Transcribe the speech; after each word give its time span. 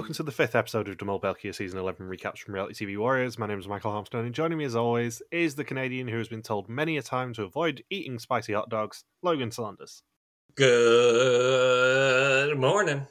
Welcome 0.00 0.14
to 0.14 0.22
the 0.22 0.32
fifth 0.32 0.54
episode 0.54 0.88
of 0.88 0.96
De 0.96 1.04
Mol 1.04 1.20
België 1.20 1.54
Season 1.54 1.78
11 1.78 2.08
recaps 2.08 2.38
from 2.38 2.54
Reality 2.54 2.86
TV 2.86 2.96
Warriors. 2.96 3.38
My 3.38 3.46
name 3.46 3.58
is 3.58 3.68
Michael 3.68 3.92
Harmstone, 3.92 4.24
and 4.24 4.34
joining 4.34 4.56
me 4.56 4.64
as 4.64 4.74
always 4.74 5.20
is 5.30 5.56
the 5.56 5.62
Canadian 5.62 6.08
who 6.08 6.16
has 6.16 6.26
been 6.26 6.40
told 6.40 6.70
many 6.70 6.96
a 6.96 7.02
time 7.02 7.34
to 7.34 7.42
avoid 7.42 7.84
eating 7.90 8.18
spicy 8.18 8.54
hot 8.54 8.70
dogs, 8.70 9.04
Logan 9.22 9.50
Saunders. 9.50 10.02
Good 10.56 11.36
morning. 12.56 13.06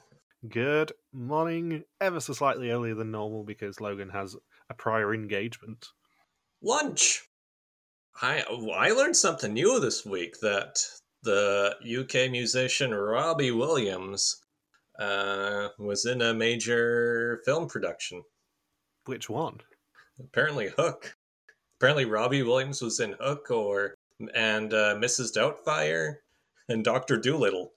Good 0.49 0.94
morning, 1.13 1.83
ever 2.02 2.20
so 2.20 2.33
slightly 2.33 2.71
earlier 2.71 2.95
than 2.95 3.11
normal 3.11 3.44
because 3.44 3.80
Logan 3.80 4.09
has 4.09 4.35
a 4.72 4.73
prior 4.73 5.13
engagement. 5.13 5.89
Lunch. 6.63 7.22
I 8.19 8.41
I 8.75 8.94
learned 8.94 9.16
something 9.16 9.53
new 9.53 9.80
this 9.80 10.08
week 10.08 10.39
that 10.39 10.80
the 11.22 11.75
UK 11.85 12.31
musician 12.31 12.95
Robbie 12.95 13.52
Williams 13.52 14.41
uh, 15.00 15.69
was 15.80 16.05
in 16.05 16.22
a 16.22 16.33
major 16.33 17.42
film 17.45 17.67
production. 17.67 18.22
Which 19.06 19.30
one? 19.30 19.59
Apparently, 20.19 20.69
Hook. 20.78 21.16
Apparently, 21.80 22.06
Robbie 22.06 22.44
Williams 22.44 22.81
was 22.81 23.00
in 23.00 23.16
Hook 23.19 23.50
or 23.50 23.95
and 24.36 24.73
uh, 24.73 24.95
Mrs. 24.95 25.33
Doubtfire 25.36 26.16
and 26.67 26.83
Doctor 26.83 27.17
Dolittle. 27.17 27.72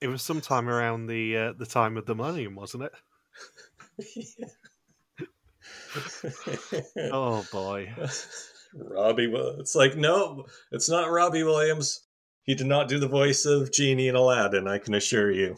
It 0.00 0.08
was 0.08 0.22
sometime 0.22 0.68
around 0.68 1.06
the 1.06 1.36
uh, 1.36 1.52
the 1.56 1.66
time 1.66 1.96
of 1.96 2.06
the 2.06 2.14
Millennium, 2.14 2.56
wasn't 2.56 2.84
it? 2.84 2.92
oh 7.12 7.46
boy, 7.52 7.92
Robbie. 8.74 9.32
It's 9.32 9.76
like 9.76 9.96
no, 9.96 10.44
it's 10.72 10.90
not 10.90 11.10
Robbie 11.10 11.44
Williams. 11.44 12.00
He 12.42 12.54
did 12.54 12.66
not 12.66 12.88
do 12.88 12.98
the 12.98 13.08
voice 13.08 13.46
of 13.46 13.72
Genie 13.72 14.08
in 14.08 14.16
Aladdin. 14.16 14.66
I 14.68 14.78
can 14.78 14.94
assure 14.94 15.30
you. 15.30 15.56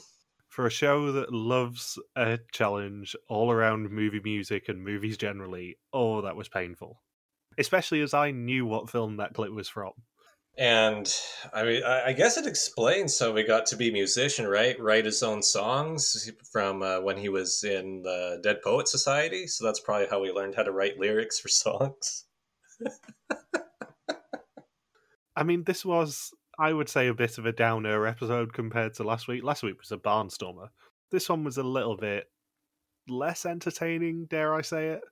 For 0.57 0.67
a 0.67 0.71
show 0.71 1.13
that 1.13 1.35
loves 1.35 1.99
a 2.17 2.39
challenge 2.51 3.15
all 3.29 3.51
around 3.51 3.91
movie 3.91 4.23
music 4.25 4.71
and 4.71 4.83
movies 4.83 5.19
generally, 5.19 5.77
oh, 5.93 6.23
that 6.23 6.35
was 6.35 6.49
painful. 6.49 7.03
Especially 7.59 8.01
as 8.01 8.15
I 8.15 8.31
knew 8.31 8.65
what 8.65 8.89
film 8.89 9.19
that 9.19 9.35
clip 9.35 9.53
was 9.53 9.69
from. 9.69 9.93
And 10.57 11.15
I 11.53 11.63
mean, 11.63 11.85
I 11.85 12.15
guess 12.15 12.39
it 12.39 12.47
explains 12.47 13.19
how 13.19 13.37
he 13.37 13.43
got 13.43 13.67
to 13.67 13.77
be 13.77 13.93
musician, 13.93 14.47
right? 14.47 14.81
Write 14.81 15.05
his 15.05 15.23
own 15.23 15.43
songs 15.43 16.31
from 16.51 16.83
uh, 16.83 17.03
when 17.03 17.19
he 17.19 17.29
was 17.29 17.63
in 17.63 18.01
the 18.01 18.41
Dead 18.43 18.63
Poet 18.65 18.89
Society. 18.89 19.49
So 19.49 19.63
that's 19.63 19.81
probably 19.81 20.07
how 20.09 20.25
he 20.25 20.33
learned 20.33 20.55
how 20.55 20.63
to 20.63 20.73
write 20.73 20.99
lyrics 20.99 21.39
for 21.39 21.49
songs. 21.49 22.25
I 25.37 25.43
mean, 25.43 25.65
this 25.65 25.85
was, 25.85 26.31
I 26.59 26.73
would 26.73 26.89
say, 26.89 27.09
a 27.09 27.15
bit 27.15 27.39
of 27.39 27.47
a 27.47 27.53
downer 27.53 28.07
episode 28.07 28.53
compared 28.53 28.95
to 28.95 29.05
last 29.05 29.29
week. 29.29 29.45
Last 29.45 29.63
week 29.63 29.79
was 29.79 29.93
a 29.93 29.97
barnstormer. 29.97 30.69
This 31.11 31.29
one 31.29 31.45
was 31.45 31.59
a 31.59 31.63
little 31.63 31.97
bit 31.97 32.31
less 33.09 33.47
entertaining, 33.47 34.27
dare 34.27 34.55
I 34.55 34.63
say 34.63 34.89
it. 34.89 35.03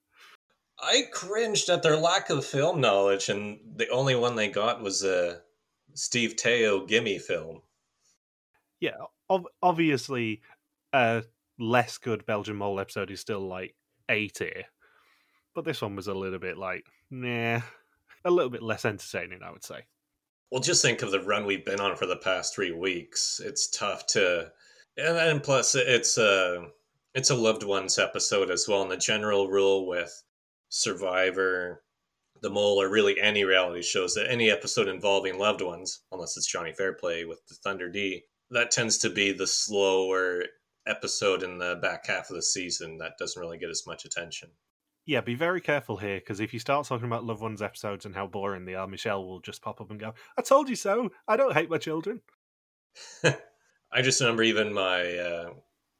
I 0.80 1.02
cringed 1.12 1.68
at 1.68 1.82
their 1.82 1.96
lack 1.96 2.30
of 2.30 2.44
film 2.44 2.80
knowledge, 2.80 3.28
and 3.28 3.60
the 3.76 3.88
only 3.90 4.14
one 4.16 4.34
they 4.34 4.48
got 4.48 4.82
was 4.82 5.04
a 5.04 5.40
Steve 5.94 6.36
Teo 6.36 6.84
gimme 6.84 7.18
film. 7.18 7.62
Yeah, 8.80 8.96
ov- 9.30 9.46
obviously, 9.62 10.42
a 10.92 11.22
less 11.58 11.98
good 11.98 12.26
Belgian 12.26 12.56
Mole 12.56 12.80
episode 12.80 13.10
is 13.10 13.20
still 13.20 13.46
like 13.46 13.74
A 14.08 14.28
tier, 14.28 14.64
but 15.54 15.64
this 15.64 15.80
one 15.80 15.94
was 15.94 16.08
a 16.08 16.14
little 16.14 16.40
bit 16.40 16.58
like, 16.58 16.84
nah, 17.10 17.60
a 18.24 18.30
little 18.30 18.50
bit 18.50 18.62
less 18.62 18.84
entertaining, 18.84 19.42
I 19.42 19.52
would 19.52 19.64
say. 19.64 19.84
Well, 20.54 20.62
just 20.62 20.82
think 20.82 21.02
of 21.02 21.10
the 21.10 21.18
run 21.18 21.46
we've 21.46 21.64
been 21.64 21.80
on 21.80 21.96
for 21.96 22.06
the 22.06 22.14
past 22.14 22.54
three 22.54 22.70
weeks. 22.70 23.40
It's 23.44 23.66
tough 23.66 24.06
to, 24.06 24.52
and, 24.96 25.42
plus, 25.42 25.74
it's 25.74 26.16
a 26.16 26.68
it's 27.12 27.30
a 27.30 27.34
loved 27.34 27.64
ones 27.64 27.98
episode 27.98 28.52
as 28.52 28.68
well. 28.68 28.82
And 28.82 28.88
the 28.88 28.96
general 28.96 29.48
rule 29.48 29.88
with 29.88 30.22
Survivor, 30.68 31.82
The 32.40 32.50
Mole, 32.50 32.80
or 32.80 32.88
really 32.88 33.20
any 33.20 33.42
reality 33.42 33.82
shows 33.82 34.14
that 34.14 34.30
any 34.30 34.48
episode 34.48 34.86
involving 34.86 35.40
loved 35.40 35.60
ones, 35.60 36.02
unless 36.12 36.36
it's 36.36 36.46
Johnny 36.46 36.72
Fairplay 36.72 37.24
with 37.24 37.44
the 37.48 37.56
Thunder 37.56 37.90
D, 37.90 38.22
that 38.52 38.70
tends 38.70 38.96
to 38.98 39.10
be 39.10 39.32
the 39.32 39.48
slower 39.48 40.44
episode 40.86 41.42
in 41.42 41.58
the 41.58 41.80
back 41.82 42.06
half 42.06 42.30
of 42.30 42.36
the 42.36 42.42
season 42.42 42.98
that 42.98 43.18
doesn't 43.18 43.42
really 43.42 43.58
get 43.58 43.70
as 43.70 43.88
much 43.88 44.04
attention. 44.04 44.50
Yeah, 45.06 45.20
be 45.20 45.34
very 45.34 45.60
careful 45.60 45.98
here 45.98 46.18
because 46.18 46.40
if 46.40 46.54
you 46.54 46.58
start 46.58 46.86
talking 46.86 47.06
about 47.06 47.24
loved 47.24 47.42
ones 47.42 47.60
episodes 47.60 48.06
and 48.06 48.14
how 48.14 48.26
boring 48.26 48.64
they 48.64 48.74
are, 48.74 48.86
Michelle 48.86 49.24
will 49.24 49.40
just 49.40 49.60
pop 49.60 49.80
up 49.80 49.90
and 49.90 50.00
go, 50.00 50.14
"I 50.38 50.42
told 50.42 50.68
you 50.68 50.76
so. 50.76 51.10
I 51.28 51.36
don't 51.36 51.52
hate 51.52 51.68
my 51.68 51.78
children." 51.78 52.22
I 53.24 54.02
just 54.02 54.20
remember 54.20 54.42
even 54.42 54.72
my 54.72 55.16
uh, 55.16 55.50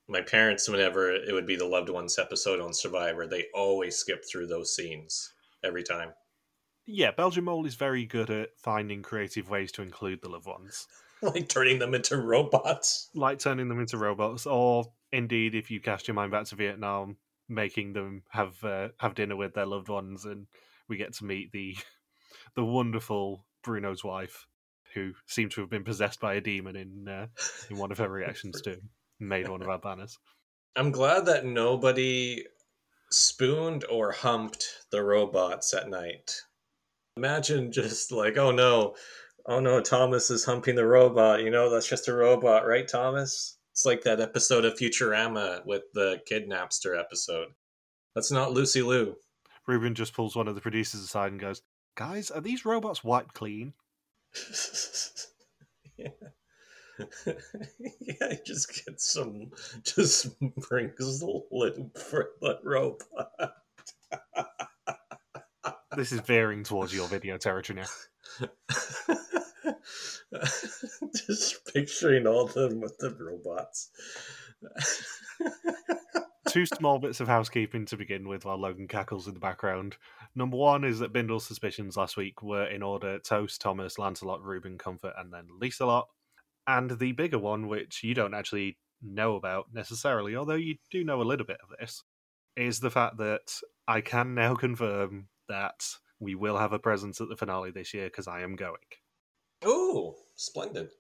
my 0.09 0.21
parents, 0.21 0.69
whenever 0.69 1.13
it 1.13 1.33
would 1.33 1.47
be 1.47 1.57
the 1.57 1.67
loved 1.67 1.91
ones 1.91 2.19
episode 2.19 2.61
on 2.61 2.73
Survivor, 2.73 3.27
they 3.27 3.47
always 3.55 3.97
skip 3.97 4.25
through 4.25 4.47
those 4.47 4.75
scenes 4.75 5.33
every 5.63 5.83
time. 5.83 6.13
Yeah, 6.87 7.11
Belgian 7.13 7.45
Mole 7.45 7.65
is 7.67 7.75
very 7.75 8.05
good 8.05 8.31
at 8.31 8.51
finding 8.59 9.03
creative 9.03 9.49
ways 9.49 9.73
to 9.73 9.83
include 9.83 10.21
the 10.23 10.29
loved 10.29 10.47
ones. 10.47 10.87
like 11.23 11.49
turning 11.49 11.79
them 11.79 11.95
into 11.95 12.19
robots. 12.19 13.09
Like 13.15 13.39
turning 13.39 13.69
them 13.69 13.81
into 13.81 13.97
robots, 13.97 14.47
or 14.47 14.93
indeed, 15.13 15.55
if 15.55 15.71
you 15.71 15.81
cast 15.81 16.09
your 16.09 16.15
mind 16.15 16.33
back 16.33 16.45
to 16.47 16.57
Vietnam, 16.57 17.17
making 17.49 17.93
them 17.93 18.23
have 18.31 18.63
uh, 18.65 18.89
have 18.99 19.15
dinner 19.15 19.37
with 19.37 19.55
their 19.55 19.67
loved 19.67 19.89
ones, 19.89 20.25
and 20.25 20.47
we 20.89 20.97
get 20.97 21.15
to 21.15 21.25
meet 21.25 21.53
the 21.53 21.77
the 22.57 22.65
wonderful 22.65 23.45
Bruno's 23.63 24.05
wife, 24.05 24.47
who 24.95 25.13
seemed 25.27 25.53
to 25.53 25.61
have 25.61 25.71
been 25.71 25.85
possessed 25.85 26.21
by 26.21 26.35
a 26.35 26.41
demon 26.41 26.77
in 26.77 27.09
uh, 27.09 27.27
in 27.71 27.79
one 27.79 27.93
of 27.93 27.99
her 27.99 28.09
reactions 28.11 28.61
to 28.63 28.79
made 29.21 29.49
one 29.49 29.63
of 29.63 29.69
our 29.69 29.79
banners. 29.79 30.19
I'm 30.77 30.91
glad 30.91 31.27
that 31.27 31.47
nobody 31.47 32.45
spooned 33.11 33.85
or 33.91 34.11
humped 34.11 34.67
the 34.91 35.03
robots 35.03 35.73
at 35.73 35.89
night. 35.89 36.43
Imagine 37.17 37.71
just 37.71 38.11
like, 38.11 38.37
oh 38.37 38.51
no, 38.51 38.97
oh 39.47 39.61
no, 39.61 39.81
Thomas 39.81 40.31
is 40.31 40.45
humping 40.45 40.75
the 40.75 40.87
robot. 40.87 41.43
You 41.43 41.51
know, 41.51 41.71
that's 41.71 41.89
just 41.89 42.09
a 42.09 42.15
robot, 42.15 42.67
right, 42.67 42.89
Thomas? 42.89 43.57
It's 43.75 43.85
like 43.85 44.03
that 44.03 44.21
episode 44.21 44.65
of 44.65 44.79
Futurama 44.79 45.67
with 45.67 45.83
the 45.95 46.21
kidnapster 46.31 46.97
episode. 46.97 47.49
That's 48.15 48.31
not 48.31 48.53
Lucy 48.53 48.83
Liu. 48.83 49.17
Ruben 49.67 49.97
just 49.97 50.15
pulls 50.15 50.37
one 50.37 50.47
of 50.47 50.55
the 50.55 50.61
producers 50.61 51.01
aside 51.01 51.33
and 51.33 51.41
goes, 51.41 51.61
Guys, 51.97 52.31
are 52.31 52.41
these 52.41 52.65
robots 52.65 53.03
wiped 53.03 53.35
clean? 53.35 53.73
yeah. 55.97 56.07
yeah, 57.27 58.31
he 58.31 58.39
just 58.47 58.85
get 58.85 59.01
some, 59.01 59.51
just 59.83 60.39
brings 60.69 61.19
the 61.19 61.43
lube 61.51 61.99
for 61.99 62.31
the 62.41 62.61
robot. 62.63 63.57
this 65.97 66.13
is 66.13 66.21
veering 66.21 66.63
towards 66.63 66.95
your 66.95 67.09
video 67.09 67.37
territory 67.39 67.81
now. 67.81 68.47
just 71.15 71.73
picturing 71.73 72.27
all 72.27 72.47
them 72.47 72.81
with 72.81 72.99
the 72.99 73.11
robots. 73.11 73.91
Two 76.49 76.67
small 76.67 76.99
bits 76.99 77.21
of 77.21 77.29
housekeeping 77.29 77.87
to 77.87 77.97
begin 77.97 78.29
with 78.29 78.45
while 78.45 78.61
Logan 78.61 78.87
cackles 78.87 79.27
in 79.27 79.35
the 79.35 79.41
background. 79.41 79.97
Number 80.35 80.57
one 80.57 80.85
is 80.85 80.99
that 80.99 81.13
Bindle's 81.13 81.47
suspicions 81.47 81.97
last 81.97 82.17
week 82.17 82.43
were 82.43 82.67
in 82.67 82.83
order 82.83 83.19
Toast, 83.19 83.61
Thomas, 83.61 83.99
Lancelot, 83.99 84.43
Ruben, 84.43 84.79
Comfort, 84.79 85.15
and 85.19 85.33
then 85.33 85.49
Lieselot. 85.61 86.05
And 86.67 86.99
the 86.99 87.13
bigger 87.13 87.39
one, 87.39 87.69
which 87.69 88.03
you 88.03 88.15
don't 88.15 88.35
actually 88.35 88.79
know 89.03 89.37
about 89.37 89.67
necessarily, 89.73 90.37
although 90.37 90.55
you 90.55 90.77
do 90.91 91.05
know 91.05 91.21
a 91.21 91.25
little 91.25 91.47
bit 91.47 91.59
of 91.63 91.77
this, 91.79 92.03
is 92.57 92.81
the 92.81 92.91
fact 92.91 93.19
that 93.19 93.61
I 93.87 94.01
can 94.01 94.35
now 94.35 94.55
confirm 94.55 95.29
that 95.49 95.85
we 96.21 96.35
will 96.35 96.57
have 96.57 96.73
a 96.73 96.79
presence 96.79 97.21
at 97.21 97.29
the 97.29 97.37
finale 97.37 97.71
this 97.71 97.93
year 97.93 98.07
because 98.07 98.29
I 98.29 98.43
am 98.43 98.57
going. 98.57 98.79
Oh, 99.65 100.17
splendid. 100.35 100.91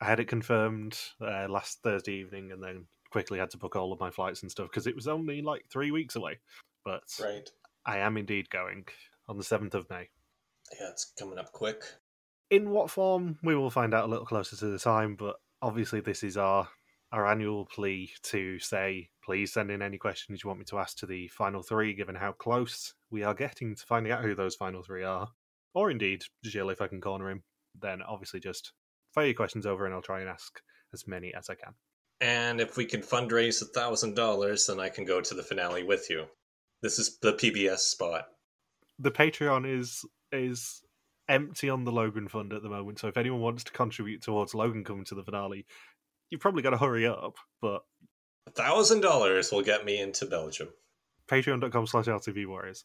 I 0.00 0.04
had 0.04 0.20
it 0.20 0.28
confirmed 0.28 0.98
uh, 1.20 1.46
last 1.48 1.82
Thursday 1.82 2.14
evening 2.14 2.52
and 2.52 2.62
then 2.62 2.86
quickly 3.10 3.38
had 3.38 3.50
to 3.50 3.58
book 3.58 3.76
all 3.76 3.92
of 3.92 4.00
my 4.00 4.10
flights 4.10 4.42
and 4.42 4.50
stuff 4.50 4.68
because 4.70 4.86
it 4.86 4.94
was 4.94 5.08
only 5.08 5.40
like 5.40 5.64
three 5.70 5.90
weeks 5.90 6.16
away. 6.16 6.38
But 6.84 7.02
right. 7.20 7.48
I 7.84 7.98
am 7.98 8.16
indeed 8.16 8.50
going 8.50 8.84
on 9.28 9.38
the 9.38 9.44
7th 9.44 9.74
of 9.74 9.88
May. 9.88 10.08
Yeah, 10.78 10.90
it's 10.90 11.12
coming 11.18 11.38
up 11.38 11.52
quick. 11.52 11.82
In 12.50 12.70
what 12.70 12.90
form, 12.90 13.38
we 13.42 13.56
will 13.56 13.70
find 13.70 13.94
out 13.94 14.04
a 14.04 14.08
little 14.08 14.26
closer 14.26 14.56
to 14.56 14.66
the 14.66 14.78
time, 14.78 15.16
but 15.16 15.36
obviously, 15.62 16.00
this 16.00 16.22
is 16.22 16.36
our 16.36 16.68
our 17.12 17.26
annual 17.26 17.64
plea 17.66 18.10
to 18.24 18.58
say, 18.58 19.08
please 19.24 19.52
send 19.52 19.70
in 19.70 19.80
any 19.80 19.96
questions 19.96 20.42
you 20.42 20.48
want 20.48 20.58
me 20.58 20.64
to 20.66 20.78
ask 20.78 20.98
to 20.98 21.06
the 21.06 21.28
final 21.28 21.62
three, 21.62 21.94
given 21.94 22.16
how 22.16 22.32
close 22.32 22.94
we 23.10 23.22
are 23.22 23.32
getting 23.32 23.76
to 23.76 23.86
finding 23.86 24.12
out 24.12 24.22
who 24.22 24.34
those 24.34 24.56
final 24.56 24.82
three 24.82 25.04
are. 25.04 25.28
Or 25.72 25.90
indeed, 25.90 26.24
Gilles, 26.44 26.72
if 26.72 26.82
I 26.82 26.88
can 26.88 27.00
corner 27.00 27.30
him, 27.30 27.44
then 27.80 28.02
obviously 28.02 28.40
just 28.40 28.72
fire 29.14 29.26
your 29.26 29.34
questions 29.34 29.66
over 29.66 29.86
and 29.86 29.94
I'll 29.94 30.02
try 30.02 30.20
and 30.20 30.28
ask 30.28 30.60
as 30.92 31.06
many 31.06 31.32
as 31.34 31.48
I 31.50 31.54
can. 31.54 31.74
And 32.20 32.60
if 32.60 32.76
we 32.76 32.86
can 32.86 33.02
fundraise 33.02 33.60
a 33.60 33.66
thousand 33.66 34.14
dollars, 34.14 34.66
then 34.66 34.80
I 34.80 34.88
can 34.88 35.04
go 35.04 35.20
to 35.20 35.34
the 35.34 35.42
finale 35.42 35.82
with 35.82 36.08
you. 36.08 36.26
This 36.82 36.98
is 36.98 37.18
the 37.18 37.32
PBS 37.32 37.78
spot. 37.78 38.24
The 38.98 39.10
Patreon 39.10 39.68
is 39.78 40.04
is 40.32 40.82
empty 41.28 41.68
on 41.68 41.84
the 41.84 41.92
Logan 41.92 42.28
fund 42.28 42.52
at 42.52 42.62
the 42.62 42.68
moment. 42.68 42.98
So 42.98 43.08
if 43.08 43.16
anyone 43.16 43.40
wants 43.40 43.64
to 43.64 43.72
contribute 43.72 44.22
towards 44.22 44.54
Logan 44.54 44.84
coming 44.84 45.04
to 45.06 45.14
the 45.14 45.24
finale, 45.24 45.66
you've 46.30 46.40
probably 46.40 46.62
got 46.62 46.70
to 46.70 46.78
hurry 46.78 47.06
up. 47.06 47.36
But 47.60 47.82
a 48.46 48.50
thousand 48.50 49.00
dollars 49.00 49.50
will 49.52 49.62
get 49.62 49.84
me 49.84 50.00
into 50.00 50.26
Belgium. 50.26 50.68
Patreon.com 51.28 51.86
slash 51.86 52.06
LTV 52.06 52.46
Warriors. 52.46 52.84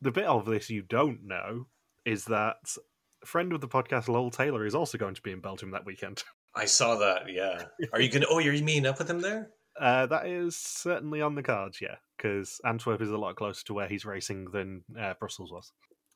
The 0.00 0.12
bit 0.12 0.24
of 0.24 0.46
this 0.46 0.70
you 0.70 0.82
don't 0.82 1.24
know 1.24 1.66
is 2.04 2.24
that 2.26 2.56
friend 3.24 3.52
of 3.52 3.60
the 3.60 3.68
podcast, 3.68 4.08
Lowell 4.08 4.30
Taylor, 4.30 4.66
is 4.66 4.74
also 4.74 4.98
going 4.98 5.14
to 5.14 5.22
be 5.22 5.32
in 5.32 5.40
Belgium 5.40 5.70
that 5.72 5.84
weekend. 5.86 6.22
I 6.54 6.66
saw 6.66 6.96
that. 6.96 7.30
Yeah. 7.30 7.64
Are 7.92 8.00
you 8.00 8.10
gonna? 8.10 8.26
Oh, 8.28 8.38
you're 8.38 8.52
meeting 8.62 8.86
up 8.86 8.98
with 8.98 9.08
him 9.08 9.20
there? 9.20 9.50
Uh, 9.80 10.04
that 10.06 10.26
is 10.26 10.54
certainly 10.56 11.22
on 11.22 11.34
the 11.34 11.42
cards, 11.42 11.80
yeah, 11.80 11.96
because 12.16 12.60
Antwerp 12.66 13.00
is 13.00 13.10
a 13.10 13.16
lot 13.16 13.36
closer 13.36 13.64
to 13.64 13.74
where 13.74 13.88
he's 13.88 14.04
racing 14.04 14.50
than 14.52 14.84
uh, 15.00 15.14
Brussels 15.18 15.50
was. 15.50 15.72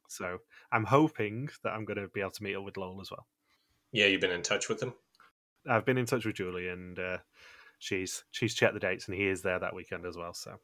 So 0.09 0.39
I'm 0.71 0.85
hoping 0.85 1.49
that 1.65 1.71
I'm 1.71 1.87
going 1.87 1.97
to 1.99 2.09
be 2.09 2.21
able 2.21 2.33
to 2.33 2.43
meet 2.43 2.55
up 2.55 2.65
with 2.65 2.77
Lowell 2.77 3.01
as 3.01 3.11
well. 3.11 3.27
Yeah, 3.93 4.07
you've 4.07 4.21
been 4.21 4.31
in 4.31 4.43
touch 4.43 4.69
with 4.69 4.83
him. 4.83 4.93
I've 5.69 5.87
been 5.87 5.97
in 5.99 6.05
touch 6.07 6.27
with 6.27 6.37
Julie, 6.37 6.69
and 6.69 6.99
uh, 6.99 7.19
she's 7.79 8.25
she's 8.31 8.55
checked 8.55 8.75
the 8.75 8.81
dates, 8.81 9.09
and 9.09 9.17
he 9.17 9.27
is 9.27 9.41
there 9.41 9.59
that 9.59 9.75
weekend 9.75 10.05
as 10.05 10.17
well. 10.19 10.35
So 10.35 10.57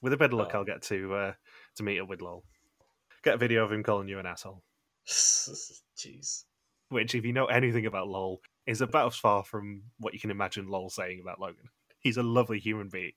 with 0.00 0.12
a 0.12 0.16
bit 0.16 0.32
of 0.32 0.38
luck, 0.38 0.52
Oh. 0.54 0.58
I'll 0.58 0.64
get 0.64 0.82
to 0.82 1.14
uh, 1.14 1.32
to 1.76 1.82
meet 1.82 2.00
up 2.00 2.08
with 2.08 2.22
Lowell. 2.22 2.44
Get 3.24 3.34
a 3.34 3.38
video 3.38 3.64
of 3.64 3.72
him 3.72 3.82
calling 3.82 4.06
you 4.08 4.20
an 4.20 4.26
asshole. 4.26 4.62
Jeez. 5.06 6.44
which, 6.88 7.14
if 7.14 7.24
you 7.24 7.32
know 7.32 7.46
anything 7.46 7.86
about 7.86 8.08
Lowell, 8.08 8.40
is 8.66 8.80
about 8.80 9.12
as 9.12 9.16
far 9.16 9.44
from 9.44 9.82
what 9.98 10.14
you 10.14 10.20
can 10.20 10.30
imagine 10.30 10.68
Lowell 10.68 10.90
saying 10.90 11.20
about 11.20 11.40
Logan. 11.40 11.68
He's 12.00 12.16
a 12.16 12.22
lovely 12.22 12.58
human 12.58 12.88
being. 12.88 13.12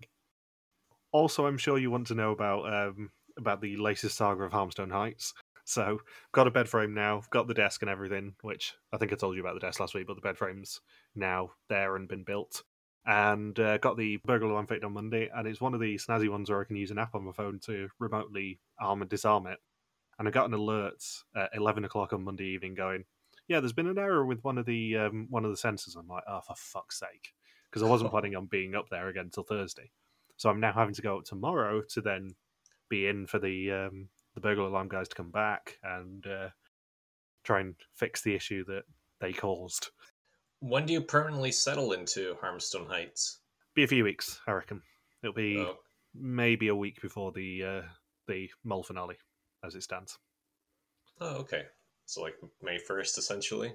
Also, 1.12 1.45
I'm 1.45 1.57
sure 1.57 1.77
you 1.77 1.91
want 1.91 2.07
to 2.07 2.15
know 2.15 2.31
about 2.31 2.71
um, 2.71 3.09
about 3.38 3.62
the 3.62 3.77
latest 3.77 4.15
saga 4.15 4.44
of 4.44 4.51
Harmstone 4.51 4.91
Heights. 4.91 5.33
So, 5.65 6.00
got 6.31 6.47
a 6.47 6.51
bed 6.51 6.68
frame 6.68 6.94
now, 6.94 7.21
got 7.30 7.47
the 7.47 7.53
desk 7.53 7.81
and 7.81 7.91
everything, 7.91 8.36
which 8.41 8.74
I 8.91 8.97
think 8.97 9.13
I 9.13 9.15
told 9.15 9.36
you 9.36 9.41
about 9.41 9.53
the 9.53 9.59
desk 9.59 9.80
last 9.80 9.94
week, 9.94 10.07
but 10.07 10.15
the 10.15 10.21
bed 10.21 10.38
frame's 10.38 10.81
now 11.15 11.51
there 11.68 11.95
and 11.95 12.07
been 12.07 12.24
built. 12.24 12.63
And 13.06 13.59
uh, 13.59 13.77
got 13.77 13.97
the 13.97 14.18
burglar 14.18 14.50
alarm 14.50 14.68
fitted 14.68 14.83
on 14.83 14.94
Monday, 14.94 15.30
and 15.33 15.47
it's 15.47 15.62
one 15.62 15.74
of 15.74 15.80
the 15.80 15.95
snazzy 15.95 16.30
ones 16.30 16.50
where 16.50 16.62
I 16.62 16.65
can 16.65 16.75
use 16.75 16.91
an 16.91 17.00
app 17.00 17.15
on 17.15 17.24
my 17.24 17.31
phone 17.31 17.59
to 17.65 17.89
remotely 18.00 18.59
arm 18.80 19.01
and 19.01 19.09
disarm 19.09 19.47
it. 19.47 19.59
And 20.19 20.27
I 20.27 20.31
got 20.31 20.48
an 20.48 20.54
alert 20.54 21.04
at 21.36 21.50
11 21.54 21.86
o'clock 21.86 22.12
on 22.13 22.24
Monday 22.24 22.45
evening 22.48 22.75
going, 22.75 23.06
yeah, 23.48 23.60
there's 23.62 23.74
been 23.74 23.88
an 23.88 23.98
error 23.98 24.25
with 24.25 24.44
one 24.44 24.57
of 24.57 24.66
the 24.66 24.98
um, 24.98 25.27
one 25.30 25.45
of 25.45 25.51
the 25.51 25.57
sensors. 25.57 25.95
I'm 25.98 26.07
like, 26.07 26.24
oh, 26.27 26.42
for 26.45 26.56
fuck's 26.56 27.00
sake, 27.00 27.33
because 27.69 27.81
I 27.81 27.88
wasn't 27.88 28.12
planning 28.12 28.36
on 28.36 28.45
being 28.45 28.75
up 28.75 28.89
there 28.89 29.07
again 29.07 29.25
until 29.25 29.44
Thursday. 29.44 29.89
So 30.38 30.50
I'm 30.50 30.60
now 30.60 30.74
having 30.74 30.94
to 30.94 31.01
go 31.01 31.18
up 31.18 31.25
tomorrow 31.25 31.81
to 31.89 32.01
then 32.01 32.36
be 32.89 33.07
in 33.07 33.25
for 33.25 33.39
the 33.39 33.71
um, 33.71 34.10
the 34.36 34.42
burglar 34.42 34.68
alarm 34.68 34.89
guys 34.89 35.07
to 35.07 35.16
come 35.16 35.31
back 35.31 35.77
and 35.83 36.27
uh, 36.27 36.50
try 37.44 37.62
and 37.62 37.75
fix 37.95 38.22
the 38.22 38.36
issue 38.36 38.63
that 38.65 38.83
they 39.19 39.33
caused. 39.33 39.89
When 40.60 40.86
do 40.86 40.94
you 40.94 41.01
permanently 41.01 41.51
settle 41.51 41.94
into 41.94 42.36
Harmstone 42.44 42.88
Heights? 42.88 43.39
Be 43.74 43.83
a 43.83 43.88
few 43.88 44.04
weeks, 44.04 44.42
I 44.45 44.51
reckon. 44.51 44.81
It'll 45.24 45.33
be 45.33 45.57
Oh, 45.57 45.77
maybe 46.13 46.68
a 46.68 46.75
week 46.75 47.01
before 47.01 47.31
the 47.31 47.63
uh, 47.63 47.81
the 48.27 48.50
mole 48.63 48.83
finale, 48.83 49.18
as 49.64 49.76
it 49.76 49.84
stands. 49.84 50.18
oh, 51.22 51.38
okay. 51.38 51.64
So 52.06 52.22
like 52.22 52.36
May 52.62 52.80
first, 52.80 53.18
essentially. 53.18 53.74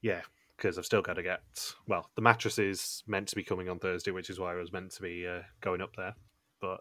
Yeah, 0.00 0.20
because 0.56 0.78
I've 0.78 0.86
still 0.86 1.02
got 1.02 1.14
to 1.14 1.22
get. 1.22 1.40
Well, 1.86 2.10
the 2.14 2.22
mattress 2.22 2.58
is 2.58 3.02
meant 3.06 3.28
to 3.28 3.36
be 3.36 3.42
coming 3.42 3.68
on 3.68 3.78
Thursday, 3.78 4.10
which 4.12 4.30
is 4.30 4.38
why 4.38 4.52
I 4.52 4.56
was 4.56 4.72
meant 4.72 4.92
to 4.92 5.02
be 5.02 5.26
uh, 5.26 5.42
going 5.60 5.80
up 5.80 5.96
there. 5.96 6.14
But 6.60 6.80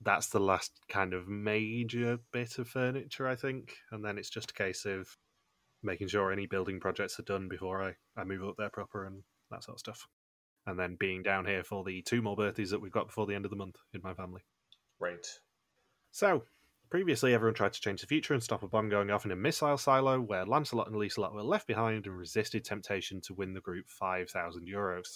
that's 0.00 0.28
the 0.28 0.40
last 0.40 0.72
kind 0.88 1.14
of 1.14 1.28
major 1.28 2.18
bit 2.32 2.58
of 2.58 2.68
furniture, 2.68 3.26
I 3.26 3.36
think. 3.36 3.76
And 3.90 4.04
then 4.04 4.18
it's 4.18 4.30
just 4.30 4.50
a 4.50 4.54
case 4.54 4.84
of 4.84 5.08
making 5.82 6.08
sure 6.08 6.32
any 6.32 6.46
building 6.46 6.80
projects 6.80 7.18
are 7.18 7.24
done 7.24 7.48
before 7.48 7.82
I, 7.82 7.94
I 8.20 8.24
move 8.24 8.44
up 8.44 8.56
there 8.56 8.70
proper 8.70 9.06
and 9.06 9.22
that 9.50 9.64
sort 9.64 9.76
of 9.76 9.80
stuff. 9.80 10.06
And 10.66 10.78
then 10.78 10.96
being 10.98 11.22
down 11.22 11.44
here 11.44 11.62
for 11.62 11.84
the 11.84 12.02
two 12.02 12.22
more 12.22 12.36
birthdays 12.36 12.70
that 12.70 12.80
we've 12.80 12.92
got 12.92 13.08
before 13.08 13.26
the 13.26 13.34
end 13.34 13.44
of 13.44 13.50
the 13.50 13.56
month 13.56 13.76
in 13.92 14.00
my 14.02 14.14
family. 14.14 14.42
Right. 14.98 15.26
So, 16.10 16.44
previously 16.94 17.34
everyone 17.34 17.56
tried 17.56 17.72
to 17.72 17.80
change 17.80 18.00
the 18.00 18.06
future 18.06 18.34
and 18.34 18.42
stop 18.44 18.62
a 18.62 18.68
bomb 18.68 18.88
going 18.88 19.10
off 19.10 19.24
in 19.24 19.32
a 19.32 19.36
missile 19.36 19.76
silo 19.76 20.20
where 20.20 20.46
Lancelot 20.46 20.86
and 20.86 20.94
Lieselot 20.94 21.34
were 21.34 21.42
left 21.42 21.66
behind 21.66 22.06
and 22.06 22.16
resisted 22.16 22.64
temptation 22.64 23.20
to 23.22 23.34
win 23.34 23.52
the 23.52 23.60
group 23.60 23.86
5,000 23.88 24.64
euros. 24.64 25.08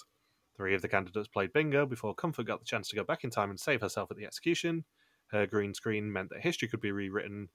Three 0.57 0.75
of 0.75 0.81
the 0.81 0.89
candidates 0.89 1.29
played 1.29 1.53
bingo 1.53 1.85
before 1.85 2.13
Comfort 2.13 2.47
got 2.47 2.59
the 2.59 2.65
chance 2.65 2.89
to 2.89 2.97
go 2.97 3.05
back 3.05 3.23
in 3.23 3.29
time 3.29 3.49
and 3.49 3.57
save 3.57 3.79
herself 3.79 4.11
at 4.11 4.17
the 4.17 4.25
execution. 4.25 4.83
Her 5.27 5.47
green 5.47 5.73
screen 5.73 6.11
meant 6.11 6.31
that 6.31 6.41
history 6.41 6.67
could 6.67 6.81
be 6.81 6.91
rewritten, 6.91 7.47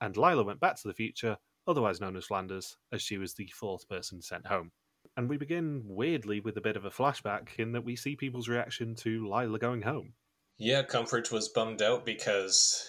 and 0.00 0.16
Lila 0.16 0.44
went 0.44 0.60
back 0.60 0.76
to 0.76 0.86
the 0.86 0.94
future, 0.94 1.36
otherwise 1.66 2.00
known 2.00 2.16
as 2.16 2.26
Flanders, 2.26 2.76
as 2.92 3.02
she 3.02 3.18
was 3.18 3.34
the 3.34 3.50
fourth 3.52 3.88
person 3.88 4.22
sent 4.22 4.46
home. 4.46 4.70
And 5.16 5.28
we 5.28 5.38
begin 5.38 5.82
weirdly 5.86 6.38
with 6.38 6.56
a 6.56 6.60
bit 6.60 6.76
of 6.76 6.84
a 6.84 6.90
flashback 6.90 7.58
in 7.58 7.72
that 7.72 7.84
we 7.84 7.96
see 7.96 8.14
people's 8.14 8.48
reaction 8.48 8.94
to 8.98 9.28
Lila 9.28 9.58
going 9.58 9.82
home. 9.82 10.12
Yeah, 10.56 10.84
Comfort 10.84 11.32
was 11.32 11.48
bummed 11.48 11.82
out 11.82 12.06
because 12.06 12.88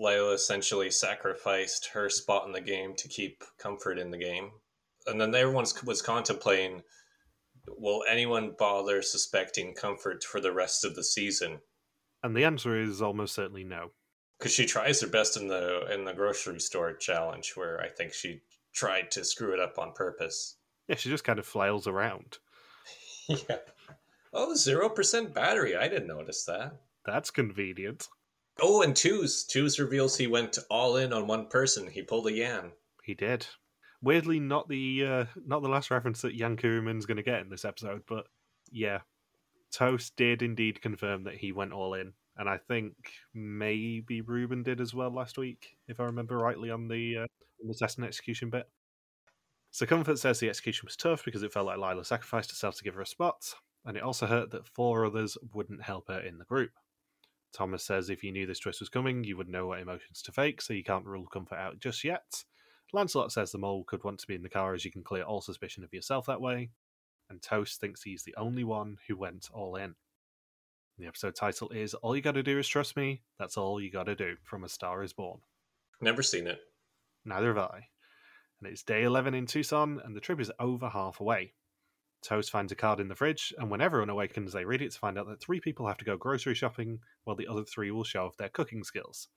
Lila 0.00 0.32
essentially 0.32 0.90
sacrificed 0.90 1.90
her 1.92 2.08
spot 2.08 2.46
in 2.46 2.52
the 2.52 2.60
game 2.60 2.94
to 2.96 3.08
keep 3.08 3.44
Comfort 3.58 3.98
in 3.98 4.10
the 4.10 4.18
game. 4.18 4.50
And 5.06 5.20
then 5.20 5.34
everyone 5.34 5.66
was 5.84 6.02
contemplating 6.02 6.82
will 7.68 8.02
anyone 8.08 8.54
bother 8.58 9.02
suspecting 9.02 9.74
Comfort 9.74 10.24
for 10.24 10.40
the 10.40 10.52
rest 10.52 10.84
of 10.84 10.96
the 10.96 11.04
season? 11.04 11.60
And 12.22 12.34
the 12.34 12.44
answer 12.44 12.80
is 12.80 13.02
almost 13.02 13.34
certainly 13.34 13.64
no. 13.64 13.90
Because 14.38 14.52
she 14.52 14.64
tries 14.66 15.00
her 15.02 15.06
best 15.06 15.36
in 15.36 15.48
the 15.48 15.92
in 15.92 16.04
the 16.04 16.14
grocery 16.14 16.60
store 16.60 16.94
challenge, 16.94 17.52
where 17.54 17.80
I 17.80 17.88
think 17.88 18.14
she 18.14 18.40
tried 18.74 19.10
to 19.12 19.24
screw 19.24 19.52
it 19.52 19.60
up 19.60 19.78
on 19.78 19.92
purpose. 19.92 20.56
Yeah, 20.88 20.96
she 20.96 21.10
just 21.10 21.24
kind 21.24 21.38
of 21.38 21.46
flails 21.46 21.86
around. 21.86 22.38
yeah. 23.28 23.58
Oh, 24.32 24.54
zero 24.54 24.88
percent 24.88 25.34
battery. 25.34 25.76
I 25.76 25.88
didn't 25.88 26.08
notice 26.08 26.44
that. 26.46 26.80
That's 27.04 27.30
convenient. 27.30 28.08
Oh, 28.62 28.82
and 28.82 28.94
Toast. 28.94 29.50
Toast 29.50 29.78
reveals 29.78 30.16
he 30.16 30.26
went 30.26 30.58
all 30.70 30.96
in 30.96 31.12
on 31.12 31.26
one 31.26 31.46
person. 31.46 31.86
He 31.86 32.02
pulled 32.02 32.26
a 32.26 32.36
Jan. 32.36 32.72
He 33.04 33.14
did. 33.14 33.46
Weirdly, 34.02 34.40
not 34.40 34.68
the 34.68 35.04
uh, 35.06 35.24
not 35.46 35.62
the 35.62 35.68
last 35.68 35.90
reference 35.90 36.22
that 36.22 36.36
Jan 36.36 36.56
Kuruman's 36.56 37.06
going 37.06 37.18
to 37.18 37.22
get 37.22 37.40
in 37.40 37.50
this 37.50 37.64
episode, 37.64 38.02
but 38.08 38.26
yeah, 38.70 39.00
Toast 39.72 40.16
did 40.16 40.42
indeed 40.42 40.80
confirm 40.80 41.24
that 41.24 41.36
he 41.36 41.52
went 41.52 41.72
all 41.72 41.94
in, 41.94 42.12
and 42.36 42.48
I 42.48 42.58
think 42.68 42.94
maybe 43.34 44.22
Ruben 44.22 44.62
did 44.62 44.80
as 44.80 44.94
well 44.94 45.10
last 45.10 45.36
week, 45.36 45.76
if 45.86 46.00
I 46.00 46.04
remember 46.04 46.38
rightly, 46.38 46.70
on 46.70 46.88
the 46.88 47.18
uh, 47.18 47.26
on 47.62 47.68
the 47.68 47.74
test 47.78 47.98
and 47.98 48.06
execution 48.06 48.48
bit. 48.48 48.66
So 49.70 49.86
Comfort 49.86 50.18
says 50.18 50.40
the 50.40 50.48
execution 50.48 50.86
was 50.86 50.96
tough 50.96 51.24
because 51.24 51.42
it 51.42 51.52
felt 51.52 51.66
like 51.66 51.78
Lila 51.78 52.04
sacrificed 52.04 52.50
herself 52.50 52.76
to 52.76 52.84
give 52.84 52.94
her 52.94 53.02
a 53.02 53.06
spot, 53.06 53.54
and 53.84 53.96
it 53.96 54.02
also 54.02 54.26
hurt 54.26 54.50
that 54.50 54.66
four 54.66 55.04
others 55.04 55.36
wouldn't 55.52 55.82
help 55.82 56.08
her 56.08 56.20
in 56.20 56.38
the 56.38 56.44
group. 56.44 56.70
Thomas 57.52 57.84
says 57.84 58.10
if 58.10 58.22
you 58.22 58.32
knew 58.32 58.46
this 58.46 58.60
twist 58.60 58.80
was 58.80 58.88
coming, 58.88 59.24
you 59.24 59.36
would 59.36 59.48
know 59.48 59.66
what 59.66 59.80
emotions 59.80 60.22
to 60.22 60.32
fake, 60.32 60.62
so 60.62 60.72
you 60.72 60.84
can't 60.84 61.04
rule 61.04 61.26
Comfort 61.26 61.56
out 61.56 61.78
just 61.78 62.04
yet. 62.04 62.44
Lancelot 62.92 63.32
says 63.32 63.52
the 63.52 63.58
mole 63.58 63.84
could 63.84 64.04
want 64.04 64.18
to 64.20 64.26
be 64.26 64.34
in 64.34 64.42
the 64.42 64.48
car 64.48 64.74
as 64.74 64.84
you 64.84 64.90
can 64.90 65.02
clear 65.02 65.22
all 65.22 65.40
suspicion 65.40 65.84
of 65.84 65.92
yourself 65.92 66.26
that 66.26 66.40
way. 66.40 66.70
And 67.28 67.40
Toast 67.40 67.80
thinks 67.80 68.02
he's 68.02 68.24
the 68.24 68.34
only 68.36 68.64
one 68.64 68.96
who 69.06 69.16
went 69.16 69.48
all 69.52 69.76
in. 69.76 69.94
The 70.98 71.06
episode 71.06 71.34
title 71.34 71.70
is 71.70 71.94
All 71.94 72.16
You 72.16 72.22
Gotta 72.22 72.42
Do 72.42 72.58
Is 72.58 72.68
Trust 72.68 72.96
Me, 72.96 73.22
That's 73.38 73.56
All 73.56 73.80
You 73.80 73.90
Gotta 73.90 74.14
Do 74.14 74.36
from 74.42 74.64
A 74.64 74.68
Star 74.68 75.02
Is 75.02 75.12
Born. 75.12 75.40
Never 76.00 76.22
seen 76.22 76.46
it. 76.46 76.60
Neither 77.24 77.54
have 77.54 77.58
I. 77.58 77.88
And 78.60 78.70
it's 78.70 78.82
day 78.82 79.04
11 79.04 79.34
in 79.34 79.46
Tucson, 79.46 80.00
and 80.04 80.14
the 80.14 80.20
trip 80.20 80.40
is 80.40 80.52
over 80.58 80.88
half 80.88 81.20
away. 81.20 81.54
Toast 82.22 82.50
finds 82.50 82.72
a 82.72 82.76
card 82.76 83.00
in 83.00 83.08
the 83.08 83.14
fridge, 83.14 83.52
and 83.58 83.70
when 83.70 83.80
everyone 83.80 84.10
awakens, 84.10 84.52
they 84.52 84.64
read 84.64 84.82
it 84.82 84.92
to 84.92 84.98
find 84.98 85.18
out 85.18 85.26
that 85.28 85.40
three 85.40 85.60
people 85.60 85.86
have 85.86 85.98
to 85.98 86.04
go 86.04 86.16
grocery 86.16 86.54
shopping, 86.54 87.00
while 87.24 87.36
the 87.36 87.46
other 87.46 87.64
three 87.64 87.90
will 87.90 88.04
show 88.04 88.26
off 88.26 88.36
their 88.36 88.48
cooking 88.48 88.84
skills. 88.84 89.28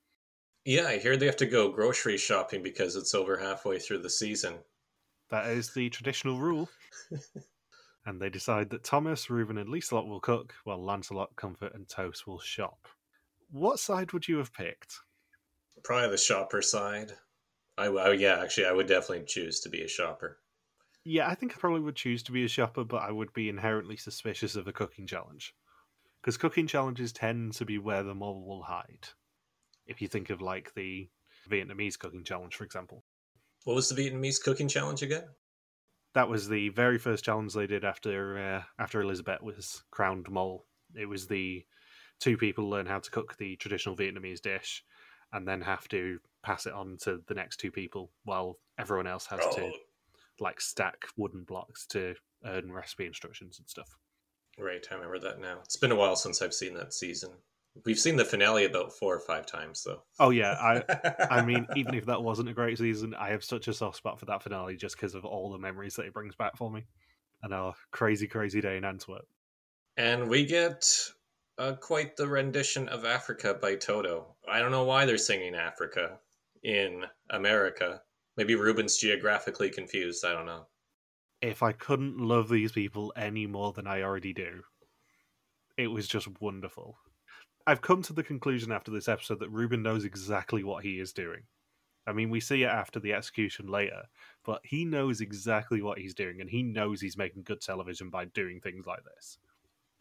Yeah, 0.65 0.87
I 0.87 0.97
hear 0.97 1.17
they 1.17 1.25
have 1.25 1.37
to 1.37 1.45
go 1.45 1.71
grocery 1.71 2.17
shopping 2.17 2.63
because 2.63 2.95
it's 2.95 3.13
over 3.13 3.37
halfway 3.37 3.79
through 3.79 3.99
the 3.99 4.09
season. 4.09 4.59
That 5.29 5.47
is 5.47 5.73
the 5.73 5.89
traditional 5.89 6.39
rule. 6.39 6.69
and 8.05 8.21
they 8.21 8.29
decide 8.29 8.69
that 8.69 8.83
Thomas, 8.83 9.29
Ruben, 9.29 9.57
and 9.57 9.69
Lieselot 9.69 10.07
will 10.07 10.19
cook, 10.19 10.53
while 10.63 10.83
Lancelot, 10.83 11.35
Comfort, 11.35 11.73
and 11.73 11.87
Toast 11.87 12.27
will 12.27 12.39
shop. 12.39 12.87
What 13.49 13.79
side 13.79 14.11
would 14.11 14.27
you 14.27 14.37
have 14.37 14.53
picked? 14.53 14.99
Probably 15.83 16.09
the 16.09 16.17
shopper 16.17 16.61
side. 16.61 17.13
I, 17.77 17.87
I 17.87 18.13
yeah, 18.13 18.39
actually, 18.41 18.67
I 18.67 18.71
would 18.73 18.87
definitely 18.87 19.25
choose 19.25 19.59
to 19.61 19.69
be 19.69 19.81
a 19.81 19.87
shopper. 19.87 20.42
Yeah, 21.05 21.27
I 21.27 21.36
think 21.36 21.53
I 21.53 21.60
probably 21.60 21.81
would 21.81 21.95
choose 21.95 22.24
to 22.24 22.31
be 22.31 22.45
a 22.45 22.48
shopper, 22.48 22.83
but 22.83 23.01
I 23.01 23.12
would 23.12 23.33
be 23.33 23.50
inherently 23.50 23.98
suspicious 23.98 24.55
of 24.55 24.67
a 24.67 24.74
cooking 24.74 25.05
challenge. 25.05 25.53
Because 26.22 26.38
cooking 26.38 26.67
challenges 26.67 27.12
tend 27.12 27.53
to 27.53 27.65
be 27.65 27.77
where 27.77 28.03
the 28.03 28.15
mole 28.15 28.45
will 28.45 28.63
hide. 28.63 29.10
If 29.86 30.01
you 30.01 30.07
think 30.07 30.29
of 30.29 30.41
like 30.41 30.74
the 30.75 31.10
Vietnamese 31.50 32.00
cooking 32.00 32.24
challenge, 32.24 32.55
for 32.55 32.63
example. 32.63 33.03
What 33.65 33.75
was 33.75 33.89
the 33.89 33.95
Vietnamese 33.95 34.41
cooking 34.41 34.69
challenge 34.69 35.01
again? 35.03 35.25
That 36.13 36.29
was 36.29 36.48
the 36.48 36.69
very 36.69 36.98
first 36.98 37.25
challenge 37.25 37.53
they 37.53 37.67
did 37.67 37.83
after 37.83 38.38
uh, 38.38 38.63
after 38.81 39.01
Elizabeth 39.01 39.41
was 39.41 39.83
crowned 39.91 40.29
mole. 40.29 40.65
It 40.95 41.07
was 41.07 41.27
the 41.27 41.65
two 42.19 42.38
people 42.38 42.69
learn 42.69 42.86
how 42.86 43.00
to 43.00 43.12
cook 43.12 43.36
the 43.38 43.55
traditional 43.57 43.98
Vietnamese 43.98 44.41
dish, 44.41 44.83
and 45.33 45.48
then 45.48 45.62
have 45.62 45.88
to 45.89 46.19
pass 46.43 46.65
it 46.65 46.74
on 46.74 46.98
to 47.01 47.22
the 47.27 47.33
next 47.33 47.57
two 47.57 47.72
people, 47.72 48.12
while 48.24 48.60
everyone 48.77 49.07
else 49.07 49.25
has 49.25 49.39
to 49.55 49.62
Oh, 49.63 49.72
like 50.39 50.61
stack 50.61 51.05
wooden 51.17 51.43
blocks 51.43 51.85
to 51.87 52.15
earn 52.45 52.71
recipe 52.71 53.05
instructions 53.05 53.59
and 53.59 53.67
stuff. 53.67 53.95
Right, 54.57 54.85
I 54.91 54.95
remember 54.95 55.19
that 55.19 55.39
now. 55.39 55.59
It's 55.63 55.77
been 55.77 55.91
a 55.91 55.95
while 55.95 56.15
since 56.15 56.41
I've 56.41 56.53
seen 56.53 56.75
that 56.75 56.93
season. 56.93 57.31
We've 57.85 57.99
seen 57.99 58.17
the 58.17 58.25
finale 58.25 58.65
about 58.65 58.93
four 58.93 59.15
or 59.15 59.19
five 59.19 59.47
times, 59.47 59.83
though. 59.83 60.03
Oh 60.19 60.29
yeah, 60.29 60.51
I 60.61 60.83
I 61.31 61.43
mean, 61.43 61.65
even 61.75 61.95
if 61.95 62.05
that 62.05 62.21
wasn't 62.21 62.49
a 62.49 62.53
great 62.53 62.77
season, 62.77 63.15
I 63.15 63.29
have 63.29 63.43
such 63.43 63.67
a 63.67 63.73
soft 63.73 63.97
spot 63.97 64.19
for 64.19 64.25
that 64.25 64.43
finale 64.43 64.75
just 64.75 64.95
because 64.95 65.15
of 65.15 65.25
all 65.25 65.51
the 65.51 65.57
memories 65.57 65.95
that 65.95 66.05
it 66.05 66.13
brings 66.13 66.35
back 66.35 66.55
for 66.55 66.69
me. 66.69 66.83
And 67.41 67.53
our 67.53 67.73
crazy, 67.91 68.27
crazy 68.27 68.61
day 68.61 68.77
in 68.77 68.85
Antwerp. 68.85 69.25
And 69.97 70.29
we 70.29 70.45
get 70.45 70.87
uh, 71.57 71.73
quite 71.73 72.15
the 72.15 72.27
rendition 72.27 72.87
of 72.89 73.05
Africa 73.05 73.57
by 73.59 73.75
Toto. 73.75 74.35
I 74.49 74.59
don't 74.59 74.71
know 74.71 74.85
why 74.85 75.05
they're 75.05 75.17
singing 75.17 75.55
Africa 75.55 76.19
in 76.63 77.05
America. 77.31 78.01
Maybe 78.37 78.55
Ruben's 78.55 78.97
geographically 78.97 79.69
confused. 79.69 80.25
I 80.25 80.33
don't 80.33 80.45
know. 80.45 80.65
If 81.41 81.61
I 81.61 81.73
couldn't 81.73 82.17
love 82.17 82.49
these 82.49 82.71
people 82.71 83.13
any 83.15 83.45
more 83.45 83.73
than 83.73 83.85
I 83.85 84.01
already 84.01 84.33
do, 84.33 84.63
it 85.77 85.87
was 85.87 86.07
just 86.07 86.27
wonderful. 86.41 86.97
I've 87.67 87.81
come 87.81 88.01
to 88.03 88.13
the 88.13 88.23
conclusion 88.23 88.71
after 88.71 88.91
this 88.91 89.07
episode 89.07 89.39
that 89.39 89.49
Ruben 89.49 89.83
knows 89.83 90.05
exactly 90.05 90.63
what 90.63 90.83
he 90.83 90.99
is 90.99 91.13
doing. 91.13 91.43
I 92.05 92.11
mean, 92.11 92.29
we 92.29 92.39
see 92.39 92.63
it 92.63 92.67
after 92.67 92.99
the 92.99 93.13
execution 93.13 93.67
later, 93.67 94.03
but 94.43 94.59
he 94.63 94.83
knows 94.83 95.21
exactly 95.21 95.81
what 95.81 95.97
he's 95.97 96.13
doing, 96.13 96.41
and 96.41 96.49
he 96.49 96.61
knows 96.61 96.99
he's 96.99 97.17
making 97.17 97.43
good 97.43 97.61
television 97.61 98.09
by 98.09 98.25
doing 98.25 98.59
things 98.59 98.85
like 98.85 99.03
this. 99.05 99.37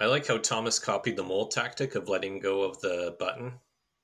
I 0.01 0.07
like 0.07 0.27
how 0.27 0.39
Thomas 0.39 0.81
copied 0.81 1.17
the 1.17 1.23
mole 1.23 1.47
tactic 1.47 1.95
of 1.95 2.09
letting 2.09 2.41
go 2.41 2.63
of 2.63 2.81
the 2.81 3.15
button 3.21 3.53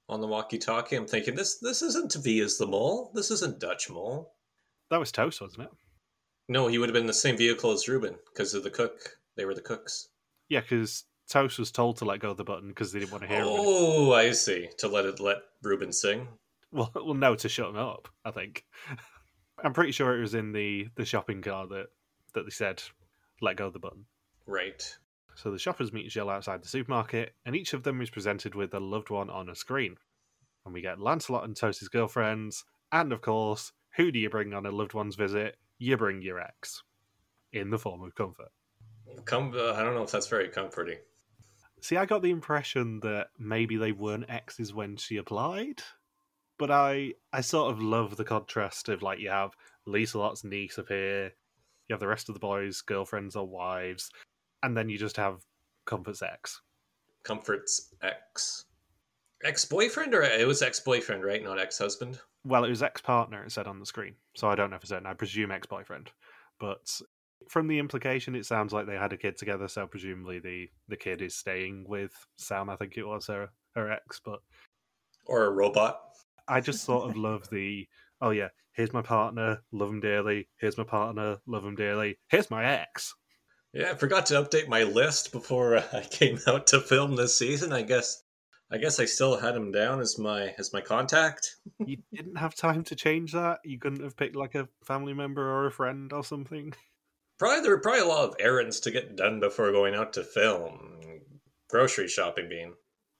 on 0.08 0.20
the 0.20 0.26
walkie-talkie. 0.26 0.96
I'm 0.96 1.06
thinking 1.06 1.34
this 1.34 1.58
this 1.58 1.82
isn't 1.82 2.14
V 2.14 2.40
as 2.40 2.58
the 2.58 2.66
mole. 2.66 3.10
This 3.14 3.30
isn't 3.30 3.60
Dutch 3.60 3.90
mole. 3.90 4.32
That 4.90 5.00
was 5.00 5.12
Toast, 5.12 5.40
wasn't 5.40 5.64
it? 5.64 5.70
No, 6.48 6.66
he 6.66 6.78
would 6.78 6.88
have 6.88 6.94
been 6.94 7.06
the 7.06 7.12
same 7.12 7.36
vehicle 7.36 7.72
as 7.72 7.88
Ruben 7.88 8.16
because 8.32 8.54
of 8.54 8.62
the 8.62 8.70
cook. 8.70 9.18
They 9.36 9.44
were 9.44 9.54
the 9.54 9.60
cooks. 9.60 10.08
Yeah, 10.48 10.60
because 10.60 11.04
Toast 11.28 11.58
was 11.58 11.70
told 11.70 11.98
to 11.98 12.06
let 12.06 12.20
go 12.20 12.30
of 12.30 12.38
the 12.38 12.44
button 12.44 12.68
because 12.68 12.90
they 12.90 13.00
didn't 13.00 13.12
want 13.12 13.22
to 13.22 13.28
hear 13.28 13.40
him. 13.40 13.48
Oh, 13.48 14.12
I 14.14 14.32
see. 14.32 14.68
To 14.78 14.88
let 14.88 15.04
it 15.04 15.20
let 15.20 15.38
Ruben 15.62 15.92
sing. 15.92 16.26
Well, 16.72 16.90
well, 16.94 17.14
no, 17.14 17.34
to 17.34 17.48
shut 17.48 17.68
him 17.70 17.76
up. 17.76 18.08
I 18.24 18.30
think. 18.30 18.64
I'm 19.62 19.72
pretty 19.72 19.92
sure 19.92 20.16
it 20.16 20.20
was 20.20 20.34
in 20.34 20.52
the 20.52 20.88
the 20.94 21.04
shopping 21.04 21.42
car 21.42 21.66
that 21.66 21.86
that 22.34 22.44
they 22.44 22.50
said, 22.50 22.82
"Let 23.40 23.56
go 23.56 23.66
of 23.66 23.72
the 23.72 23.78
button." 23.78 24.06
Right. 24.46 24.96
So 25.38 25.52
the 25.52 25.58
shoppers 25.58 25.92
meet 25.92 26.10
Gilles 26.10 26.28
outside 26.28 26.64
the 26.64 26.68
supermarket, 26.68 27.32
and 27.46 27.54
each 27.54 27.72
of 27.72 27.84
them 27.84 28.00
is 28.00 28.10
presented 28.10 28.56
with 28.56 28.74
a 28.74 28.80
loved 28.80 29.08
one 29.08 29.30
on 29.30 29.48
a 29.48 29.54
screen. 29.54 29.94
And 30.64 30.74
we 30.74 30.80
get 30.80 30.98
Lancelot 30.98 31.44
and 31.44 31.54
Toast's 31.54 31.86
girlfriends, 31.86 32.64
and 32.90 33.12
of 33.12 33.20
course, 33.20 33.70
who 33.94 34.10
do 34.10 34.18
you 34.18 34.28
bring 34.28 34.52
on 34.52 34.66
a 34.66 34.72
loved 34.72 34.94
one's 34.94 35.14
visit? 35.14 35.56
You 35.78 35.96
bring 35.96 36.22
your 36.22 36.40
ex, 36.40 36.82
in 37.52 37.70
the 37.70 37.78
form 37.78 38.02
of 38.02 38.16
comfort. 38.16 38.48
Com- 39.26 39.54
uh, 39.54 39.74
I 39.74 39.84
don't 39.84 39.94
know 39.94 40.02
if 40.02 40.10
that's 40.10 40.26
very 40.26 40.48
comforting. 40.48 40.98
See, 41.82 41.96
I 41.96 42.04
got 42.04 42.22
the 42.22 42.32
impression 42.32 42.98
that 43.00 43.28
maybe 43.38 43.76
they 43.76 43.92
weren't 43.92 44.28
exes 44.28 44.74
when 44.74 44.96
she 44.96 45.18
applied, 45.18 45.84
but 46.58 46.72
I 46.72 47.14
I 47.32 47.42
sort 47.42 47.70
of 47.72 47.80
love 47.80 48.16
the 48.16 48.24
contrast 48.24 48.88
of 48.88 49.02
like 49.02 49.20
you 49.20 49.30
have 49.30 49.52
Lieselot's 49.86 50.42
niece 50.42 50.78
appear, 50.78 51.26
you 51.88 51.92
have 51.92 52.00
the 52.00 52.08
rest 52.08 52.28
of 52.28 52.34
the 52.34 52.40
boys' 52.40 52.80
girlfriends 52.80 53.36
or 53.36 53.46
wives, 53.46 54.10
and 54.62 54.76
then 54.76 54.88
you 54.88 54.98
just 54.98 55.16
have 55.16 55.42
Comfort's 55.86 56.22
X. 56.22 56.60
Comfort's 57.24 57.94
X. 58.02 58.64
Ex 59.44 59.64
boyfriend 59.64 60.14
or 60.14 60.22
it 60.22 60.46
was 60.46 60.62
ex 60.62 60.80
boyfriend, 60.80 61.22
right? 61.22 61.42
Not 61.42 61.60
ex 61.60 61.78
husband. 61.78 62.18
Well, 62.44 62.64
it 62.64 62.70
was 62.70 62.82
ex 62.82 63.00
partner, 63.00 63.44
it 63.44 63.52
said 63.52 63.68
on 63.68 63.78
the 63.78 63.86
screen, 63.86 64.14
so 64.34 64.48
I 64.48 64.56
don't 64.56 64.70
know 64.70 64.78
for 64.78 64.86
certain. 64.86 65.06
I 65.06 65.14
presume 65.14 65.52
ex 65.52 65.66
boyfriend, 65.66 66.10
but 66.58 67.00
from 67.48 67.68
the 67.68 67.78
implication, 67.78 68.34
it 68.34 68.46
sounds 68.46 68.72
like 68.72 68.86
they 68.86 68.96
had 68.96 69.12
a 69.12 69.16
kid 69.16 69.36
together, 69.36 69.68
so 69.68 69.86
presumably 69.86 70.40
the 70.40 70.68
the 70.88 70.96
kid 70.96 71.22
is 71.22 71.36
staying 71.36 71.84
with 71.88 72.12
Sam. 72.36 72.68
I 72.68 72.76
think 72.76 72.96
it 72.96 73.06
was 73.06 73.26
her 73.28 73.50
her 73.76 73.92
ex, 73.92 74.20
but 74.24 74.40
or 75.26 75.44
a 75.44 75.50
robot. 75.50 76.00
I 76.48 76.60
just 76.60 76.84
sort 76.84 77.08
of 77.08 77.16
love 77.16 77.48
the 77.50 77.86
oh 78.20 78.30
yeah, 78.30 78.48
here's 78.72 78.92
my 78.92 79.02
partner, 79.02 79.62
love 79.70 79.90
him 79.90 80.00
dearly. 80.00 80.48
Here's 80.56 80.78
my 80.78 80.84
partner, 80.84 81.38
love 81.46 81.64
him 81.64 81.76
dearly. 81.76 82.18
Here's 82.28 82.50
my 82.50 82.64
ex. 82.64 83.14
Yeah, 83.72 83.90
I 83.90 83.94
forgot 83.94 84.26
to 84.26 84.42
update 84.42 84.68
my 84.68 84.84
list 84.84 85.32
before 85.32 85.76
uh, 85.76 85.84
I 85.92 86.00
came 86.02 86.38
out 86.46 86.66
to 86.68 86.80
film 86.80 87.16
this 87.16 87.38
season. 87.38 87.72
I 87.72 87.82
guess 87.82 88.22
I 88.70 88.76
guess 88.76 89.00
I 89.00 89.06
still 89.06 89.38
had 89.38 89.56
him 89.56 89.72
down 89.72 90.00
as 90.00 90.18
my 90.18 90.54
as 90.58 90.72
my 90.72 90.80
contact. 90.80 91.56
you 91.78 91.98
didn't 92.12 92.36
have 92.36 92.54
time 92.54 92.84
to 92.84 92.94
change 92.94 93.32
that. 93.32 93.60
You 93.64 93.78
couldn't 93.78 94.02
have 94.02 94.16
picked 94.16 94.36
like 94.36 94.54
a 94.54 94.68
family 94.84 95.14
member 95.14 95.42
or 95.42 95.66
a 95.66 95.72
friend 95.72 96.12
or 96.12 96.22
something. 96.24 96.74
Probably 97.38 97.60
there 97.60 97.70
were 97.70 97.80
probably 97.80 98.00
a 98.00 98.06
lot 98.06 98.28
of 98.28 98.34
errands 98.40 98.80
to 98.80 98.90
get 98.90 99.14
done 99.14 99.38
before 99.38 99.70
going 99.70 99.94
out 99.94 100.12
to 100.14 100.24
film. 100.24 101.20
Grocery 101.70 102.08
shopping 102.08 102.48
being 102.48 102.74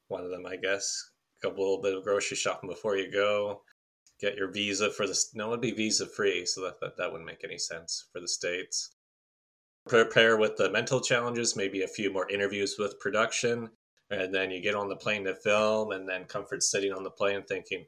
one 0.09 0.25
of 0.25 0.31
them, 0.31 0.45
I 0.45 0.57
guess. 0.57 1.11
A 1.41 1.47
couple 1.47 1.63
little 1.63 1.81
bit 1.81 1.97
of 1.97 2.03
grocery 2.03 2.37
shopping 2.37 2.69
before 2.69 2.97
you 2.97 3.13
go. 3.13 3.63
Get 4.21 4.35
your 4.35 4.51
visa 4.51 4.91
for 4.91 5.07
the 5.07 5.17
no, 5.35 5.51
it'd 5.51 5.61
be 5.61 5.71
visa 5.71 6.05
free, 6.05 6.45
so 6.47 6.63
that, 6.63 6.81
that 6.81 6.97
that 6.97 7.13
wouldn't 7.13 7.29
make 7.29 7.45
any 7.45 7.59
sense 7.59 8.09
for 8.13 8.19
the 8.19 8.27
states. 8.27 8.91
Prepare 9.87 10.37
with 10.37 10.57
the 10.57 10.71
mental 10.71 11.01
challenges, 11.01 11.57
maybe 11.57 11.83
a 11.83 11.89
few 11.89 12.13
more 12.13 12.29
interviews 12.31 12.77
with 12.79 13.01
production, 13.01 13.71
and 14.11 14.35
then 14.35 14.51
you 14.51 14.61
get 14.61 14.75
on 14.75 14.89
the 14.89 14.97
plane 14.97 15.25
to 15.25 15.35
film, 15.35 15.93
and 15.93 16.09
then 16.09 16.25
Comfort 16.25 16.63
sitting 16.63 16.93
on 16.93 17.03
the 17.03 17.11
plane 17.11 17.43
thinking, 17.43 17.87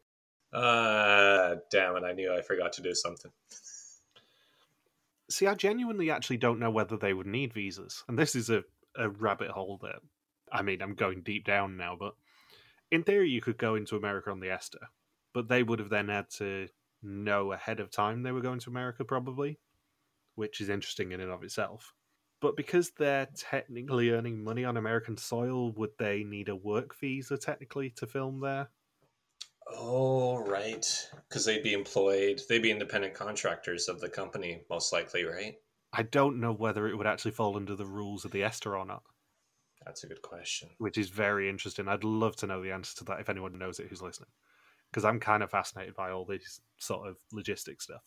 "Ah, 0.53 1.57
damn 1.71 1.97
it! 1.97 2.05
I 2.05 2.13
knew 2.13 2.33
I 2.35 2.43
forgot 2.43 2.73
to 2.75 2.83
do 2.83 2.95
something." 2.95 3.31
See, 5.29 5.47
I 5.47 5.55
genuinely 5.55 6.11
actually 6.11 6.39
don't 6.39 6.59
know 6.59 6.71
whether 6.71 6.97
they 6.97 7.13
would 7.15 7.27
need 7.27 7.53
visas. 7.53 8.03
And 8.09 8.19
this 8.19 8.35
is 8.35 8.51
a, 8.51 8.65
a 8.97 9.09
rabbit 9.09 9.51
hole 9.51 9.79
that, 9.83 10.01
I 10.51 10.63
mean, 10.63 10.83
I'm 10.83 10.95
going 10.95 11.23
deep 11.23 11.45
down 11.45 11.77
now, 11.77 11.97
but 11.99 12.15
in 12.91 13.05
theory, 13.05 13.31
you 13.31 13.41
could 13.41 13.57
go 13.57 13.77
into 13.77 13.97
America 13.97 14.31
on 14.31 14.41
the 14.41 14.51
ESTA, 14.51 14.89
but 15.33 15.49
they 15.49 15.63
would 15.63 15.79
have 15.79 15.89
then 15.91 16.09
had 16.09 16.29
to 16.31 16.69
know 17.03 17.53
ahead 17.53 17.79
of 17.79 17.91
time 17.91 18.23
they 18.23 18.33
were 18.33 18.41
going 18.41 18.59
to 18.59 18.71
America, 18.71 19.05
probably, 19.05 19.59
which 20.41 20.63
is 20.63 20.71
interesting 20.71 21.13
in 21.13 21.21
and 21.21 21.31
of 21.31 21.45
itself. 21.45 21.93
But 22.41 22.57
because 22.57 22.93
they're 22.99 23.29
technically 23.37 24.09
earning 24.09 24.43
money 24.43 24.65
on 24.65 24.79
American 24.79 25.19
soil, 25.19 25.71
would 25.73 25.91
they 25.99 26.25
need 26.25 26.49
a 26.49 26.57
work 26.57 26.99
visa 26.99 27.37
technically 27.37 27.91
to 27.91 28.07
film 28.07 28.41
there? 28.41 28.71
Oh, 29.71 30.39
right. 30.39 30.87
Because 31.29 31.45
they'd 31.45 31.63
be 31.63 31.75
employed, 31.75 32.41
they'd 32.49 32.63
be 32.63 32.71
independent 32.71 33.13
contractors 33.13 33.87
of 33.87 34.01
the 34.01 34.09
company, 34.09 34.63
most 34.71 34.95
likely, 34.95 35.25
right? 35.25 35.57
I 35.93 36.05
don't 36.05 36.41
know 36.41 36.55
whether 36.55 36.89
it 36.89 36.97
would 36.97 37.07
actually 37.07 37.33
fall 37.33 37.57
under 37.57 37.75
the 37.75 37.85
rules 37.85 38.25
of 38.25 38.31
the 38.31 38.43
ESTA 38.43 38.71
or 38.71 38.87
not. 38.87 39.03
That's 39.85 40.05
a 40.05 40.07
good 40.07 40.23
question. 40.23 40.71
Which 40.79 40.97
is 40.97 41.11
very 41.11 41.51
interesting. 41.51 41.87
I'd 41.87 42.03
love 42.03 42.37
to 42.37 42.47
know 42.47 42.63
the 42.63 42.73
answer 42.73 42.97
to 42.97 43.05
that 43.05 43.21
if 43.21 43.29
anyone 43.29 43.59
knows 43.59 43.79
it 43.79 43.89
who's 43.89 44.01
listening. 44.01 44.31
Because 44.91 45.05
I'm 45.05 45.21
kind 45.21 45.43
of 45.43 45.51
fascinated 45.51 45.95
by 45.95 46.11
all 46.11 46.25
this 46.25 46.63
sort 46.79 47.07
of 47.07 47.19
logistic 47.35 47.83
stuff. 47.83 48.03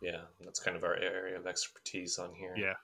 Yeah, 0.00 0.22
that's 0.40 0.60
kind 0.60 0.76
of 0.76 0.84
our 0.84 0.96
area 0.96 1.38
of 1.38 1.46
expertise 1.46 2.18
on 2.18 2.34
here. 2.34 2.54
Yeah. 2.56 2.74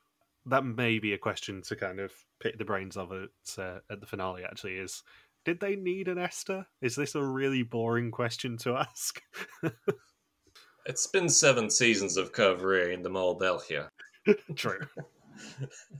That 0.46 0.64
may 0.64 0.98
be 0.98 1.12
a 1.12 1.18
question 1.18 1.62
to 1.62 1.76
kind 1.76 1.98
of 1.98 2.12
pick 2.40 2.58
the 2.58 2.64
brains 2.64 2.96
of 2.96 3.10
it 3.12 3.30
uh, 3.58 3.78
at 3.90 4.00
the 4.00 4.06
finale, 4.06 4.44
actually, 4.44 4.76
is 4.76 5.02
did 5.44 5.60
they 5.60 5.76
need 5.76 6.08
an 6.08 6.18
ESTA? 6.18 6.66
Is 6.82 6.96
this 6.96 7.14
a 7.14 7.22
really 7.22 7.62
boring 7.62 8.10
question 8.10 8.56
to 8.58 8.76
ask? 8.76 9.20
it's 10.86 11.06
been 11.06 11.28
seven 11.28 11.70
seasons 11.70 12.16
of 12.16 12.32
covering 12.32 13.02
the 13.02 13.10
Mole 13.10 13.34
Belgium. 13.34 13.86
True. 14.56 14.80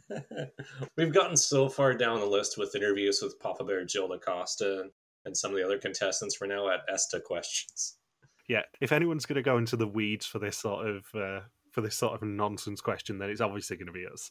We've 0.97 1.15
gotten 1.15 1.37
so 1.37 1.69
far 1.69 1.95
down 1.95 2.21
the 2.21 2.27
list 2.27 2.59
with 2.59 2.75
interviews 2.75 3.21
with 3.23 3.39
Papa 3.39 3.65
Bear, 3.65 3.87
Gilles 3.87 4.09
De 4.09 4.19
Coster, 4.19 4.81
and, 4.81 4.91
and 5.25 5.37
some 5.37 5.53
of 5.53 5.57
the 5.57 5.65
other 5.65 5.79
contestants. 5.79 6.41
We're 6.41 6.49
now 6.49 6.69
at 6.69 6.81
Esta 6.93 7.21
questions. 7.21 7.99
Yeah, 8.49 8.63
if 8.81 8.93
anyone's 8.93 9.27
going 9.27 9.37
to 9.37 9.43
go 9.43 9.59
into 9.59 9.77
the 9.77 9.89
weeds 9.89 10.27
for 10.27 10.39
this 10.39 10.57
sort 10.57 10.87
of 10.87 11.05
uh, 11.15 11.41
for 11.73 11.81
this 11.81 11.97
sort 11.97 12.15
of 12.15 12.23
nonsense 12.23 12.81
question, 12.81 13.19
then 13.19 13.31
it's 13.31 13.41
obviously 13.41 13.77
going 13.77 13.87
to 13.87 13.93
be 13.93 14.07
us. 14.07 14.31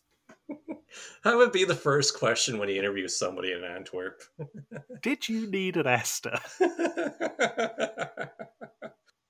That 1.23 1.35
would 1.35 1.51
be 1.51 1.65
the 1.65 1.75
first 1.75 2.17
question 2.17 2.57
when 2.57 2.69
he 2.69 2.77
interviews 2.77 3.17
somebody 3.17 3.51
in 3.51 3.63
Antwerp. 3.63 4.21
Did 5.01 5.27
you 5.27 5.47
need 5.47 5.77
an 5.77 5.87
ESTA? 5.87 6.39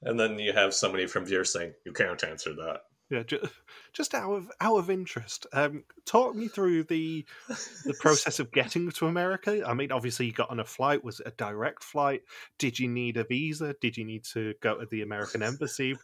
and 0.03 0.19
then 0.19 0.37
you 0.37 0.53
have 0.53 0.73
somebody 0.73 1.07
from 1.07 1.25
VIER 1.25 1.43
saying, 1.43 1.73
"You 1.85 1.93
can't 1.93 2.23
answer 2.23 2.53
that." 2.53 2.81
Yeah, 3.09 3.23
just, 3.23 3.45
just 3.93 4.13
out 4.13 4.33
of 4.33 4.51
out 4.61 4.77
of 4.77 4.89
interest, 4.89 5.45
um, 5.53 5.83
talk 6.05 6.35
me 6.35 6.47
through 6.47 6.83
the 6.83 7.25
the 7.85 7.95
process 7.99 8.39
of 8.39 8.51
getting 8.51 8.89
to 8.91 9.07
America. 9.07 9.63
I 9.65 9.73
mean, 9.73 9.91
obviously, 9.91 10.25
you 10.25 10.31
got 10.31 10.49
on 10.49 10.59
a 10.59 10.65
flight. 10.65 11.03
Was 11.03 11.19
it 11.19 11.27
a 11.27 11.31
direct 11.31 11.83
flight? 11.83 12.21
Did 12.57 12.79
you 12.79 12.87
need 12.87 13.17
a 13.17 13.23
visa? 13.23 13.75
Did 13.81 13.97
you 13.97 14.05
need 14.05 14.23
to 14.33 14.53
go 14.61 14.79
to 14.79 14.85
the 14.85 15.01
American 15.01 15.43
embassy? 15.43 15.95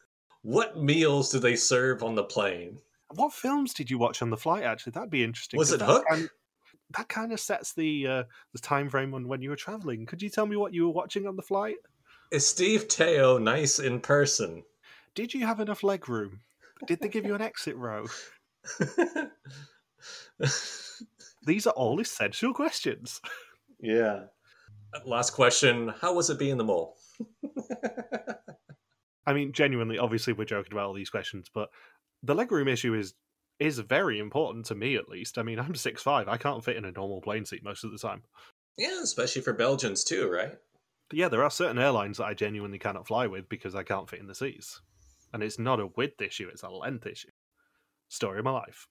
What 0.43 0.77
meals 0.77 1.31
do 1.31 1.39
they 1.39 1.55
serve 1.55 2.03
on 2.03 2.15
the 2.15 2.24
plane? 2.24 2.79
What 3.13 3.34
films 3.34 3.74
did 3.74 3.89
you 3.89 3.98
watch 3.98 4.22
on 4.22 4.29
the 4.29 4.38
flight? 4.38 4.63
Actually, 4.63 4.91
that'd 4.91 5.10
be 5.10 5.24
interesting. 5.24 5.58
Was 5.58 5.72
it 5.72 5.79
that 5.79 5.86
Hook? 5.86 6.05
Kind, 6.10 6.29
that 6.91 7.10
kind 7.10 7.31
of 7.31 7.39
sets 7.39 7.74
the 7.74 8.08
uh, 8.08 8.24
the 8.53 8.60
time 8.60 8.89
frame 8.89 9.13
on 9.13 9.27
when 9.27 9.41
you 9.41 9.50
were 9.50 9.55
traveling. 9.55 10.05
Could 10.05 10.22
you 10.22 10.29
tell 10.29 10.46
me 10.46 10.55
what 10.55 10.74
you 10.74 10.86
were 10.86 10.93
watching 10.93 11.27
on 11.27 11.36
the 11.36 11.41
flight? 11.41 11.77
Is 12.31 12.48
Steve 12.48 12.88
Teo 12.88 13.38
nice 13.38 13.79
in 13.79 14.00
person? 14.00 14.63
Did 15.15 15.34
you 15.34 15.46
have 15.46 15.60
enough 15.60 15.84
leg 15.84 16.08
room? 16.08 16.39
Did 16.88 17.00
they 17.01 17.09
give 17.09 17.25
you 17.25 17.35
an 17.35 17.41
exit 17.41 17.75
row? 17.75 18.07
These 21.45 21.67
are 21.67 21.73
all 21.73 22.00
essential 22.00 22.53
questions. 22.53 23.19
Yeah. 23.79 24.25
Last 25.05 25.31
question 25.31 25.93
How 26.01 26.13
was 26.13 26.29
it 26.29 26.39
being 26.39 26.57
the 26.57 26.63
mole? 26.63 26.97
I 29.25 29.33
mean, 29.33 29.53
genuinely, 29.53 29.97
obviously, 29.97 30.33
we're 30.33 30.45
joking 30.45 30.73
about 30.73 30.88
all 30.88 30.93
these 30.93 31.09
questions, 31.09 31.50
but 31.53 31.69
the 32.23 32.35
legroom 32.35 32.69
issue 32.69 32.93
is 32.93 33.13
is 33.59 33.77
very 33.77 34.17
important 34.17 34.65
to 34.65 34.75
me, 34.75 34.95
at 34.95 35.07
least. 35.07 35.38
I 35.38 35.43
mean, 35.43 35.59
I'm 35.59 35.75
six 35.75 36.01
five. 36.01 36.27
I 36.27 36.38
can't 36.38 36.63
fit 36.63 36.77
in 36.77 36.85
a 36.85 36.91
normal 36.91 37.21
plane 37.21 37.45
seat 37.45 37.63
most 37.63 37.83
of 37.83 37.91
the 37.91 37.97
time. 37.97 38.23
Yeah, 38.77 39.01
especially 39.03 39.43
for 39.43 39.53
Belgians 39.53 40.03
too, 40.03 40.29
right? 40.29 40.53
But 41.09 41.19
yeah, 41.19 41.27
there 41.27 41.43
are 41.43 41.51
certain 41.51 41.77
airlines 41.77 42.17
that 42.17 42.25
I 42.25 42.33
genuinely 42.33 42.79
cannot 42.79 43.07
fly 43.07 43.27
with 43.27 43.50
because 43.50 43.75
I 43.75 43.83
can't 43.83 44.09
fit 44.09 44.19
in 44.19 44.27
the 44.27 44.35
seats, 44.35 44.81
and 45.33 45.43
it's 45.43 45.59
not 45.59 45.79
a 45.79 45.88
width 45.95 46.21
issue; 46.21 46.50
it's 46.50 46.63
a 46.63 46.69
length 46.69 47.05
issue. 47.05 47.31
Story 48.09 48.39
of 48.39 48.45
my 48.45 48.51
life. 48.51 48.88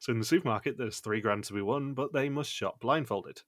So 0.00 0.12
in 0.12 0.18
the 0.18 0.24
supermarket, 0.24 0.78
there's 0.78 1.00
three 1.00 1.20
grand 1.20 1.44
to 1.44 1.52
be 1.52 1.60
won, 1.60 1.92
but 1.92 2.12
they 2.12 2.28
must 2.28 2.50
shop 2.50 2.80
blindfolded. 2.80 3.42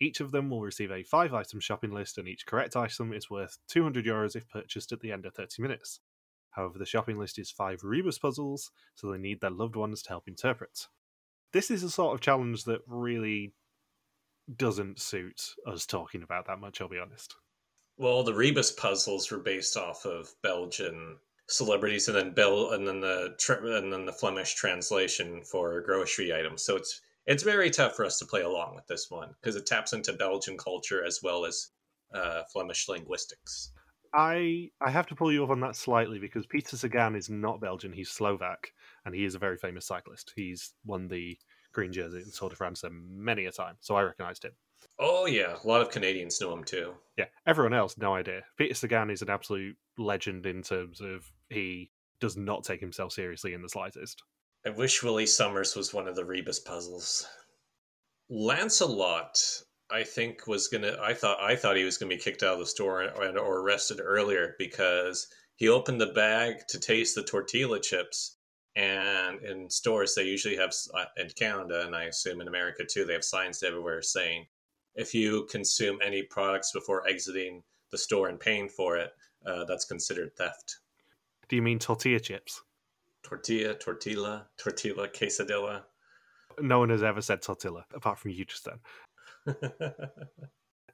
Each 0.00 0.20
of 0.20 0.30
them 0.30 0.48
will 0.48 0.62
receive 0.62 0.90
a 0.90 1.02
five 1.02 1.34
item 1.34 1.60
shopping 1.60 1.92
list, 1.92 2.16
and 2.16 2.26
each 2.26 2.46
correct 2.46 2.74
item 2.74 3.12
is 3.12 3.28
worth 3.28 3.58
200 3.68 4.06
euros 4.06 4.34
if 4.34 4.48
purchased 4.48 4.92
at 4.92 5.00
the 5.00 5.12
end 5.12 5.26
of 5.26 5.34
30 5.34 5.60
minutes. 5.60 6.00
However, 6.52 6.78
the 6.78 6.86
shopping 6.86 7.18
list 7.18 7.38
is 7.38 7.50
five 7.50 7.84
rebus 7.84 8.18
puzzles, 8.18 8.70
so 8.94 9.10
they 9.10 9.18
need 9.18 9.40
their 9.40 9.50
loved 9.50 9.76
ones 9.76 10.02
to 10.02 10.08
help 10.08 10.26
interpret. 10.26 10.86
This 11.52 11.70
is 11.70 11.82
a 11.82 11.90
sort 11.90 12.14
of 12.14 12.20
challenge 12.20 12.64
that 12.64 12.80
really 12.86 13.52
doesn't 14.56 15.00
suit 15.00 15.54
us 15.66 15.86
talking 15.86 16.22
about 16.22 16.46
that 16.46 16.60
much, 16.60 16.80
I'll 16.80 16.88
be 16.88 16.98
honest. 16.98 17.34
Well, 17.98 18.22
the 18.22 18.34
rebus 18.34 18.72
puzzles 18.72 19.30
were 19.30 19.38
based 19.38 19.76
off 19.76 20.06
of 20.06 20.30
Belgian 20.42 21.18
celebrities, 21.50 22.08
and 22.08 22.16
then 22.16 22.32
bill 22.32 22.72
and 22.72 22.86
then 22.86 23.00
the 23.00 23.34
and 23.78 23.92
then 23.92 24.06
the 24.06 24.12
Flemish 24.12 24.54
translation 24.54 25.42
for 25.42 25.80
grocery 25.80 26.34
items. 26.34 26.62
So 26.62 26.76
it's 26.76 27.00
it's 27.26 27.42
very 27.42 27.70
tough 27.70 27.96
for 27.96 28.04
us 28.04 28.18
to 28.18 28.26
play 28.26 28.42
along 28.42 28.74
with 28.74 28.86
this 28.86 29.10
one 29.10 29.34
because 29.40 29.56
it 29.56 29.66
taps 29.66 29.92
into 29.92 30.12
Belgian 30.12 30.56
culture 30.56 31.04
as 31.04 31.20
well 31.22 31.44
as 31.44 31.68
uh, 32.14 32.42
Flemish 32.52 32.88
linguistics. 32.88 33.72
I 34.14 34.70
I 34.80 34.90
have 34.90 35.06
to 35.08 35.14
pull 35.14 35.32
you 35.32 35.44
up 35.44 35.50
on 35.50 35.60
that 35.60 35.76
slightly 35.76 36.18
because 36.18 36.46
Peter 36.46 36.76
Sagan 36.76 37.14
is 37.14 37.30
not 37.30 37.60
Belgian; 37.60 37.92
he's 37.92 38.10
Slovak, 38.10 38.72
and 39.04 39.14
he 39.14 39.24
is 39.24 39.34
a 39.34 39.38
very 39.38 39.56
famous 39.56 39.86
cyclist. 39.86 40.32
He's 40.34 40.72
won 40.84 41.08
the 41.08 41.38
green 41.72 41.92
jersey 41.92 42.18
in 42.18 42.30
Tour 42.32 42.50
de 42.50 42.56
France 42.56 42.84
many 42.90 43.44
a 43.46 43.52
time, 43.52 43.76
so 43.80 43.94
I 43.94 44.02
recognised 44.02 44.44
him. 44.44 44.52
Oh 44.98 45.26
yeah, 45.26 45.56
a 45.62 45.66
lot 45.66 45.80
of 45.80 45.90
Canadians 45.90 46.40
know 46.40 46.52
him 46.52 46.64
too. 46.64 46.94
Yeah, 47.16 47.26
everyone 47.46 47.74
else, 47.74 47.96
no 47.96 48.14
idea. 48.14 48.42
Peter 48.56 48.74
Sagan 48.74 49.10
is 49.10 49.22
an 49.22 49.30
absolute 49.30 49.76
legend 49.96 50.46
in 50.46 50.62
terms 50.62 51.00
of 51.00 51.30
he 51.50 51.90
does 52.20 52.36
not 52.36 52.64
take 52.64 52.80
himself 52.80 53.12
seriously 53.12 53.54
in 53.54 53.62
the 53.62 53.68
slightest. 53.68 54.22
I 54.64 54.70
wish 54.70 55.02
Willy 55.02 55.26
Sommers 55.26 55.74
was 55.74 55.94
one 55.94 56.06
of 56.06 56.16
the 56.16 56.24
Rebus 56.24 56.60
puzzles. 56.60 57.26
Lancelot, 58.28 59.62
I 59.90 60.04
think, 60.04 60.46
was 60.46 60.68
gonna. 60.68 60.96
I 61.00 61.14
thought 61.14 61.40
I 61.40 61.56
thought 61.56 61.76
he 61.76 61.84
was 61.84 61.98
gonna 61.98 62.10
be 62.10 62.20
kicked 62.20 62.42
out 62.42 62.54
of 62.54 62.58
the 62.60 62.66
store 62.66 63.04
or, 63.04 63.38
or 63.38 63.60
arrested 63.60 64.00
earlier 64.02 64.54
because 64.58 65.26
he 65.56 65.68
opened 65.68 66.00
the 66.00 66.12
bag 66.12 66.66
to 66.68 66.78
taste 66.78 67.14
the 67.14 67.22
tortilla 67.22 67.80
chips, 67.80 68.36
and 68.76 69.42
in 69.42 69.68
stores 69.70 70.14
they 70.14 70.24
usually 70.24 70.56
have 70.56 70.72
uh, 70.94 71.06
in 71.16 71.28
Canada 71.30 71.84
and 71.86 71.96
I 71.96 72.04
assume 72.04 72.40
in 72.40 72.48
America 72.48 72.84
too, 72.84 73.04
they 73.04 73.14
have 73.14 73.24
signs 73.24 73.62
everywhere 73.62 74.02
saying 74.02 74.46
if 74.94 75.14
you 75.14 75.46
consume 75.50 75.98
any 76.04 76.22
products 76.22 76.72
before 76.72 77.06
exiting 77.08 77.62
the 77.90 77.98
store 77.98 78.28
and 78.28 78.38
paying 78.38 78.68
for 78.68 78.96
it, 78.96 79.12
uh, 79.46 79.64
that's 79.64 79.84
considered 79.84 80.36
theft. 80.36 80.76
Do 81.50 81.56
you 81.56 81.62
mean 81.62 81.80
tortilla 81.80 82.20
chips? 82.20 82.62
Tortilla, 83.24 83.74
tortilla, 83.74 84.46
tortilla, 84.56 85.08
quesadilla. 85.08 85.82
No 86.60 86.78
one 86.78 86.90
has 86.90 87.02
ever 87.02 87.20
said 87.20 87.42
tortilla 87.42 87.84
apart 87.92 88.20
from 88.20 88.30
you 88.30 88.44
just 88.44 88.66
then. 88.66 89.56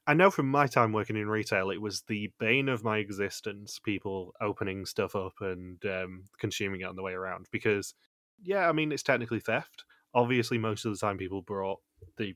I 0.06 0.14
know 0.14 0.30
from 0.30 0.50
my 0.50 0.66
time 0.66 0.94
working 0.94 1.16
in 1.16 1.28
retail, 1.28 1.70
it 1.70 1.80
was 1.80 2.04
the 2.08 2.32
bane 2.40 2.70
of 2.70 2.82
my 2.82 2.96
existence. 2.96 3.78
People 3.84 4.32
opening 4.40 4.86
stuff 4.86 5.14
up 5.14 5.34
and 5.42 5.84
um, 5.84 6.24
consuming 6.38 6.80
it 6.80 6.84
on 6.84 6.96
the 6.96 7.02
way 7.02 7.12
around 7.12 7.48
because, 7.52 7.92
yeah, 8.42 8.66
I 8.66 8.72
mean 8.72 8.92
it's 8.92 9.02
technically 9.02 9.40
theft. 9.40 9.84
Obviously, 10.14 10.56
most 10.56 10.86
of 10.86 10.92
the 10.92 10.98
time 10.98 11.18
people 11.18 11.42
brought 11.42 11.80
the 12.16 12.34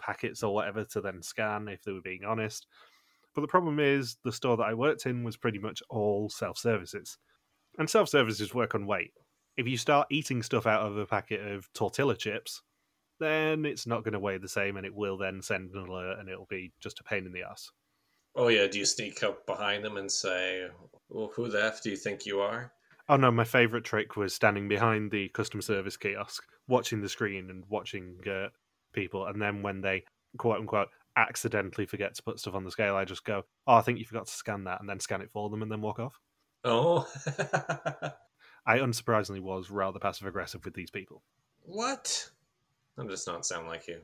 packets 0.00 0.42
or 0.42 0.52
whatever 0.52 0.84
to 0.86 1.00
then 1.00 1.22
scan 1.22 1.68
if 1.68 1.84
they 1.84 1.92
were 1.92 2.00
being 2.00 2.24
honest. 2.24 2.66
But 3.36 3.42
the 3.42 3.48
problem 3.48 3.78
is 3.78 4.16
the 4.24 4.32
store 4.32 4.56
that 4.56 4.64
I 4.66 4.74
worked 4.74 5.06
in 5.06 5.22
was 5.22 5.36
pretty 5.36 5.60
much 5.60 5.80
all 5.88 6.28
self 6.28 6.58
services, 6.58 7.18
and 7.78 7.88
self 7.88 8.08
services 8.08 8.54
work 8.54 8.74
on 8.74 8.86
weight 8.86 9.12
if 9.56 9.66
you 9.66 9.76
start 9.76 10.08
eating 10.10 10.42
stuff 10.42 10.66
out 10.66 10.86
of 10.86 10.96
a 10.96 11.06
packet 11.06 11.40
of 11.46 11.70
tortilla 11.72 12.16
chips, 12.16 12.62
then 13.20 13.64
it's 13.64 13.86
not 13.86 14.02
going 14.02 14.12
to 14.12 14.18
weigh 14.18 14.38
the 14.38 14.48
same 14.48 14.76
and 14.76 14.86
it 14.86 14.94
will 14.94 15.16
then 15.16 15.42
send 15.42 15.70
an 15.74 15.86
alert 15.88 16.18
and 16.18 16.28
it'll 16.28 16.46
be 16.46 16.72
just 16.80 17.00
a 17.00 17.04
pain 17.04 17.26
in 17.26 17.32
the 17.32 17.42
ass. 17.42 17.70
Oh, 18.34 18.48
yeah. 18.48 18.66
Do 18.66 18.78
you 18.78 18.86
sneak 18.86 19.22
up 19.22 19.46
behind 19.46 19.84
them 19.84 19.98
and 19.98 20.10
say, 20.10 20.66
well, 21.10 21.30
who 21.34 21.48
the 21.48 21.62
F 21.62 21.82
do 21.82 21.90
you 21.90 21.96
think 21.96 22.24
you 22.24 22.40
are? 22.40 22.72
Oh, 23.08 23.16
no. 23.16 23.30
My 23.30 23.44
favorite 23.44 23.84
trick 23.84 24.16
was 24.16 24.34
standing 24.34 24.68
behind 24.68 25.10
the 25.10 25.28
customer 25.28 25.60
service 25.60 25.98
kiosk, 25.98 26.42
watching 26.66 27.02
the 27.02 27.10
screen 27.10 27.50
and 27.50 27.64
watching 27.68 28.16
uh, 28.26 28.48
people. 28.94 29.26
And 29.26 29.40
then 29.40 29.62
when 29.62 29.82
they, 29.82 30.04
quote 30.38 30.60
unquote, 30.60 30.88
accidentally 31.14 31.84
forget 31.84 32.14
to 32.14 32.22
put 32.22 32.40
stuff 32.40 32.54
on 32.54 32.64
the 32.64 32.70
scale, 32.70 32.96
I 32.96 33.04
just 33.04 33.24
go, 33.24 33.42
oh, 33.66 33.74
I 33.74 33.82
think 33.82 33.98
you 33.98 34.06
forgot 34.06 34.26
to 34.26 34.32
scan 34.32 34.64
that, 34.64 34.80
and 34.80 34.88
then 34.88 34.98
scan 34.98 35.20
it 35.20 35.30
for 35.30 35.50
them 35.50 35.60
and 35.60 35.70
then 35.70 35.82
walk 35.82 35.98
off. 35.98 36.18
Oh. 36.64 37.08
I 38.66 38.78
unsurprisingly 38.78 39.40
was 39.40 39.70
rather 39.70 39.98
passive 39.98 40.26
aggressive 40.26 40.64
with 40.64 40.74
these 40.74 40.90
people. 40.90 41.22
What? 41.62 42.30
That 42.96 43.08
does 43.08 43.26
not 43.26 43.44
sound 43.44 43.66
like 43.66 43.88
you. 43.88 44.00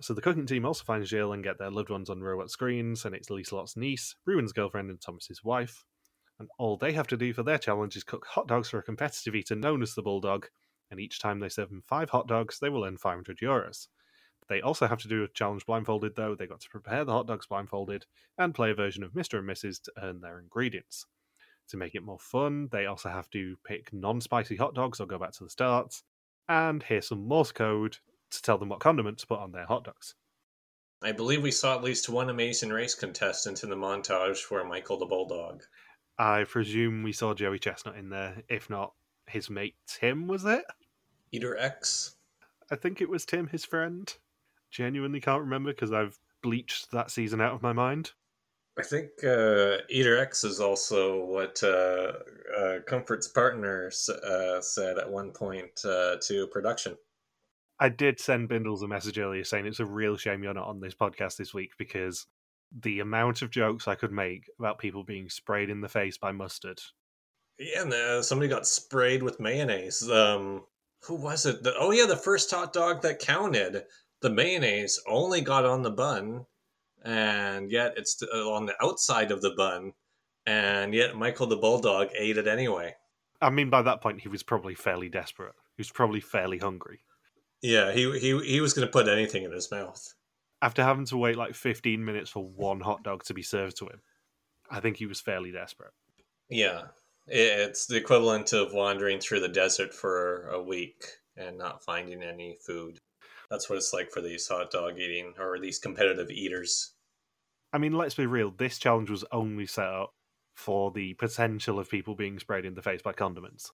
So 0.00 0.14
the 0.14 0.20
cooking 0.20 0.46
team 0.46 0.64
also 0.64 0.84
finds 0.84 1.08
Gilles 1.08 1.32
and 1.32 1.44
get 1.44 1.58
their 1.58 1.70
loved 1.70 1.90
ones 1.90 2.08
on 2.08 2.20
robot 2.20 2.50
screens, 2.50 3.04
and 3.04 3.14
it's 3.14 3.28
Lieselot's 3.28 3.76
niece, 3.76 4.14
Ruben's 4.24 4.52
girlfriend, 4.52 4.90
and 4.90 5.00
Thomas's 5.00 5.44
wife. 5.44 5.84
And 6.38 6.48
all 6.58 6.76
they 6.76 6.92
have 6.92 7.06
to 7.08 7.16
do 7.16 7.32
for 7.32 7.42
their 7.42 7.58
challenge 7.58 7.96
is 7.96 8.04
cook 8.04 8.26
hot 8.26 8.48
dogs 8.48 8.70
for 8.70 8.78
a 8.78 8.82
competitive 8.82 9.34
eater 9.34 9.54
known 9.54 9.82
as 9.82 9.94
the 9.94 10.02
Bulldog, 10.02 10.48
and 10.90 10.98
each 10.98 11.20
time 11.20 11.40
they 11.40 11.48
serve 11.48 11.70
him 11.70 11.82
five 11.86 12.10
hot 12.10 12.26
dogs, 12.26 12.58
they 12.58 12.68
will 12.68 12.84
earn 12.84 12.96
500 12.96 13.38
euros. 13.38 13.88
They 14.48 14.60
also 14.60 14.86
have 14.86 15.00
to 15.02 15.08
do 15.08 15.24
a 15.24 15.28
challenge 15.28 15.66
blindfolded, 15.66 16.16
though. 16.16 16.34
They 16.34 16.46
got 16.46 16.60
to 16.60 16.68
prepare 16.68 17.04
the 17.04 17.12
hot 17.12 17.26
dogs 17.26 17.46
blindfolded 17.46 18.06
and 18.38 18.54
play 18.54 18.70
a 18.70 18.74
version 18.74 19.02
of 19.02 19.12
Mr. 19.12 19.38
and 19.38 19.48
Mrs. 19.48 19.82
to 19.82 19.92
earn 20.02 20.20
their 20.20 20.38
ingredients 20.38 21.06
to 21.68 21.76
make 21.76 21.94
it 21.94 22.02
more 22.02 22.18
fun. 22.18 22.68
They 22.70 22.86
also 22.86 23.08
have 23.08 23.30
to 23.30 23.56
pick 23.64 23.92
non 23.92 24.20
spicy 24.20 24.56
hot 24.56 24.74
dogs 24.74 25.00
or 25.00 25.06
go 25.06 25.18
back 25.18 25.32
to 25.32 25.44
the 25.44 25.50
start, 25.50 25.94
and 26.48 26.82
hear 26.82 27.02
some 27.02 27.26
Morse 27.26 27.52
code 27.52 27.96
to 28.30 28.42
tell 28.42 28.58
them 28.58 28.68
what 28.68 28.80
condiments 28.80 29.22
to 29.22 29.26
put 29.26 29.40
on 29.40 29.52
their 29.52 29.66
hot 29.66 29.84
dogs. 29.84 30.14
I 31.02 31.12
believe 31.12 31.42
we 31.42 31.50
saw 31.50 31.74
at 31.74 31.82
least 31.82 32.08
one 32.08 32.30
amazing 32.30 32.70
race 32.70 32.94
contestant 32.94 33.64
in 33.64 33.70
the 33.70 33.76
montage 33.76 34.38
for 34.38 34.64
Michael 34.64 34.98
the 34.98 35.06
Bulldog. 35.06 35.64
I 36.18 36.44
presume 36.44 37.02
we 37.02 37.12
saw 37.12 37.34
Joey 37.34 37.58
Chestnut 37.58 37.96
in 37.96 38.08
there. 38.10 38.42
If 38.48 38.70
not, 38.70 38.92
his 39.26 39.50
mate 39.50 39.74
Tim, 39.86 40.28
was 40.28 40.44
it? 40.44 40.64
Eater 41.32 41.56
X? 41.56 42.16
I 42.70 42.76
think 42.76 43.00
it 43.00 43.08
was 43.08 43.24
Tim, 43.24 43.48
his 43.48 43.64
friend. 43.64 44.14
Genuinely 44.70 45.20
can't 45.20 45.42
remember 45.42 45.72
because 45.72 45.92
I've 45.92 46.18
bleached 46.42 46.90
that 46.92 47.10
season 47.10 47.40
out 47.40 47.54
of 47.54 47.62
my 47.62 47.72
mind. 47.72 48.12
I 48.78 48.82
think 48.82 49.10
uh, 49.22 49.78
Eater 49.90 50.18
X 50.18 50.44
is 50.44 50.58
also 50.58 51.24
what 51.24 51.62
uh, 51.62 52.12
uh, 52.58 52.78
Comfort's 52.86 53.28
partner 53.28 53.90
uh, 54.08 54.60
said 54.62 54.98
at 54.98 55.10
one 55.10 55.30
point 55.30 55.84
uh, 55.84 56.16
to 56.22 56.46
production. 56.46 56.96
I 57.78 57.90
did 57.90 58.18
send 58.18 58.48
Bindles 58.48 58.82
a 58.82 58.88
message 58.88 59.18
earlier 59.18 59.44
saying 59.44 59.66
it's 59.66 59.80
a 59.80 59.84
real 59.84 60.16
shame 60.16 60.42
you're 60.42 60.54
not 60.54 60.68
on 60.68 60.80
this 60.80 60.94
podcast 60.94 61.36
this 61.36 61.52
week 61.52 61.72
because 61.78 62.26
the 62.80 63.00
amount 63.00 63.42
of 63.42 63.50
jokes 63.50 63.88
I 63.88 63.94
could 63.94 64.12
make 64.12 64.48
about 64.58 64.78
people 64.78 65.04
being 65.04 65.28
sprayed 65.28 65.68
in 65.68 65.80
the 65.80 65.88
face 65.88 66.16
by 66.16 66.32
mustard. 66.32 66.80
Yeah, 67.58 67.82
and 67.82 67.92
uh, 67.92 68.22
somebody 68.22 68.48
got 68.48 68.66
sprayed 68.66 69.22
with 69.22 69.40
mayonnaise. 69.40 70.08
Um, 70.08 70.62
who 71.02 71.16
was 71.16 71.44
it? 71.44 71.62
The, 71.62 71.74
oh, 71.78 71.90
yeah, 71.90 72.06
the 72.06 72.16
first 72.16 72.50
hot 72.50 72.72
dog 72.72 73.02
that 73.02 73.18
counted. 73.18 73.84
The 74.22 74.30
mayonnaise 74.30 75.02
only 75.06 75.40
got 75.40 75.66
on 75.66 75.82
the 75.82 75.90
bun 75.90 76.46
and 77.04 77.70
yet 77.70 77.94
it's 77.96 78.22
uh, 78.22 78.50
on 78.50 78.66
the 78.66 78.74
outside 78.82 79.30
of 79.30 79.42
the 79.42 79.50
bun, 79.56 79.92
and 80.46 80.94
yet 80.94 81.16
Michael 81.16 81.46
the 81.46 81.56
Bulldog 81.56 82.08
ate 82.16 82.38
it 82.38 82.46
anyway. 82.46 82.94
I 83.40 83.50
mean, 83.50 83.70
by 83.70 83.82
that 83.82 84.00
point, 84.00 84.20
he 84.20 84.28
was 84.28 84.42
probably 84.42 84.74
fairly 84.74 85.08
desperate. 85.08 85.54
He 85.76 85.80
was 85.80 85.90
probably 85.90 86.20
fairly 86.20 86.58
hungry. 86.58 87.00
Yeah, 87.60 87.92
he 87.92 88.18
he 88.18 88.38
he 88.44 88.60
was 88.60 88.72
going 88.72 88.86
to 88.86 88.92
put 88.92 89.08
anything 89.08 89.44
in 89.44 89.52
his 89.52 89.70
mouth. 89.70 90.14
After 90.60 90.82
having 90.84 91.06
to 91.06 91.16
wait 91.16 91.36
like 91.36 91.54
15 91.54 92.04
minutes 92.04 92.30
for 92.30 92.44
one 92.44 92.80
hot 92.80 93.02
dog 93.02 93.24
to 93.24 93.34
be 93.34 93.42
served 93.42 93.76
to 93.78 93.86
him, 93.86 94.00
I 94.70 94.78
think 94.80 94.96
he 94.96 95.06
was 95.06 95.20
fairly 95.20 95.50
desperate. 95.50 95.92
Yeah, 96.48 96.82
it's 97.26 97.86
the 97.86 97.96
equivalent 97.96 98.52
of 98.52 98.72
wandering 98.72 99.18
through 99.18 99.40
the 99.40 99.48
desert 99.48 99.92
for 99.92 100.48
a 100.48 100.62
week 100.62 101.04
and 101.36 101.58
not 101.58 101.84
finding 101.84 102.22
any 102.22 102.58
food. 102.64 102.98
That's 103.50 103.68
what 103.68 103.76
it's 103.76 103.92
like 103.92 104.10
for 104.10 104.20
these 104.20 104.46
hot 104.48 104.70
dog 104.70 104.98
eating 104.98 105.34
or 105.38 105.58
these 105.58 105.78
competitive 105.78 106.30
eaters. 106.30 106.91
I 107.72 107.78
mean, 107.78 107.92
let's 107.92 108.14
be 108.14 108.26
real. 108.26 108.50
This 108.50 108.78
challenge 108.78 109.10
was 109.10 109.24
only 109.32 109.66
set 109.66 109.86
up 109.86 110.14
for 110.54 110.90
the 110.90 111.14
potential 111.14 111.78
of 111.78 111.90
people 111.90 112.14
being 112.14 112.38
sprayed 112.38 112.64
in 112.64 112.74
the 112.74 112.82
face 112.82 113.02
by 113.02 113.12
condiments. 113.12 113.70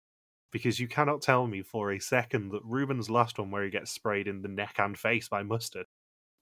Because 0.51 0.81
you 0.81 0.89
cannot 0.89 1.21
tell 1.21 1.47
me 1.47 1.63
for 1.63 1.93
a 1.93 1.99
second 1.99 2.51
that 2.53 2.65
Ruben's 2.65 3.11
last 3.11 3.39
one, 3.39 3.51
where 3.51 3.65
he 3.65 3.71
gets 3.71 3.91
sprayed 3.91 4.29
in 4.29 4.41
the 4.41 4.49
neck 4.49 4.77
and 4.79 4.97
face 4.97 5.29
by 5.29 5.43
mustard, 5.43 5.87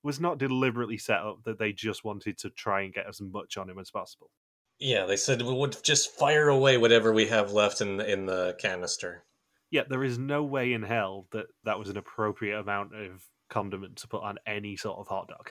was 0.02 0.20
not 0.20 0.38
deliberately 0.38 0.98
set 0.98 1.20
up 1.20 1.38
that 1.44 1.58
they 1.58 1.72
just 1.72 2.04
wanted 2.04 2.38
to 2.38 2.50
try 2.50 2.82
and 2.82 2.94
get 2.94 3.08
as 3.08 3.20
much 3.20 3.56
on 3.56 3.68
him 3.68 3.78
as 3.78 3.90
possible. 3.90 4.30
Yeah, 4.78 5.06
they 5.06 5.16
said 5.16 5.42
we 5.42 5.54
would 5.54 5.82
just 5.82 6.14
fire 6.14 6.48
away 6.48 6.76
whatever 6.76 7.12
we 7.12 7.26
have 7.26 7.52
left 7.52 7.80
in 7.80 8.00
in 8.00 8.26
the 8.26 8.54
canister. 8.60 9.24
Yeah, 9.70 9.82
there 9.88 10.04
is 10.04 10.18
no 10.18 10.44
way 10.44 10.74
in 10.74 10.82
hell 10.82 11.26
that 11.32 11.46
that 11.64 11.78
was 11.78 11.88
an 11.88 11.96
appropriate 11.96 12.60
amount 12.60 12.94
of 12.94 13.24
condiment 13.48 13.96
to 13.96 14.08
put 14.08 14.22
on 14.22 14.38
any 14.46 14.76
sort 14.76 14.98
of 14.98 15.08
hot 15.08 15.28
dog. 15.28 15.50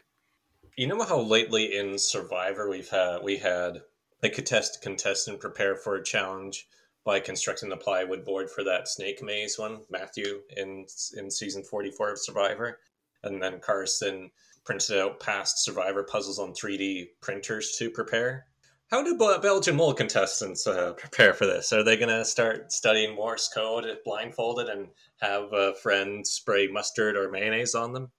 You 0.77 0.87
know 0.87 1.01
how 1.03 1.21
lately 1.21 1.77
in 1.77 1.97
Survivor 1.97 2.69
we've 2.69 2.89
had 2.89 3.19
we 3.23 3.37
had 3.37 3.83
a 4.21 4.29
contest 4.29 4.81
contestant 4.81 5.39
prepare 5.39 5.77
for 5.77 5.95
a 5.95 6.03
challenge 6.03 6.67
by 7.05 7.21
constructing 7.21 7.69
the 7.69 7.77
plywood 7.77 8.25
board 8.25 8.49
for 8.49 8.61
that 8.65 8.89
snake 8.89 9.23
maze 9.23 9.57
one, 9.57 9.79
Matthew 9.89 10.41
in 10.57 10.85
in 11.15 11.31
season 11.31 11.63
forty 11.63 11.91
four 11.91 12.11
of 12.11 12.19
Survivor, 12.19 12.79
and 13.23 13.41
then 13.41 13.61
Carson 13.61 14.31
printed 14.65 14.99
out 14.99 15.21
past 15.21 15.63
Survivor 15.63 16.03
puzzles 16.03 16.39
on 16.39 16.53
three 16.53 16.75
D 16.75 17.11
printers 17.21 17.77
to 17.77 17.89
prepare. 17.89 18.47
How 18.91 19.01
do 19.01 19.17
Belgian 19.17 19.77
mole 19.77 19.93
contestants 19.93 20.67
uh, 20.67 20.91
prepare 20.91 21.33
for 21.33 21.45
this? 21.45 21.71
Are 21.71 21.83
they 21.83 21.95
going 21.95 22.09
to 22.09 22.25
start 22.25 22.73
studying 22.73 23.15
Morse 23.15 23.47
code 23.47 23.85
blindfolded 24.03 24.67
and 24.67 24.89
have 25.21 25.53
a 25.53 25.73
friend 25.75 26.27
spray 26.27 26.67
mustard 26.67 27.15
or 27.15 27.31
mayonnaise 27.31 27.75
on 27.75 27.93
them? 27.93 28.11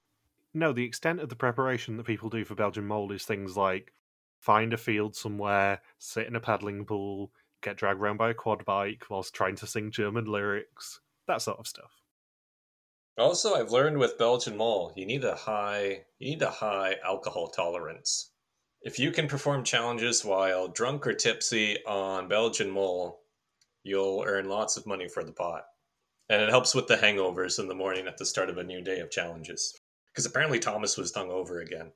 No, 0.57 0.73
the 0.73 0.87
extent 0.87 1.21
of 1.21 1.29
the 1.29 1.37
preparation 1.37 1.99
that 1.99 2.07
people 2.07 2.31
do 2.31 2.42
for 2.42 2.55
Belgian 2.55 2.87
mole 2.87 3.12
is 3.12 3.27
things 3.27 3.59
like 3.59 3.92
find 4.38 4.73
a 4.73 4.79
field 4.79 5.14
somewhere, 5.14 5.83
sit 5.99 6.27
in 6.27 6.35
a 6.35 6.40
paddling 6.40 6.87
pool, 6.87 7.31
get 7.61 7.77
dragged 7.77 8.01
around 8.01 8.16
by 8.16 8.31
a 8.31 8.35
quad 8.35 8.64
bike 8.64 9.05
whilst 9.11 9.35
trying 9.35 9.57
to 9.57 9.66
sing 9.66 9.90
German 9.90 10.25
lyrics, 10.25 11.01
that 11.27 11.42
sort 11.42 11.59
of 11.59 11.66
stuff. 11.66 12.01
Also, 13.19 13.55
I've 13.55 13.71
learned 13.71 13.99
with 13.99 14.16
Belgian 14.16 14.57
mole, 14.57 14.95
you 14.97 15.05
need 15.05 15.25
a 15.25 15.35
high 15.35 16.07
you 16.19 16.31
need 16.31 16.40
a 16.40 16.51
high 16.51 16.97
alcohol 17.05 17.49
tolerance. 17.49 18.31
If 18.81 18.99
you 18.99 19.11
can 19.12 19.29
perform 19.29 19.62
challenges 19.62 20.25
while 20.25 20.69
drunk 20.69 21.07
or 21.07 21.12
tipsy 21.12 21.85
on 21.85 22.29
Belgian 22.29 22.71
Mole, 22.71 23.21
you'll 23.83 24.25
earn 24.27 24.49
lots 24.49 24.79
of 24.79 24.87
money 24.87 25.07
for 25.07 25.23
the 25.23 25.33
pot. 25.33 25.66
And 26.31 26.40
it 26.40 26.49
helps 26.49 26.75
with 26.75 26.87
the 26.87 26.97
hangovers 26.97 27.59
in 27.59 27.69
the 27.69 27.75
morning 27.75 28.07
at 28.07 28.16
the 28.16 28.25
start 28.25 28.49
of 28.49 28.57
a 28.57 28.64
new 28.64 28.81
day 28.81 29.01
of 29.01 29.11
challenges. 29.11 29.79
Because 30.16 30.24
apparently 30.24 30.59
Thomas 30.59 30.96
was 30.96 31.12
hungover 31.12 31.62
again. 31.62 31.92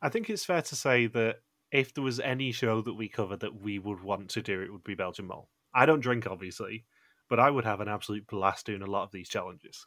I 0.00 0.08
think 0.08 0.30
it's 0.30 0.46
fair 0.46 0.62
to 0.62 0.74
say 0.74 1.06
that 1.08 1.40
if 1.70 1.92
there 1.92 2.02
was 2.02 2.18
any 2.18 2.50
show 2.50 2.80
that 2.80 2.94
we 2.94 3.10
covered 3.10 3.40
that 3.40 3.60
we 3.60 3.78
would 3.78 4.00
want 4.00 4.30
to 4.30 4.40
do, 4.40 4.62
it 4.62 4.72
would 4.72 4.84
be 4.84 4.94
Belgian 4.94 5.26
Mole. 5.26 5.50
I 5.74 5.84
don't 5.84 6.00
drink, 6.00 6.26
obviously, 6.26 6.86
but 7.28 7.38
I 7.38 7.50
would 7.50 7.66
have 7.66 7.82
an 7.82 7.88
absolute 7.88 8.26
blast 8.26 8.64
doing 8.64 8.80
a 8.80 8.90
lot 8.90 9.02
of 9.02 9.12
these 9.12 9.28
challenges. 9.28 9.86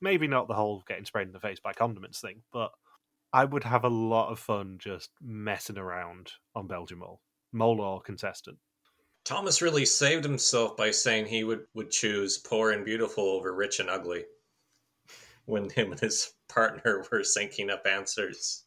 Maybe 0.00 0.26
not 0.26 0.48
the 0.48 0.54
whole 0.54 0.84
getting 0.88 1.04
sprayed 1.04 1.26
in 1.26 1.34
the 1.34 1.38
face 1.40 1.60
by 1.60 1.74
condiments 1.74 2.22
thing, 2.22 2.40
but 2.50 2.70
I 3.30 3.44
would 3.44 3.64
have 3.64 3.84
a 3.84 3.90
lot 3.90 4.30
of 4.30 4.38
fun 4.38 4.78
just 4.78 5.10
messing 5.20 5.76
around 5.76 6.32
on 6.54 6.66
Belgian 6.66 7.00
Mole, 7.00 7.20
mole 7.52 7.82
or 7.82 8.00
contestant. 8.00 8.56
Thomas 9.22 9.60
really 9.60 9.84
saved 9.84 10.24
himself 10.24 10.78
by 10.78 10.92
saying 10.92 11.26
he 11.26 11.44
would, 11.44 11.66
would 11.74 11.90
choose 11.90 12.38
poor 12.38 12.70
and 12.70 12.86
beautiful 12.86 13.24
over 13.24 13.54
rich 13.54 13.80
and 13.80 13.90
ugly 13.90 14.24
when 15.44 15.68
him 15.68 15.92
and 15.92 16.00
his 16.00 16.32
partner 16.48 17.04
were 17.12 17.20
syncing 17.20 17.70
up 17.70 17.86
answers. 17.86 18.64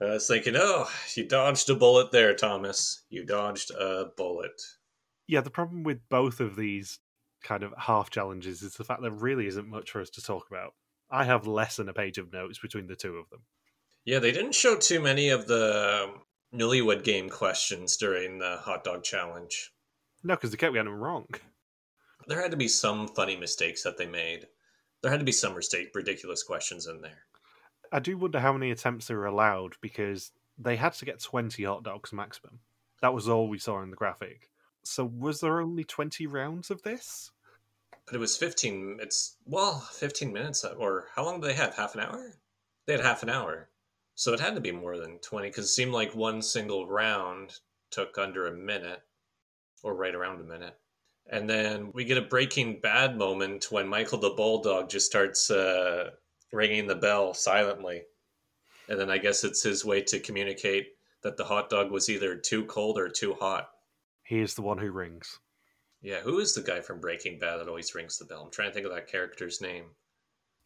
I 0.00 0.06
was 0.06 0.26
thinking, 0.26 0.54
oh, 0.56 0.88
you 1.16 1.26
dodged 1.26 1.70
a 1.70 1.74
bullet 1.74 2.10
there, 2.10 2.34
Thomas. 2.34 3.02
You 3.08 3.24
dodged 3.24 3.70
a 3.70 4.06
bullet. 4.16 4.60
Yeah, 5.26 5.40
the 5.40 5.50
problem 5.50 5.84
with 5.84 6.00
both 6.08 6.40
of 6.40 6.56
these 6.56 6.98
kind 7.42 7.62
of 7.62 7.72
half 7.78 8.10
challenges 8.10 8.62
is 8.62 8.74
the 8.74 8.84
fact 8.84 9.02
there 9.02 9.10
really 9.10 9.46
isn't 9.46 9.68
much 9.68 9.90
for 9.90 10.00
us 10.00 10.10
to 10.10 10.22
talk 10.22 10.46
about. 10.50 10.74
I 11.10 11.24
have 11.24 11.46
less 11.46 11.76
than 11.76 11.88
a 11.88 11.94
page 11.94 12.18
of 12.18 12.32
notes 12.32 12.58
between 12.58 12.86
the 12.86 12.96
two 12.96 13.16
of 13.16 13.30
them. 13.30 13.42
Yeah, 14.04 14.18
they 14.18 14.32
didn't 14.32 14.54
show 14.54 14.76
too 14.76 15.00
many 15.00 15.28
of 15.30 15.46
the 15.46 16.12
Newlywed 16.54 17.04
Game 17.04 17.28
questions 17.28 17.96
during 17.96 18.38
the 18.38 18.58
hot 18.60 18.84
dog 18.84 19.04
challenge. 19.04 19.72
No, 20.22 20.34
because 20.34 20.50
they 20.50 20.56
kept 20.56 20.74
getting 20.74 20.90
them 20.90 21.00
wrong. 21.00 21.26
There 22.26 22.40
had 22.40 22.50
to 22.50 22.56
be 22.56 22.68
some 22.68 23.08
funny 23.08 23.36
mistakes 23.36 23.82
that 23.82 23.98
they 23.98 24.06
made. 24.06 24.46
There 25.04 25.10
had 25.10 25.20
to 25.20 25.26
be 25.26 25.32
some 25.32 25.54
ridiculous 25.54 26.42
questions 26.42 26.86
in 26.86 27.02
there. 27.02 27.26
I 27.92 27.98
do 27.98 28.16
wonder 28.16 28.40
how 28.40 28.54
many 28.54 28.70
attempts 28.70 29.06
they 29.06 29.14
were 29.14 29.26
allowed 29.26 29.74
because 29.82 30.32
they 30.56 30.76
had 30.76 30.94
to 30.94 31.04
get 31.04 31.20
20 31.20 31.62
hot 31.62 31.82
dogs 31.82 32.10
maximum. 32.10 32.60
That 33.02 33.12
was 33.12 33.28
all 33.28 33.50
we 33.50 33.58
saw 33.58 33.82
in 33.82 33.90
the 33.90 33.96
graphic. 33.96 34.48
So 34.82 35.04
was 35.04 35.42
there 35.42 35.60
only 35.60 35.84
20 35.84 36.26
rounds 36.26 36.70
of 36.70 36.80
this? 36.84 37.30
But 38.06 38.14
it 38.14 38.18
was 38.18 38.38
15, 38.38 38.96
it's, 39.02 39.36
well, 39.44 39.80
15 39.92 40.32
minutes, 40.32 40.64
uh, 40.64 40.72
or 40.78 41.08
how 41.14 41.26
long 41.26 41.42
did 41.42 41.50
they 41.50 41.54
have? 41.54 41.76
Half 41.76 41.96
an 41.96 42.00
hour? 42.00 42.38
They 42.86 42.94
had 42.94 43.04
half 43.04 43.22
an 43.22 43.28
hour. 43.28 43.68
So 44.14 44.32
it 44.32 44.40
had 44.40 44.54
to 44.54 44.62
be 44.62 44.72
more 44.72 44.96
than 44.96 45.18
20 45.18 45.48
because 45.48 45.66
it 45.66 45.74
seemed 45.74 45.92
like 45.92 46.14
one 46.14 46.40
single 46.40 46.86
round 46.88 47.58
took 47.90 48.16
under 48.16 48.46
a 48.46 48.56
minute 48.56 49.02
or 49.82 49.94
right 49.94 50.14
around 50.14 50.40
a 50.40 50.44
minute. 50.44 50.78
And 51.30 51.48
then 51.48 51.90
we 51.94 52.04
get 52.04 52.18
a 52.18 52.22
breaking 52.22 52.80
bad 52.80 53.16
moment 53.16 53.70
when 53.70 53.88
Michael 53.88 54.18
the 54.18 54.30
Bulldog 54.30 54.90
just 54.90 55.06
starts 55.06 55.50
uh, 55.50 56.10
ringing 56.52 56.86
the 56.86 56.94
bell 56.94 57.32
silently. 57.32 58.02
And 58.88 59.00
then 59.00 59.10
I 59.10 59.18
guess 59.18 59.44
it's 59.44 59.62
his 59.62 59.84
way 59.84 60.02
to 60.02 60.20
communicate 60.20 60.88
that 61.22 61.36
the 61.36 61.44
hot 61.44 61.70
dog 61.70 61.90
was 61.90 62.10
either 62.10 62.36
too 62.36 62.66
cold 62.66 62.98
or 62.98 63.08
too 63.08 63.34
hot. 63.34 63.70
He 64.24 64.40
is 64.40 64.54
the 64.54 64.62
one 64.62 64.78
who 64.78 64.90
rings. 64.90 65.38
Yeah, 66.02 66.20
who 66.20 66.38
is 66.38 66.54
the 66.54 66.60
guy 66.60 66.80
from 66.80 67.00
Breaking 67.00 67.38
Bad 67.38 67.56
that 67.56 67.68
always 67.68 67.94
rings 67.94 68.18
the 68.18 68.26
bell? 68.26 68.42
I'm 68.42 68.50
trying 68.50 68.68
to 68.68 68.74
think 68.74 68.84
of 68.84 68.92
that 68.92 69.06
character's 69.10 69.62
name. 69.62 69.84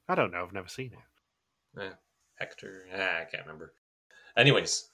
I 0.09 0.16
don't 0.16 0.33
know. 0.33 0.42
I've 0.42 0.53
never 0.53 0.68
seen 0.68 0.92
it. 0.92 1.81
Eh. 1.81 1.92
Hector. 2.37 2.87
Ah, 2.92 3.21
I 3.21 3.25
can't 3.25 3.47
remember. 3.47 3.75
Anyways, 4.37 4.88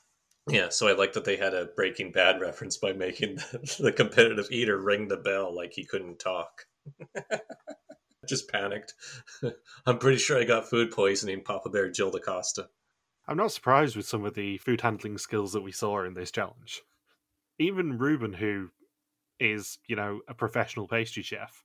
yeah, 0.49 0.69
so 0.69 0.89
I 0.89 0.93
like 0.93 1.15
that 1.15 1.25
they 1.25 1.37
had 1.37 1.55
a 1.55 1.67
Breaking 1.77 2.13
Bad 2.13 2.41
reference 2.41 2.77
by 2.77 2.93
making 2.93 3.37
the, 3.53 3.77
the 3.81 3.93
competitive 3.93 4.49
eater 4.51 4.79
ring 4.79 5.09
the 5.09 5.17
bell 5.17 5.55
like 5.55 5.73
he 5.73 5.85
couldn't 5.85 6.19
talk. 6.19 6.67
Just 8.29 8.51
panicked. 8.51 8.95
I'm 9.87 9.99
pretty 9.99 10.19
sure 10.19 10.39
I 10.39 10.45
got 10.45 10.69
food 10.69 10.91
poisoning, 10.91 11.43
Papa 11.43 11.71
Bear 11.71 11.93
Gilles 11.93 12.11
De 12.11 12.21
Coster. 12.21 12.67
I'm 13.27 13.37
not 13.39 13.53
surprised 13.53 13.97
with 13.97 14.07
some 14.07 14.25
of 14.25 14.35
the 14.35 14.59
food 14.59 14.83
handling 14.83 15.17
skills 15.17 15.53
that 15.55 15.63
we 15.63 15.73
saw 15.73 16.05
in 16.05 16.15
this 16.15 16.31
challenge. 16.31 16.83
Even 17.59 17.99
Ruben, 17.99 18.35
who 18.35 18.71
is, 19.41 19.79
you 19.87 19.97
know, 19.97 20.21
a 20.29 20.35
professional 20.35 20.87
pastry 20.87 21.23
chef, 21.23 21.65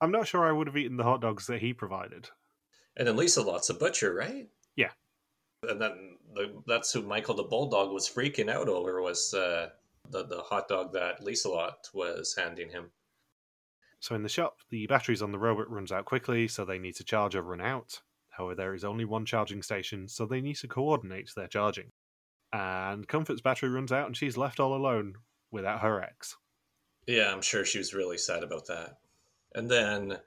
I'm 0.00 0.12
not 0.12 0.28
sure 0.28 0.44
I 0.44 0.52
would 0.52 0.68
have 0.68 0.76
eaten 0.76 0.96
the 0.96 1.04
hot 1.04 1.20
dogs 1.20 1.46
that 1.48 1.60
he 1.60 1.72
provided. 1.72 2.30
And 2.96 3.08
then 3.08 3.16
Lieselot's 3.16 3.70
a 3.70 3.74
butcher, 3.74 4.14
right? 4.14 4.48
Yeah 4.76 4.90
and 5.68 5.80
then 5.80 6.13
the, 6.34 6.62
that's 6.66 6.92
who 6.92 7.02
Michael 7.02 7.34
the 7.34 7.42
Bulldog 7.44 7.92
was 7.92 8.08
freaking 8.08 8.50
out 8.50 8.68
over 8.68 9.00
was 9.00 9.32
uh, 9.34 9.70
the 10.10 10.24
the 10.24 10.42
hot 10.42 10.68
dog 10.68 10.92
that 10.92 11.20
Lieselot 11.20 11.92
was 11.92 12.34
handing 12.36 12.70
him. 12.70 12.90
So 14.00 14.14
in 14.14 14.22
the 14.22 14.28
shop, 14.28 14.58
the 14.68 14.86
batteries 14.86 15.22
on 15.22 15.32
the 15.32 15.38
robot 15.38 15.70
runs 15.70 15.90
out 15.90 16.04
quickly, 16.04 16.46
so 16.46 16.64
they 16.64 16.78
need 16.78 16.96
to 16.96 17.04
charge 17.04 17.34
or 17.34 17.42
run 17.42 17.60
out. 17.62 18.02
However, 18.28 18.54
there 18.54 18.74
is 18.74 18.84
only 18.84 19.04
one 19.04 19.24
charging 19.24 19.62
station, 19.62 20.08
so 20.08 20.26
they 20.26 20.40
need 20.40 20.56
to 20.56 20.68
coordinate 20.68 21.30
their 21.34 21.48
charging. 21.48 21.92
And 22.52 23.08
Comfort's 23.08 23.40
battery 23.40 23.70
runs 23.70 23.92
out, 23.92 24.06
and 24.06 24.16
she's 24.16 24.36
left 24.36 24.60
all 24.60 24.74
alone 24.74 25.14
without 25.50 25.80
her 25.80 26.02
ex. 26.02 26.36
Yeah, 27.06 27.32
I'm 27.32 27.42
sure 27.42 27.64
she 27.64 27.78
was 27.78 27.94
really 27.94 28.18
sad 28.18 28.42
about 28.42 28.66
that. 28.66 28.98
And 29.54 29.70
then 29.70 30.18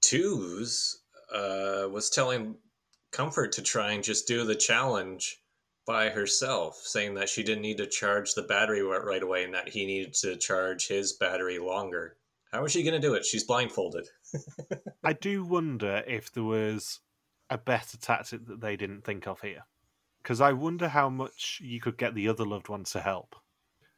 Toast 0.00 0.98
uh, 1.32 1.88
was 1.90 2.10
telling 2.10 2.56
comfort 3.10 3.52
to 3.52 3.62
try 3.62 3.92
and 3.92 4.04
just 4.04 4.26
do 4.26 4.44
the 4.44 4.54
challenge 4.54 5.40
by 5.86 6.10
herself, 6.10 6.76
saying 6.84 7.14
that 7.14 7.28
she 7.28 7.42
didn't 7.42 7.62
need 7.62 7.78
to 7.78 7.86
charge 7.86 8.34
the 8.34 8.42
battery 8.42 8.82
right 8.82 9.22
away 9.22 9.44
and 9.44 9.54
that 9.54 9.70
he 9.70 9.86
needed 9.86 10.12
to 10.12 10.36
charge 10.36 10.86
his 10.86 11.14
battery 11.14 11.58
longer. 11.58 12.16
How 12.52 12.64
is 12.64 12.72
she 12.72 12.82
going 12.82 13.00
to 13.00 13.06
do 13.06 13.14
it? 13.14 13.24
She's 13.24 13.44
blindfolded. 13.44 14.06
I 15.04 15.12
do 15.14 15.44
wonder 15.44 16.02
if 16.06 16.32
there 16.32 16.44
was 16.44 17.00
a 17.50 17.58
better 17.58 17.96
tactic 17.96 18.46
that 18.46 18.60
they 18.60 18.76
didn't 18.76 19.04
think 19.04 19.26
of 19.26 19.40
here. 19.40 19.64
Because 20.22 20.40
I 20.40 20.52
wonder 20.52 20.88
how 20.88 21.08
much 21.08 21.60
you 21.62 21.80
could 21.80 21.96
get 21.96 22.14
the 22.14 22.28
other 22.28 22.44
loved 22.44 22.68
ones 22.68 22.90
to 22.92 23.00
help. 23.00 23.34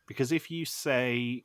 Because 0.06 0.32
if 0.32 0.50
you 0.50 0.64
say, 0.64 1.44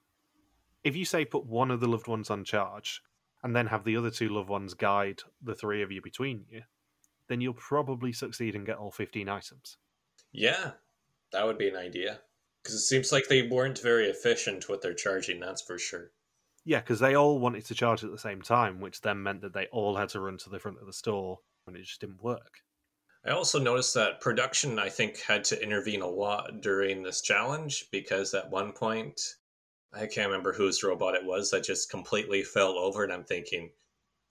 if 0.84 0.95
you 0.95 1.06
say 1.06 1.25
put 1.25 1.45
one 1.45 1.71
of 1.71 1.80
the 1.80 1.88
loved 1.88 2.08
ones 2.08 2.30
on 2.30 2.43
charge 2.43 3.01
and 3.43 3.56
then 3.56 3.67
have 3.67 3.84
the 3.84 3.97
other 3.97 4.12
two 4.12 4.30
loved 4.30 4.49
ones 4.49 4.73
guide 4.73 5.21
the 5.41 5.56
three 5.56 5.82
of 5.82 5.91
you 5.91 6.01
between 6.01 6.45
you, 6.49 6.62
then 7.27 7.41
you'll 7.41 7.53
probably 7.53 8.13
succeed 8.13 8.55
and 8.55 8.65
get 8.65 8.77
all 8.77 8.91
15 8.91 9.29
items. 9.29 9.77
Yeah, 10.31 10.71
that 11.31 11.45
would 11.45 11.57
be 11.57 11.69
an 11.69 11.75
idea. 11.75 12.19
Because 12.61 12.75
it 12.75 12.79
seems 12.79 13.11
like 13.11 13.27
they 13.27 13.43
weren't 13.43 13.79
very 13.79 14.07
efficient 14.07 14.69
with 14.69 14.81
their 14.81 14.93
charging, 14.93 15.39
that's 15.39 15.61
for 15.61 15.77
sure. 15.77 16.11
Yeah, 16.63 16.79
because 16.79 16.99
they 16.99 17.13
all 17.13 17.39
wanted 17.39 17.65
to 17.65 17.75
charge 17.75 18.03
at 18.03 18.11
the 18.11 18.17
same 18.17 18.41
time, 18.41 18.79
which 18.79 19.01
then 19.01 19.21
meant 19.21 19.41
that 19.41 19.53
they 19.53 19.67
all 19.67 19.95
had 19.95 20.09
to 20.09 20.19
run 20.19 20.38
to 20.39 20.49
the 20.49 20.59
front 20.59 20.79
of 20.79 20.88
the 20.88 20.93
store, 20.93 21.39
and 21.67 21.75
it 21.75 21.83
just 21.83 22.01
didn't 22.01 22.23
work. 22.23 22.61
I 23.23 23.31
also 23.31 23.59
noticed 23.59 23.93
that 23.95 24.19
production, 24.19 24.77
I 24.77 24.89
think, 24.89 25.19
had 25.19 25.43
to 25.45 25.61
intervene 25.61 26.01
a 26.01 26.07
lot 26.07 26.61
during 26.61 27.01
this 27.01 27.21
challenge 27.21 27.85
because 27.91 28.33
at 28.33 28.49
one 28.49 28.71
point, 28.71 29.19
I 29.93 30.07
can't 30.07 30.29
remember 30.29 30.53
whose 30.53 30.83
robot 30.83 31.15
it 31.15 31.25
was 31.25 31.51
that 31.51 31.63
just 31.63 31.89
completely 31.89 32.43
fell 32.43 32.77
over, 32.77 33.03
and 33.03 33.13
I'm 33.13 33.23
thinking 33.23 33.71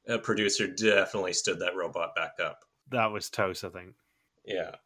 a 0.07 0.19
producer 0.19 0.67
definitely 0.67 1.33
stood 1.33 1.61
that 1.61 1.77
robot 1.77 2.15
back 2.15 2.35
up. 2.45 2.65
That 2.89 3.11
was 3.13 3.31
Toast, 3.31 3.65
I 3.65 3.69
think. 3.71 3.95
Yeah, 4.45 4.77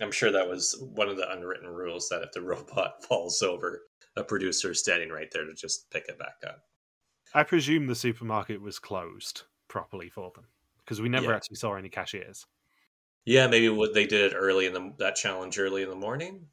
I'm 0.00 0.12
sure 0.12 0.30
that 0.30 0.48
was 0.48 0.76
one 0.94 1.08
of 1.08 1.16
the 1.16 1.30
unwritten 1.30 1.68
rules 1.68 2.08
that 2.08 2.22
if 2.22 2.32
the 2.32 2.42
robot 2.42 3.04
falls 3.04 3.42
over, 3.42 3.82
a 4.16 4.24
producer 4.24 4.70
is 4.70 4.80
standing 4.80 5.10
right 5.10 5.30
there 5.32 5.44
to 5.44 5.54
just 5.54 5.90
pick 5.90 6.08
it 6.08 6.18
back 6.18 6.36
up. 6.46 6.62
I 7.34 7.42
presume 7.42 7.86
the 7.86 7.94
supermarket 7.94 8.60
was 8.60 8.78
closed 8.78 9.42
properly 9.68 10.08
for 10.08 10.30
them 10.34 10.46
because 10.78 11.00
we 11.00 11.08
never 11.08 11.26
Yeah. 11.30 11.36
actually 11.36 11.56
saw 11.56 11.74
any 11.74 11.88
cashiers. 11.90 12.46
Yeah, 13.26 13.46
maybe 13.46 13.68
what 13.68 13.92
they 13.92 14.06
did 14.06 14.32
it 14.32 14.36
early 14.36 14.64
in 14.66 14.72
the 14.72 14.94
that 14.98 15.14
challenge 15.16 15.58
early 15.58 15.82
in 15.82 15.90
the 15.90 15.96
morning 15.96 16.48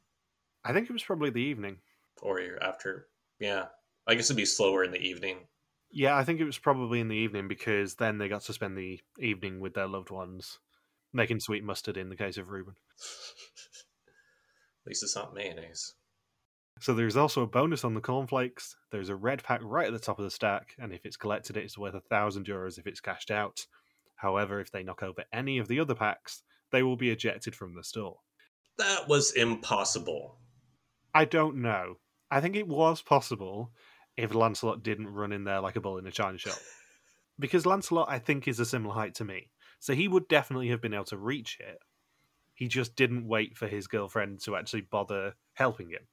I 0.64 0.72
think 0.72 0.90
it 0.90 0.92
was 0.92 1.04
probably 1.04 1.30
the 1.30 1.40
evening. 1.40 1.78
or 2.20 2.40
after. 2.62 3.08
Yeah, 3.38 3.66
I 4.06 4.14
guess 4.16 4.26
it'd 4.26 4.36
be 4.36 4.44
slower 4.44 4.82
in 4.84 4.90
the 4.90 4.98
evening. 5.00 5.46
Yeah, 5.92 6.16
I 6.16 6.24
think 6.24 6.40
it 6.40 6.44
was 6.44 6.58
probably 6.58 6.98
in 7.00 7.08
the 7.08 7.16
evening 7.16 7.46
because 7.48 7.94
then 7.94 8.18
they 8.18 8.28
got 8.28 8.42
to 8.42 8.52
spend 8.52 8.76
the 8.76 9.00
evening 9.18 9.60
with 9.60 9.74
their 9.74 9.86
loved 9.86 10.10
ones, 10.10 10.58
making 11.12 11.40
sweet 11.40 11.64
mustard 11.64 11.96
in 11.96 12.08
the 12.08 12.16
case 12.16 12.36
of 12.36 12.50
Ruben. 12.50 12.74
At 14.84 14.90
least 14.90 15.02
it's 15.02 15.16
not 15.16 15.34
mayonnaise. 15.34 15.94
So 16.80 16.94
there's 16.94 17.16
also 17.16 17.42
a 17.42 17.46
bonus 17.46 17.84
on 17.84 17.94
the 17.94 18.00
cornflakes. 18.00 18.76
There's 18.92 19.08
a 19.08 19.16
red 19.16 19.42
pack 19.42 19.60
right 19.62 19.86
at 19.86 19.92
the 19.92 19.98
top 19.98 20.18
of 20.18 20.24
the 20.24 20.30
stack, 20.30 20.74
and 20.78 20.92
if 20.92 21.06
it's 21.06 21.16
collected, 21.16 21.56
it's 21.56 21.78
worth 21.78 21.94
a 21.94 22.00
thousand 22.00 22.46
euros 22.46 22.78
if 22.78 22.86
it's 22.86 23.00
cashed 23.00 23.30
out. 23.30 23.66
However, 24.16 24.60
if 24.60 24.70
they 24.70 24.82
knock 24.82 25.02
over 25.02 25.24
any 25.32 25.58
of 25.58 25.68
the 25.68 25.80
other 25.80 25.94
packs, 25.94 26.42
they 26.70 26.82
will 26.82 26.96
be 26.96 27.10
ejected 27.10 27.54
from 27.54 27.74
the 27.74 27.84
store. 27.84 28.18
That 28.78 29.08
was 29.08 29.32
impossible. 29.32 30.38
I 31.14 31.24
don't 31.24 31.62
know. 31.62 31.96
I 32.30 32.40
think 32.40 32.56
it 32.56 32.68
was 32.68 33.00
possible 33.00 33.72
if 34.16 34.34
Lancelot 34.34 34.82
didn't 34.82 35.08
run 35.08 35.32
in 35.32 35.44
there 35.44 35.60
like 35.60 35.76
a 35.76 35.80
bull 35.80 35.98
in 35.98 36.06
a 36.06 36.12
china 36.12 36.38
shop. 36.38 36.58
Because 37.38 37.66
Lancelot, 37.66 38.08
I 38.08 38.18
think, 38.18 38.48
is 38.48 38.60
a 38.60 38.64
similar 38.64 38.94
height 38.94 39.16
to 39.16 39.24
me. 39.26 39.50
So 39.86 39.94
he 39.94 40.08
would 40.08 40.26
definitely 40.26 40.70
have 40.70 40.80
been 40.80 40.94
able 40.94 41.04
to 41.04 41.16
reach 41.16 41.58
it. 41.60 41.78
He 42.54 42.66
just 42.66 42.96
didn't 42.96 43.28
wait 43.28 43.56
for 43.56 43.68
his 43.68 43.86
girlfriend 43.86 44.40
to 44.40 44.56
actually 44.56 44.80
bother 44.80 45.34
helping 45.54 45.90
him. 45.90 46.08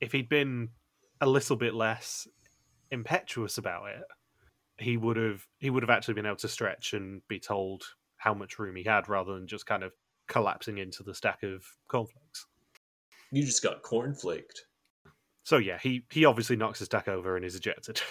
If 0.00 0.12
he'd 0.12 0.28
been 0.28 0.68
a 1.20 1.26
little 1.26 1.56
bit 1.56 1.74
less 1.74 2.28
impetuous 2.92 3.58
about 3.58 3.88
it, 3.88 4.04
he 4.76 4.96
would 4.96 5.16
have 5.16 5.44
he 5.58 5.68
would 5.68 5.82
have 5.82 5.90
actually 5.90 6.14
been 6.14 6.26
able 6.26 6.36
to 6.36 6.48
stretch 6.48 6.92
and 6.92 7.20
be 7.26 7.40
told 7.40 7.82
how 8.18 8.34
much 8.34 8.60
room 8.60 8.76
he 8.76 8.84
had 8.84 9.08
rather 9.08 9.34
than 9.34 9.48
just 9.48 9.66
kind 9.66 9.82
of 9.82 9.90
collapsing 10.28 10.78
into 10.78 11.02
the 11.02 11.12
stack 11.12 11.42
of 11.42 11.64
cornflakes. 11.88 12.46
You 13.32 13.42
just 13.42 13.64
got 13.64 13.82
cornflaked. 13.82 14.60
So 15.42 15.56
yeah, 15.56 15.78
he 15.82 16.06
he 16.12 16.24
obviously 16.24 16.54
knocks 16.54 16.78
his 16.78 16.86
stack 16.86 17.08
over 17.08 17.34
and 17.34 17.44
is 17.44 17.56
ejected. 17.56 18.00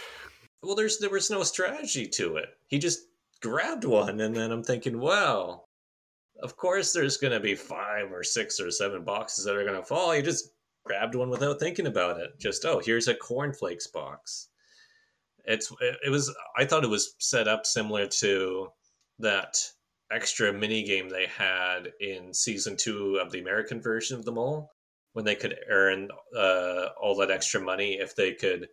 Well, 0.63 0.75
there's 0.75 0.97
there 0.97 1.11
was 1.11 1.29
no 1.29 1.43
strategy 1.43 2.07
to 2.07 2.37
it. 2.37 2.49
He 2.65 2.79
just 2.79 3.01
grabbed 3.41 3.85
one, 3.85 4.19
and 4.19 4.35
then 4.35 4.51
I'm 4.51 4.63
thinking, 4.63 4.99
well, 4.99 5.67
of 6.41 6.55
course 6.55 6.93
there's 6.93 7.17
going 7.17 7.33
to 7.33 7.39
be 7.39 7.55
five 7.55 8.11
or 8.11 8.23
six 8.23 8.59
or 8.59 8.71
seven 8.71 9.03
boxes 9.03 9.45
that 9.45 9.55
are 9.55 9.63
going 9.63 9.79
to 9.79 9.85
fall. 9.85 10.11
He 10.11 10.21
just 10.21 10.51
grabbed 10.85 11.15
one 11.15 11.29
without 11.29 11.59
thinking 11.59 11.87
about 11.87 12.19
it. 12.19 12.39
Just 12.39 12.65
oh, 12.65 12.81
here's 12.83 13.07
a 13.07 13.15
cornflakes 13.15 13.87
box. 13.87 14.49
It's 15.45 15.71
it, 15.81 15.97
it 16.05 16.09
was 16.09 16.33
I 16.57 16.65
thought 16.65 16.83
it 16.83 16.89
was 16.89 17.15
set 17.19 17.47
up 17.47 17.65
similar 17.65 18.07
to 18.07 18.69
that 19.19 19.57
extra 20.11 20.53
mini 20.53 20.83
game 20.83 21.09
they 21.09 21.25
had 21.25 21.91
in 21.99 22.33
season 22.33 22.77
two 22.77 23.17
of 23.17 23.31
the 23.31 23.39
American 23.39 23.81
version 23.81 24.17
of 24.17 24.25
the 24.25 24.31
mole 24.31 24.71
when 25.13 25.25
they 25.25 25.35
could 25.35 25.57
earn 25.69 26.07
uh, 26.35 26.87
all 27.01 27.15
that 27.15 27.31
extra 27.31 27.59
money 27.59 27.93
if 27.93 28.15
they 28.15 28.33
could 28.33 28.69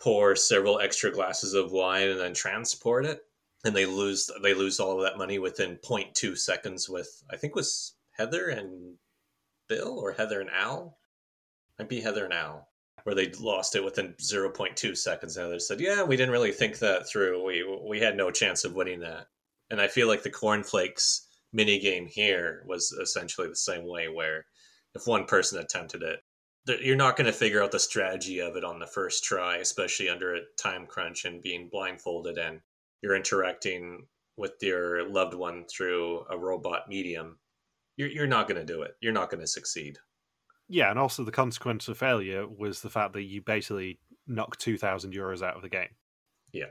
pour 0.00 0.36
several 0.36 0.80
extra 0.80 1.10
glasses 1.10 1.54
of 1.54 1.72
wine 1.72 2.08
and 2.08 2.20
then 2.20 2.34
transport 2.34 3.06
it 3.06 3.22
and 3.64 3.74
they 3.74 3.86
lose 3.86 4.30
they 4.42 4.54
lose 4.54 4.80
all 4.80 4.96
of 4.96 5.02
that 5.02 5.18
money 5.18 5.38
within 5.38 5.76
0.2 5.76 6.36
seconds 6.36 6.88
with 6.88 7.22
i 7.30 7.36
think 7.36 7.54
was 7.54 7.94
heather 8.12 8.48
and 8.48 8.96
bill 9.68 9.98
or 9.98 10.12
heather 10.12 10.40
and 10.40 10.50
al? 10.50 10.98
Might 11.78 11.88
be 11.88 12.00
heather 12.00 12.24
and 12.24 12.34
al 12.34 12.68
where 13.04 13.14
they 13.16 13.30
lost 13.40 13.74
it 13.74 13.82
within 13.82 14.14
0.2 14.22 14.96
seconds. 14.96 15.36
And 15.36 15.52
they 15.52 15.58
said 15.58 15.80
yeah 15.80 16.02
we 16.02 16.16
didn't 16.16 16.32
really 16.32 16.52
think 16.52 16.78
that 16.78 17.08
through. 17.08 17.42
We 17.44 17.64
we 17.88 18.00
had 18.00 18.16
no 18.16 18.30
chance 18.30 18.64
of 18.64 18.74
winning 18.74 19.00
that. 19.00 19.26
And 19.70 19.80
i 19.80 19.88
feel 19.88 20.08
like 20.08 20.22
the 20.22 20.30
cornflakes 20.30 21.26
mini 21.52 21.78
game 21.78 22.06
here 22.06 22.64
was 22.66 22.92
essentially 22.92 23.48
the 23.48 23.56
same 23.56 23.86
way 23.86 24.08
where 24.08 24.46
if 24.94 25.06
one 25.06 25.24
person 25.24 25.58
attempted 25.58 26.02
it 26.02 26.20
you're 26.80 26.96
not 26.96 27.16
going 27.16 27.26
to 27.26 27.32
figure 27.32 27.62
out 27.62 27.72
the 27.72 27.78
strategy 27.80 28.38
of 28.38 28.54
it 28.54 28.62
on 28.62 28.78
the 28.78 28.86
first 28.86 29.24
try, 29.24 29.56
especially 29.56 30.08
under 30.08 30.36
a 30.36 30.40
time 30.56 30.86
crunch 30.86 31.24
and 31.24 31.42
being 31.42 31.68
blindfolded 31.68 32.38
and 32.38 32.60
you're 33.02 33.16
interacting 33.16 34.06
with 34.36 34.52
your 34.60 35.08
loved 35.08 35.34
one 35.34 35.64
through 35.66 36.24
a 36.30 36.38
robot 36.38 36.88
medium. 36.88 37.38
You're, 37.96 38.08
you're 38.08 38.26
not 38.26 38.48
going 38.48 38.64
to 38.64 38.72
do 38.72 38.82
it. 38.82 38.92
You're 39.00 39.12
not 39.12 39.30
going 39.30 39.40
to 39.40 39.46
succeed. 39.46 39.98
Yeah, 40.68 40.90
and 40.90 40.98
also 40.98 41.24
the 41.24 41.30
consequence 41.30 41.88
of 41.88 41.98
failure 41.98 42.46
was 42.46 42.80
the 42.80 42.90
fact 42.90 43.12
that 43.12 43.24
you 43.24 43.42
basically 43.42 43.98
knocked 44.26 44.60
2,000 44.60 45.12
euros 45.12 45.42
out 45.42 45.56
of 45.56 45.62
the 45.62 45.68
game. 45.68 45.90
Yeah. 46.52 46.70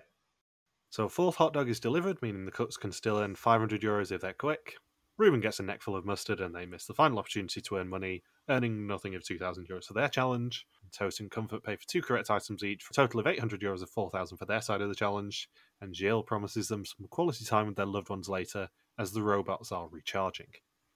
So 0.89 1.05
a 1.05 1.09
fourth 1.09 1.35
hot 1.35 1.53
dog 1.53 1.69
is 1.69 1.79
delivered, 1.79 2.21
meaning 2.21 2.45
the 2.45 2.51
cooks 2.51 2.77
can 2.77 2.91
still 2.91 3.19
earn 3.19 3.35
500 3.35 3.81
euros 3.81 4.11
if 4.11 4.21
they're 4.21 4.33
quick. 4.33 4.75
Ruben 5.17 5.39
gets 5.39 5.59
a 5.59 5.63
neck 5.63 5.81
full 5.81 5.95
of 5.95 6.05
mustard 6.05 6.39
and 6.39 6.55
they 6.55 6.65
miss 6.65 6.85
the 6.85 6.93
final 6.93 7.19
opportunity 7.19 7.61
to 7.61 7.75
earn 7.77 7.87
money, 7.87 8.23
earning 8.49 8.87
nothing 8.87 9.15
of 9.15 9.23
2,000 9.23 9.67
euros 9.67 9.85
for 9.85 9.93
their 9.93 10.09
challenge. 10.09 10.65
Toast 10.91 11.21
and 11.21 11.31
Comfort 11.31 11.63
pay 11.63 11.75
for 11.75 11.87
two 11.87 12.01
correct 12.01 12.29
items 12.29 12.63
each 12.63 12.83
for 12.83 12.91
a 12.91 12.95
total 12.95 13.19
of 13.19 13.27
800 13.27 13.61
euros 13.61 13.81
of 13.81 13.89
4,000 13.89 14.37
for 14.37 14.45
their 14.45 14.61
side 14.61 14.81
of 14.81 14.89
the 14.89 14.95
challenge. 14.95 15.49
And 15.79 15.95
Gilles 15.95 16.23
promises 16.23 16.67
them 16.67 16.85
some 16.85 17.07
quality 17.09 17.45
time 17.45 17.67
with 17.67 17.77
their 17.77 17.85
loved 17.85 18.09
ones 18.09 18.27
later 18.27 18.69
as 18.99 19.11
the 19.11 19.23
robots 19.23 19.71
are 19.71 19.87
recharging. 19.89 20.49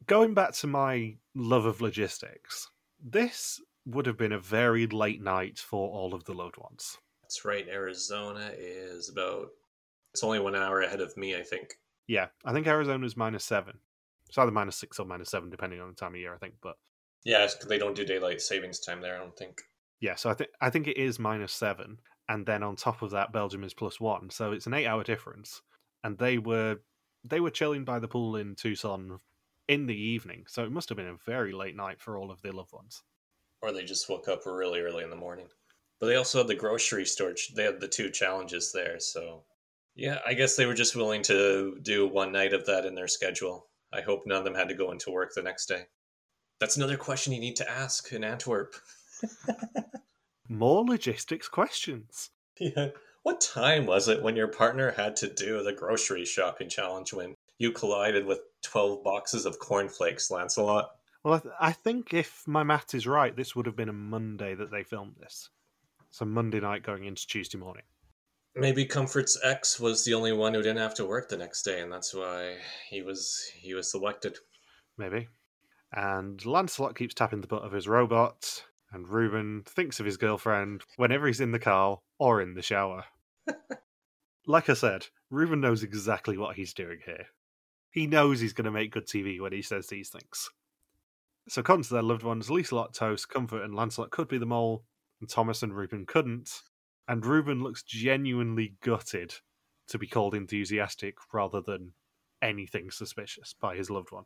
Going 0.06 0.34
back 0.34 0.54
to 0.56 0.68
my 0.68 1.16
love 1.34 1.66
of 1.66 1.82
logistics, 1.82 2.70
this 3.02 3.62
would 3.86 4.06
have 4.06 4.18
been 4.18 4.34
a 4.34 4.40
very 4.40 4.88
late 4.88 5.22
night 5.22 5.60
for 5.60 5.90
all 5.90 6.14
of 6.14 6.26
the 6.26 6.34
loved 6.34 6.58
ones. 6.58 6.98
That's 7.22 7.46
right. 7.46 7.68
Arizona 7.68 8.52
is 8.58 9.10
about, 9.10 9.48
it's 10.14 10.24
only 10.24 10.40
one 10.40 10.56
hour 10.56 10.82
ahead 10.82 11.02
of 11.02 11.16
me, 11.18 11.36
I 11.36 11.44
think. 11.44 11.76
Yeah, 12.08 12.28
I 12.44 12.54
think 12.54 12.68
Arizona's 12.68 13.18
minus 13.18 13.44
seven. 13.44 13.80
It's 14.28 14.38
either 14.38 14.52
minus 14.52 14.76
six 14.76 15.00
or 15.00 15.06
minus 15.06 15.30
seven, 15.30 15.50
depending 15.50 15.80
on 15.80 15.90
the 15.90 15.96
time 15.96 16.14
of 16.14 16.20
year, 16.20 16.34
I 16.34 16.38
think. 16.38 16.56
But 16.62 16.76
Yeah, 17.26 17.46
because 17.48 17.68
they 17.68 17.78
don't 17.78 17.96
do 17.96 18.06
daylight 18.06 18.40
savings 18.42 18.80
time 18.80 19.02
there, 19.02 19.16
I 19.16 19.20
don't 19.20 19.38
think. 19.38 19.62
yeah, 20.00 20.16
so 20.16 20.30
I 20.30 20.34
think 20.34 20.50
I 20.62 20.70
think 20.70 20.88
it 20.88 20.98
is 20.98 21.20
minus 21.20 21.54
seven, 21.54 22.00
and 22.30 22.46
then 22.46 22.64
on 22.64 22.76
top 22.76 23.02
of 23.02 23.12
that, 23.12 23.32
Belgium 23.34 23.64
is 23.64 23.74
plus 23.74 24.00
one, 24.00 24.30
so 24.30 24.52
it's 24.52 24.68
an 24.68 24.74
eight-hour 24.74 25.04
difference. 25.04 25.62
And 26.04 26.18
they 26.18 26.38
were 26.38 26.78
they 27.24 27.40
were 27.40 27.50
chilling 27.52 27.84
by 27.86 28.00
the 28.00 28.08
pool 28.08 28.36
in 28.38 28.56
Tucson 28.56 29.20
in 29.68 29.88
the 29.88 29.96
evening, 29.96 30.46
so 30.48 30.64
it 30.64 30.72
must 30.72 30.90
have 30.90 30.98
been 30.98 31.08
a 31.08 31.18
very 31.26 31.52
late 31.54 31.76
night 31.76 32.00
for 32.02 32.18
all 32.18 32.32
of 32.32 32.42
their 32.42 32.52
loved 32.54 32.74
ones. 32.74 33.04
Or 33.62 33.72
they 33.74 33.84
just 33.84 34.10
woke 34.10 34.28
up 34.30 34.46
really 34.46 34.80
early 34.80 35.04
in 35.04 35.10
the 35.10 35.16
morning. 35.18 35.50
But 36.00 36.08
they 36.08 36.16
also 36.16 36.38
had 36.40 36.48
the 36.48 36.56
grocery 36.56 37.06
store. 37.06 37.36
They 37.54 37.64
had 37.64 37.82
the 37.82 37.88
two 37.90 38.10
challenges 38.12 38.72
there, 38.72 39.00
so 39.00 39.46
yeah, 39.96 40.20
I 40.26 40.34
guess 40.36 40.56
they 40.56 40.66
were 40.66 40.74
just 40.74 40.96
willing 40.96 41.22
to 41.24 41.80
do 41.82 42.08
one 42.08 42.32
night 42.32 42.54
of 42.54 42.66
that 42.68 42.86
in 42.86 42.96
their 42.96 43.08
schedule. 43.08 43.70
I 43.94 44.02
hope 44.02 44.24
none 44.26 44.40
of 44.40 44.44
them 44.46 44.56
had 44.56 44.70
to 44.70 44.76
go 44.76 44.92
into 44.92 45.12
work 45.12 45.34
the 45.34 45.42
next 45.44 45.68
day. 45.68 45.88
That's 46.60 46.78
another 46.78 46.98
question 46.98 47.34
you 47.34 47.40
need 47.40 47.56
to 47.58 47.70
ask 47.70 48.12
in 48.12 48.24
Antwerp. 48.24 48.76
More 50.50 50.86
logistics 50.86 51.48
questions. 51.48 52.30
yeah. 52.60 52.90
What 53.24 53.42
time 53.42 53.88
was 53.88 54.08
it 54.08 54.22
when 54.22 54.36
your 54.36 54.48
partner 54.48 54.92
had 54.92 55.16
to 55.18 55.28
do 55.28 55.64
the 55.64 55.74
grocery 55.74 56.26
shopping 56.26 56.70
challenge 56.70 57.12
when 57.12 57.34
you 57.58 57.72
collided 57.72 58.26
with 58.26 58.40
12 58.62 59.04
boxes 59.04 59.48
of 59.48 59.58
cornflakes, 59.58 60.30
Lancelot? 60.30 60.92
Well, 61.24 61.34
I, 61.34 61.40
th- 61.40 61.56
I 61.60 61.72
think 61.72 62.14
if 62.14 62.44
my 62.48 62.62
math 62.62 62.94
is 62.94 63.08
right, 63.08 63.36
this 63.36 63.56
would 63.56 63.66
have 63.66 63.76
been 63.76 63.90
a 63.90 63.94
Monday 63.94 64.54
that 64.54 64.70
they 64.70 64.84
filmed 64.84 65.16
this. 65.20 65.50
So 66.12 66.24
Monday 66.24 66.60
night 66.60 66.84
going 66.84 67.06
into 67.06 67.26
Tuesday 67.26 67.58
morning. 67.58 67.84
Maybe 68.56 68.86
Comfort's 68.86 69.38
ex 69.44 69.80
was 69.80 70.06
the 70.06 70.14
only 70.14 70.32
one 70.32 70.54
who 70.54 70.62
didn't 70.62 70.78
have 70.78 70.94
to 70.96 71.06
work 71.06 71.28
the 71.28 71.36
next 71.36 71.64
day, 71.64 71.82
and 71.82 71.92
that's 71.92 72.14
why 72.14 72.58
he 72.90 73.02
was 73.02 73.52
he 73.56 73.74
was 73.74 73.90
selected. 73.92 74.38
maybe. 74.98 75.28
And 75.96 76.46
Lancelot 76.46 76.98
keeps 76.98 77.14
tapping 77.14 77.40
the 77.40 77.48
butt 77.48 77.64
of 77.64 77.72
his 77.72 77.88
robot, 77.88 78.66
and 78.92 79.08
Ruben 79.08 79.64
thinks 79.66 80.02
of 80.02 80.06
his 80.06 80.18
girlfriend 80.18 80.84
whenever 80.98 81.26
he's 81.26 81.40
in 81.40 81.52
the 81.52 81.60
car 81.60 82.02
or 82.20 82.42
in 82.42 82.54
the 82.54 82.62
shower. 82.62 83.06
like 84.46 84.70
I 84.70 84.74
said, 84.74 85.08
Ruben 85.30 85.62
knows 85.62 85.84
exactly 85.84 86.38
what 86.38 86.58
he's 86.58 86.74
doing 86.74 87.00
here. 87.06 87.28
He 87.92 88.08
knows 88.08 88.42
he's 88.42 88.52
going 88.52 88.66
to 88.66 88.72
make 88.72 88.92
good 88.92 89.08
TV 89.08 89.40
when 89.40 89.54
he 89.54 89.62
says 89.62 89.88
these 89.88 90.10
things. 90.10 90.50
So, 91.48 91.62
according 91.62 91.86
to 91.86 91.94
their 91.94 92.04
loved 92.04 92.24
ones, 92.24 92.50
Lieselot, 92.50 92.94
Toast, 92.94 93.30
Comfort, 93.30 93.64
and 93.64 93.74
Lancelot 93.74 94.12
could 94.12 94.28
be 94.28 94.38
the 94.38 94.46
mole, 94.46 94.84
and 95.22 95.30
Thomas 95.30 95.64
and 95.64 95.74
Ruben 95.74 96.06
couldn't. 96.06 96.62
And 97.08 97.26
Ruben 97.26 97.64
looks 97.64 97.84
genuinely 97.84 98.76
gutted 98.84 99.36
to 99.88 99.98
be 99.98 100.08
called 100.08 100.34
enthusiastic 100.34 101.16
rather 101.32 101.62
than 101.62 101.94
anything 102.42 102.92
suspicious 102.92 103.54
by 103.54 103.76
his 103.76 103.90
loved 103.90 104.12
one. 104.12 104.26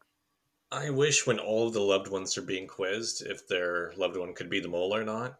I 0.71 0.89
wish 0.91 1.25
when 1.25 1.39
all 1.39 1.67
of 1.67 1.73
the 1.73 1.81
loved 1.81 2.09
ones 2.09 2.37
are 2.37 2.43
being 2.43 2.67
quizzed 2.67 3.25
if 3.25 3.47
their 3.47 3.91
loved 3.97 4.17
one 4.17 4.33
could 4.35 4.49
be 4.49 4.59
the 4.59 4.67
mole 4.67 4.95
or 4.95 5.03
not. 5.03 5.39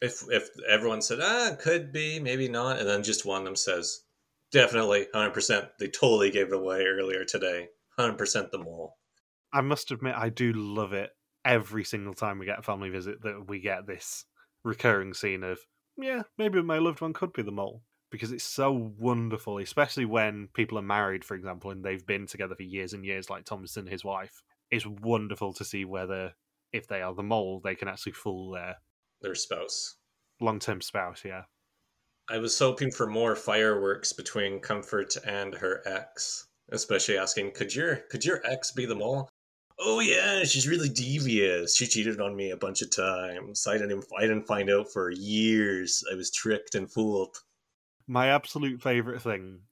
if 0.00 0.22
if 0.30 0.48
everyone 0.68 1.02
said 1.02 1.20
ah 1.20 1.54
could 1.58 1.92
be 1.92 2.18
maybe 2.18 2.48
not, 2.48 2.78
and 2.78 2.88
then 2.88 3.02
just 3.02 3.24
one 3.26 3.40
of 3.42 3.44
them 3.44 3.56
says 3.56 4.04
definitely 4.50 5.06
hundred 5.12 5.34
percent, 5.34 5.68
they 5.78 5.88
totally 5.88 6.30
gave 6.30 6.48
it 6.48 6.54
away 6.54 6.84
earlier 6.84 7.24
today. 7.24 7.68
Hundred 7.98 8.16
percent 8.18 8.50
the 8.50 8.58
mole. 8.58 8.96
I 9.52 9.60
must 9.60 9.90
admit, 9.90 10.14
I 10.16 10.28
do 10.30 10.52
love 10.52 10.92
it 10.92 11.10
every 11.44 11.84
single 11.84 12.14
time 12.14 12.38
we 12.38 12.46
get 12.46 12.58
a 12.58 12.62
family 12.62 12.90
visit 12.90 13.22
that 13.22 13.48
we 13.48 13.60
get 13.60 13.86
this 13.86 14.24
recurring 14.64 15.14
scene 15.14 15.42
of 15.42 15.58
yeah 15.96 16.22
maybe 16.36 16.60
my 16.62 16.78
loved 16.78 17.00
one 17.00 17.14
could 17.14 17.32
be 17.32 17.42
the 17.42 17.50
mole 17.50 17.82
because 18.10 18.32
it's 18.32 18.44
so 18.44 18.72
wonderful, 18.98 19.58
especially 19.58 20.04
when 20.04 20.48
people 20.54 20.78
are 20.78 20.82
married, 20.82 21.24
for 21.24 21.34
example, 21.36 21.70
and 21.70 21.84
they've 21.84 22.04
been 22.06 22.26
together 22.26 22.54
for 22.56 22.62
years 22.64 22.92
and 22.92 23.04
years, 23.04 23.30
like 23.30 23.44
Thomas 23.44 23.76
and 23.76 23.88
his 23.88 24.04
wife. 24.04 24.42
It's 24.70 24.86
wonderful 24.86 25.52
to 25.54 25.64
see 25.64 25.84
whether, 25.84 26.34
if 26.72 26.86
they 26.86 27.02
are 27.02 27.14
the 27.14 27.22
mole, 27.22 27.60
they 27.60 27.74
can 27.74 27.88
actually 27.88 28.12
fool 28.12 28.50
their 28.52 28.76
Their 29.20 29.34
spouse. 29.34 29.96
long 30.40 30.58
term 30.60 30.80
spouse. 30.80 31.24
Yeah. 31.24 31.44
I 32.28 32.38
was 32.38 32.58
hoping 32.58 32.92
for 32.92 33.06
more 33.08 33.34
fireworks 33.36 34.12
between 34.12 34.60
Comfort 34.60 35.16
and 35.24 35.54
her 35.56 35.82
ex, 35.86 36.46
especially 36.70 37.18
asking, 37.18 37.52
"Could 37.52 37.74
your 37.74 37.96
could 38.10 38.24
your 38.24 38.40
ex 38.46 38.70
be 38.72 38.86
the 38.86 38.94
mole?" 38.94 39.28
Oh 39.78 40.00
yeah, 40.00 40.44
she's 40.44 40.68
really 40.68 40.88
devious. 40.88 41.76
She 41.76 41.86
cheated 41.86 42.20
on 42.20 42.36
me 42.36 42.50
a 42.50 42.56
bunch 42.56 42.82
of 42.82 42.90
times. 42.94 43.66
I 43.66 43.78
didn't 43.78 44.04
I 44.16 44.22
didn't 44.22 44.46
find 44.46 44.70
out 44.70 44.92
for 44.92 45.10
years. 45.10 46.04
I 46.12 46.14
was 46.14 46.30
tricked 46.30 46.74
and 46.76 46.90
fooled. 46.92 47.36
My 48.06 48.26
absolute 48.28 48.82
favourite 48.82 49.22
thing 49.22 49.62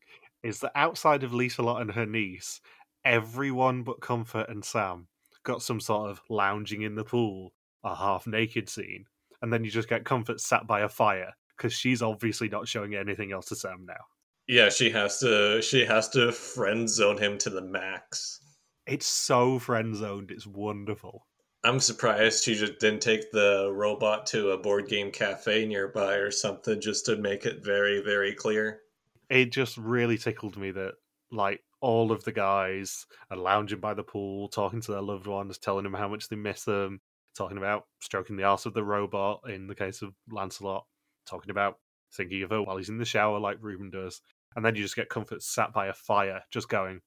is 0.42 0.60
that 0.60 0.72
outside 0.74 1.22
of 1.24 1.32
Lieselot 1.32 1.80
and 1.80 1.92
her 1.92 2.06
niece, 2.06 2.60
everyone 3.04 3.82
but 3.82 4.00
Comfort 4.00 4.48
and 4.48 4.64
Sam 4.64 5.08
got 5.44 5.62
some 5.62 5.80
sort 5.80 6.10
of 6.10 6.20
lounging 6.28 6.82
in 6.82 6.94
the 6.94 7.04
pool, 7.04 7.52
a 7.84 7.94
half 7.94 8.26
naked 8.26 8.68
scene, 8.68 9.04
and 9.42 9.52
then 9.52 9.64
you 9.64 9.70
just 9.70 9.88
get 9.88 10.04
Comfort 10.04 10.40
sat 10.40 10.66
by 10.66 10.80
a 10.80 10.88
fire 10.88 11.32
because 11.56 11.72
she's 11.72 12.02
obviously 12.02 12.48
not 12.48 12.68
showing 12.68 12.94
anything 12.94 13.32
else 13.32 13.46
to 13.46 13.56
Sam 13.56 13.84
now. 13.86 14.04
Yeah, 14.46 14.70
she 14.70 14.90
has 14.90 15.18
to 15.18 15.60
she 15.60 15.84
has 15.84 16.08
to 16.10 16.32
friend 16.32 16.88
zone 16.88 17.18
him 17.18 17.36
to 17.38 17.50
the 17.50 17.60
max. 17.60 18.40
It's 18.86 19.06
so 19.06 19.58
friend 19.58 19.94
zoned, 19.94 20.30
it's 20.30 20.46
wonderful. 20.46 21.26
I'm 21.64 21.80
surprised 21.80 22.44
she 22.44 22.54
just 22.54 22.78
didn't 22.78 23.02
take 23.02 23.30
the 23.32 23.70
robot 23.74 24.26
to 24.28 24.52
a 24.52 24.58
board 24.58 24.88
game 24.88 25.10
cafe 25.10 25.66
nearby 25.66 26.14
or 26.14 26.30
something 26.30 26.80
just 26.80 27.04
to 27.06 27.16
make 27.16 27.44
it 27.44 27.64
very, 27.64 28.00
very 28.00 28.32
clear. 28.32 28.80
It 29.28 29.52
just 29.52 29.76
really 29.76 30.16
tickled 30.16 30.56
me 30.56 30.70
that, 30.70 30.94
like, 31.30 31.62
all 31.80 32.10
of 32.10 32.24
the 32.24 32.32
guys 32.32 33.06
are 33.30 33.36
lounging 33.36 33.80
by 33.80 33.94
the 33.94 34.02
pool, 34.02 34.48
talking 34.48 34.80
to 34.80 34.92
their 34.92 35.02
loved 35.02 35.26
ones, 35.26 35.58
telling 35.58 35.84
them 35.84 35.94
how 35.94 36.08
much 36.08 36.28
they 36.28 36.36
miss 36.36 36.64
them, 36.64 37.00
talking 37.36 37.58
about 37.58 37.84
stroking 38.00 38.36
the 38.36 38.44
arse 38.44 38.66
of 38.66 38.74
the 38.74 38.82
robot 38.82 39.42
in 39.48 39.66
the 39.66 39.74
case 39.74 40.02
of 40.02 40.12
Lancelot, 40.30 40.84
talking 41.28 41.50
about 41.50 41.78
thinking 42.16 42.42
of 42.42 42.50
her 42.50 42.62
while 42.62 42.76
he's 42.76 42.88
in 42.88 42.98
the 42.98 43.04
shower, 43.04 43.38
like 43.38 43.58
Ruben 43.60 43.90
does. 43.90 44.20
And 44.56 44.64
then 44.64 44.74
you 44.74 44.82
just 44.82 44.96
get 44.96 45.08
Comfort 45.08 45.42
sat 45.42 45.72
by 45.72 45.86
a 45.86 45.92
fire, 45.92 46.42
just 46.50 46.68
going, 46.68 47.00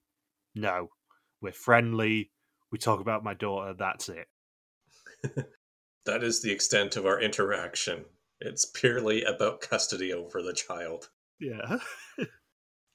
No, 0.56 0.90
we're 1.42 1.52
friendly. 1.52 2.32
We 2.72 2.78
talk 2.78 3.02
about 3.02 3.24
my 3.24 3.34
daughter. 3.34 3.74
That's 3.78 4.10
it. 4.10 4.28
that 6.06 6.24
is 6.24 6.42
the 6.42 6.52
extent 6.52 6.96
of 6.96 7.06
our 7.06 7.20
interaction. 7.20 8.06
It's 8.40 8.66
purely 8.66 9.24
about 9.24 9.62
custody 9.62 10.14
over 10.14 10.42
the 10.42 10.54
child. 10.54 11.10
Yeah. 11.40 11.80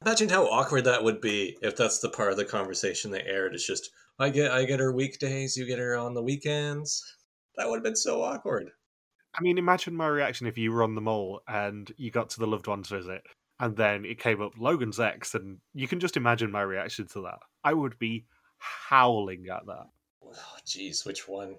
Imagine 0.05 0.29
how 0.29 0.47
awkward 0.47 0.85
that 0.85 1.03
would 1.03 1.21
be 1.21 1.57
if 1.63 1.77
that's 1.77 1.99
the 1.99 2.11
part 2.11 2.31
of 2.31 2.37
the 2.37 2.45
conversation 2.45 3.11
they 3.11 3.23
aired. 3.23 3.55
It's 3.55 3.67
just 3.67 3.91
I 4.19 4.31
get 4.31 4.51
I 4.51 4.65
get 4.65 4.81
her 4.81 4.93
weekdays, 4.93 5.57
you 5.57 5.67
get 5.67 5.79
her 5.79 5.97
on 5.97 6.15
the 6.15 6.23
weekends. 6.23 7.03
That 7.57 7.69
would 7.69 7.77
have 7.77 7.85
been 7.85 7.97
so 7.97 8.23
awkward. 8.23 8.71
I 9.35 9.43
mean, 9.43 9.59
imagine 9.59 9.95
my 9.95 10.07
reaction 10.07 10.47
if 10.47 10.57
you 10.57 10.73
were 10.73 10.83
on 10.83 10.95
the 10.95 11.01
mall 11.01 11.43
and 11.47 11.91
you 11.97 12.11
got 12.11 12.31
to 12.31 12.41
the 12.41 12.47
loved 12.47 12.67
ones 12.67 12.89
visit, 12.89 13.23
and 13.61 13.77
then 13.77 14.05
it 14.05 14.19
came 14.19 14.41
up 14.41 14.53
Logan's 14.59 15.01
ex, 15.01 15.35
and 15.35 15.59
you 15.75 15.87
can 15.89 16.01
just 16.01 16.17
imagine 16.17 16.51
my 16.51 16.63
reaction 16.63 17.07
to 17.09 17.23
that. 17.23 17.39
I 17.65 17.75
would 17.75 17.99
be 17.99 18.27
howling 18.59 19.47
at 19.49 19.67
that. 19.67 19.87
Oh, 20.25 20.57
jeez, 20.67 21.05
which 21.05 21.29
one? 21.29 21.57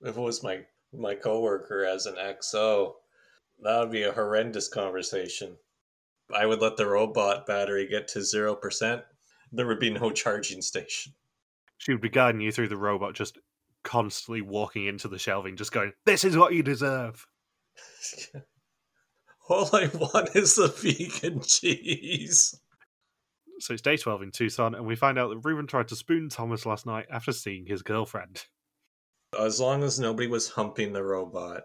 If 0.00 0.16
it 0.16 0.20
was 0.20 0.42
my 0.42 0.64
my 0.92 1.14
coworker 1.14 1.84
as 1.84 2.06
an 2.06 2.16
XO, 2.16 2.54
oh, 2.54 2.96
that 3.60 3.78
would 3.80 3.92
be 3.92 4.02
a 4.02 4.12
horrendous 4.12 4.68
conversation. 4.68 5.56
I 6.34 6.46
would 6.46 6.60
let 6.60 6.76
the 6.76 6.86
robot 6.86 7.46
battery 7.46 7.86
get 7.86 8.08
to 8.08 8.22
zero 8.22 8.54
percent. 8.54 9.02
There 9.52 9.66
would 9.66 9.80
be 9.80 9.90
no 9.90 10.10
charging 10.10 10.62
station. 10.62 11.12
She 11.78 11.92
would 11.92 12.00
be 12.00 12.08
guiding 12.08 12.40
you 12.40 12.52
through 12.52 12.68
the 12.68 12.76
robot, 12.76 13.14
just 13.14 13.38
constantly 13.82 14.40
walking 14.40 14.86
into 14.86 15.08
the 15.08 15.18
shelving, 15.18 15.56
just 15.56 15.72
going, 15.72 15.92
"This 16.06 16.24
is 16.24 16.36
what 16.36 16.54
you 16.54 16.62
deserve." 16.62 17.26
All 19.48 19.68
I 19.74 19.88
want 19.88 20.34
is 20.36 20.54
the 20.54 20.68
vegan 20.68 21.42
cheese. 21.42 22.58
So 23.58 23.74
it's 23.74 23.82
day 23.82 23.96
12 23.96 24.22
in 24.22 24.30
Tucson, 24.30 24.74
and 24.74 24.86
we 24.86 24.96
find 24.96 25.18
out 25.18 25.28
that 25.28 25.44
Ruben 25.44 25.66
tried 25.66 25.88
to 25.88 25.96
spoon 25.96 26.28
Thomas 26.28 26.66
last 26.66 26.86
night 26.86 27.06
after 27.10 27.32
seeing 27.32 27.66
his 27.66 27.82
girlfriend. 27.82 28.46
As 29.38 29.60
long 29.60 29.82
as 29.82 30.00
nobody 30.00 30.26
was 30.26 30.48
humping 30.48 30.92
the 30.92 31.02
robot, 31.02 31.64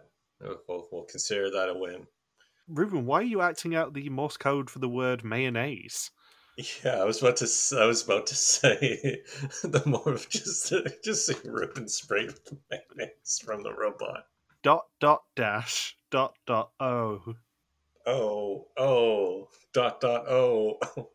we'll, 0.68 0.88
we'll 0.92 1.06
consider 1.06 1.50
that 1.52 1.70
a 1.70 1.74
win. 1.74 2.08
Ruben, 2.68 3.06
why 3.06 3.20
are 3.20 3.24
you 3.24 3.42
acting 3.42 3.76
out 3.76 3.94
the 3.94 4.10
Morse 4.10 4.36
code 4.36 4.70
for 4.70 4.80
the 4.80 4.90
word 4.90 5.24
mayonnaise? 5.24 6.12
Yeah, 6.84 7.02
I 7.02 7.06
was 7.06 7.22
about 7.22 7.38
to. 7.38 7.48
I 7.80 7.86
was 7.86 8.04
about 8.04 8.28
to 8.28 8.36
say 8.36 9.22
the 9.64 9.84
more 9.86 10.10
of 10.14 10.28
just 10.28 10.74
just 11.04 11.28
see 11.28 11.36
Ruben 11.46 11.88
spray 11.88 12.28
mayonnaise 12.70 13.42
from 13.44 13.64
the 13.64 13.74
robot. 13.74 14.26
Dot 14.64 14.88
dot 15.00 15.24
dash 15.36 15.96
dot 16.10 16.36
dot 16.46 16.72
oh. 16.80 17.36
Oh 18.06 18.68
oh 18.78 19.50
dot 19.74 20.02
dot 20.02 20.28
oh. 20.28 20.80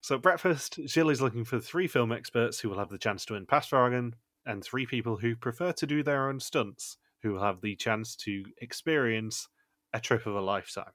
so 0.00 0.16
at 0.16 0.22
breakfast, 0.22 0.80
Gilles 0.88 1.12
is 1.12 1.22
looking 1.22 1.44
for 1.44 1.60
three 1.60 1.86
film 1.86 2.10
experts 2.10 2.58
who 2.58 2.68
will 2.68 2.78
have 2.78 2.90
the 2.90 2.98
chance 2.98 3.24
to 3.26 3.34
win 3.34 3.46
past 3.46 3.72
and 3.72 4.64
three 4.64 4.84
people 4.84 5.18
who 5.18 5.36
prefer 5.36 5.72
to 5.72 5.86
do 5.86 6.02
their 6.02 6.28
own 6.28 6.40
stunts 6.40 6.96
who 7.22 7.32
will 7.32 7.42
have 7.42 7.60
the 7.60 7.76
chance 7.76 8.16
to 8.16 8.44
experience 8.60 9.48
a 9.92 10.00
trip 10.00 10.26
of 10.26 10.34
a 10.34 10.40
lifetime. 10.40 10.92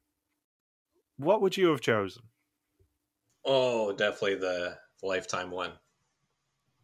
What 1.18 1.42
would 1.42 1.58
you 1.58 1.68
have 1.70 1.82
chosen? 1.82 2.24
Oh, 3.46 3.94
definitely 3.94 4.36
the 4.36 4.78
lifetime 5.02 5.52
one. 5.52 5.72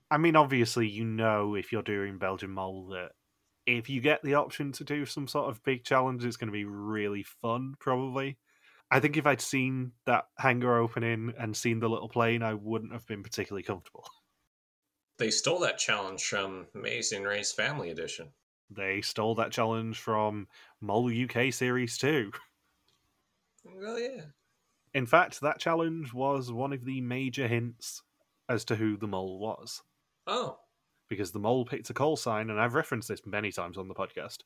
I 0.10 0.18
mean, 0.18 0.36
obviously, 0.36 0.88
you 0.88 1.06
know, 1.06 1.56
if 1.56 1.72
you're 1.72 1.82
doing 1.82 2.20
Belgian 2.20 2.52
Mole, 2.52 2.88
that 2.90 3.12
if 3.66 3.90
you 3.90 4.02
get 4.02 4.22
the 4.24 4.36
option 4.36 4.72
to 4.74 4.84
do 4.84 5.06
some 5.06 5.28
sort 5.28 5.50
of 5.50 5.64
big 5.64 5.84
challenge, 5.84 6.24
it's 6.24 6.38
going 6.38 6.50
to 6.50 6.54
be 6.54 6.66
really 6.66 7.24
fun, 7.24 7.76
probably. 7.80 8.38
I 8.92 9.00
think 9.00 9.18
if 9.18 9.26
I'd 9.26 9.42
seen 9.42 9.94
that 10.06 10.26
hangar 10.38 10.78
opening 10.78 11.34
and 11.40 11.58
seen 11.58 11.80
the 11.80 11.90
little 11.90 12.10
plane, 12.10 12.44
I 12.44 12.54
wouldn't 12.54 12.94
have 12.94 13.08
been 13.08 13.24
particularly 13.24 13.64
comfortable. 13.64 14.06
They 15.18 15.32
stole 15.32 15.60
that 15.60 15.78
challenge 15.78 16.24
from 16.24 16.68
Amazing 16.76 17.24
Race 17.24 17.52
Family 17.52 17.90
Edition. 17.90 18.30
They 18.76 19.02
stole 19.02 19.36
that 19.36 19.52
challenge 19.52 20.00
from 20.00 20.48
Mole 20.82 21.12
UK 21.12 21.54
Series 21.54 21.98
2. 21.98 22.32
Well, 23.66 24.00
yeah. 24.00 24.22
In 24.94 25.06
fact, 25.06 25.42
that 25.42 25.60
challenge 25.60 26.14
was 26.14 26.52
one 26.52 26.74
of 26.74 26.86
the 26.86 27.02
major 27.02 27.48
hints 27.48 28.04
as 28.50 28.64
to 28.66 28.76
who 28.76 28.98
the 28.98 29.08
mole 29.08 29.40
was. 29.40 29.82
Oh. 30.28 30.60
Because 31.10 31.32
the 31.32 31.40
mole 31.40 31.66
picked 31.66 31.90
a 31.90 31.94
call 31.94 32.16
sign, 32.16 32.50
and 32.50 32.60
I've 32.60 32.76
referenced 32.76 33.08
this 33.08 33.26
many 33.26 33.52
times 33.52 33.78
on 33.78 33.88
the 33.88 33.96
podcast. 33.96 34.40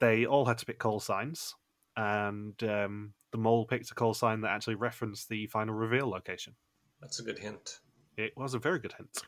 They 0.00 0.26
all 0.26 0.44
had 0.44 0.58
to 0.58 0.66
pick 0.66 0.78
call 0.78 1.00
signs, 1.00 1.54
and 1.96 2.60
um, 2.64 3.12
the 3.32 3.38
mole 3.38 3.66
picked 3.66 3.90
a 3.90 3.94
call 3.94 4.14
sign 4.14 4.40
that 4.42 4.50
actually 4.50 4.74
referenced 4.74 5.28
the 5.28 5.46
final 5.46 5.74
reveal 5.74 6.08
location. 6.08 6.54
That's 7.00 7.20
a 7.20 7.22
good 7.22 7.38
hint. 7.38 7.80
It 8.16 8.32
was 8.36 8.54
a 8.54 8.58
very 8.58 8.78
good 8.78 8.94
hint. 8.94 9.22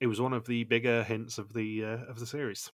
It 0.00 0.06
was 0.06 0.20
one 0.20 0.32
of 0.32 0.46
the 0.46 0.64
bigger 0.64 1.02
hints 1.02 1.38
of 1.38 1.52
the 1.52 1.84
uh, 1.84 2.10
of 2.10 2.18
the 2.18 2.26
series. 2.26 2.70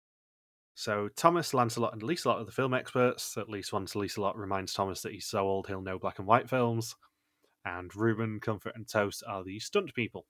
So 0.78 1.10
Thomas, 1.16 1.56
Lancelot, 1.56 1.94
and 1.94 2.04
Lieselot 2.04 2.40
are 2.40 2.46
the 2.46 2.52
film 2.52 2.76
experts. 2.76 3.36
At 3.36 3.50
least 3.50 3.74
once 3.74 3.96
Lieselot 3.96 4.36
reminds 4.36 4.74
Thomas 4.74 5.02
that 5.02 5.12
he's 5.12 5.26
so 5.26 5.40
old 5.40 5.66
he'll 5.66 5.82
know 5.82 5.98
black 5.98 6.20
and 6.20 6.28
white 6.28 6.48
films. 6.48 6.96
And 7.66 7.94
Ruben, 7.96 8.40
Comfort, 8.40 8.74
and 8.76 8.88
Toast 8.88 9.24
are 9.28 9.44
the 9.44 9.58
stunt 9.58 9.96
people. 9.96 10.28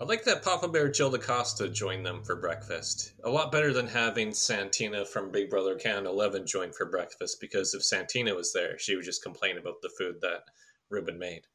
I 0.00 0.04
like 0.04 0.22
that 0.22 0.44
Papa 0.44 0.68
Bear 0.68 0.94
Gilles 0.94 1.10
De 1.10 1.18
Coster 1.18 1.66
joined 1.66 2.06
them 2.06 2.22
for 2.22 2.36
breakfast. 2.36 3.14
A 3.24 3.28
lot 3.28 3.50
better 3.50 3.72
than 3.72 3.88
having 3.88 4.32
Santina 4.32 5.04
from 5.04 5.32
Big 5.32 5.50
Brother 5.50 5.74
Canada 5.74 6.10
11 6.10 6.46
join 6.46 6.70
for 6.70 6.86
breakfast 6.86 7.40
because 7.40 7.74
if 7.74 7.82
Santina 7.82 8.36
was 8.36 8.52
there, 8.52 8.78
she 8.78 8.94
would 8.94 9.04
just 9.04 9.24
complain 9.24 9.58
about 9.58 9.82
the 9.82 9.90
food 9.98 10.20
that 10.20 10.44
Ruben 10.90 11.18
made. 11.18 11.48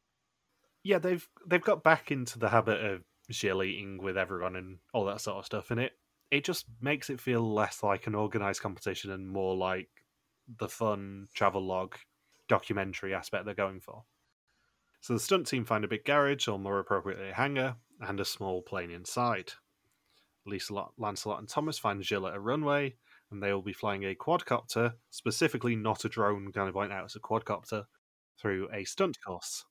Yeah, 0.84 1.00
they've 1.00 1.26
they've 1.48 1.64
got 1.64 1.82
back 1.82 2.12
into 2.12 2.40
the 2.40 2.50
habit 2.50 2.84
of 2.84 3.04
Gilles 3.32 3.64
eating 3.64 4.04
with 4.04 4.18
everyone 4.18 4.58
and 4.58 4.80
all 4.94 5.06
that 5.06 5.22
sort 5.22 5.38
of 5.38 5.46
stuff, 5.46 5.72
and 5.72 5.80
it 5.80 5.94
it 6.32 6.46
just 6.46 6.66
makes 6.82 7.10
it 7.10 7.20
feel 7.20 7.54
less 7.54 7.84
like 7.84 8.08
an 8.08 8.16
organized 8.16 8.62
competition 8.62 9.12
and 9.12 9.28
more 9.30 9.56
like 9.56 9.90
the 10.58 10.70
fun 10.70 11.28
travel 11.34 11.66
log 11.66 11.96
documentary 12.48 13.14
aspect 13.14 13.46
they're 13.46 13.54
going 13.54 13.82
for. 13.82 14.04
So 15.02 15.14
the 15.14 15.20
stunt 15.20 15.48
team 15.48 15.66
find 15.66 15.84
a 15.84 15.90
big 15.90 16.06
garage, 16.06 16.48
or 16.48 16.58
more 16.58 16.80
appropriately, 16.80 17.30
a 17.30 17.34
hangar, 17.34 17.76
and 18.00 18.20
a 18.20 18.26
small 18.26 18.62
plane 18.62 18.92
inside. 18.92 19.52
Lisa, 20.46 20.86
Lancelot, 20.98 21.40
and 21.40 21.50
Thomas 21.50 21.78
find 21.78 22.04
Gilles 22.04 22.28
at 22.28 22.36
a 22.36 22.40
runway, 22.40 22.96
and 23.30 23.42
they 23.42 23.52
will 23.54 23.62
be 23.62 23.74
flying 23.74 24.04
a 24.04 24.16
quadcopter, 24.16 24.94
specifically 25.10 25.76
not 25.76 26.06
a 26.06 26.10
drone, 26.10 26.52
kind 26.52 26.68
of 26.68 26.74
point 26.74 26.92
out 26.92 27.06
it's 27.06 27.16
a 27.16 27.20
quadcopter, 27.20 27.86
through 28.40 28.70
a 28.74 28.84
stunt 28.84 29.18
course. 29.26 29.66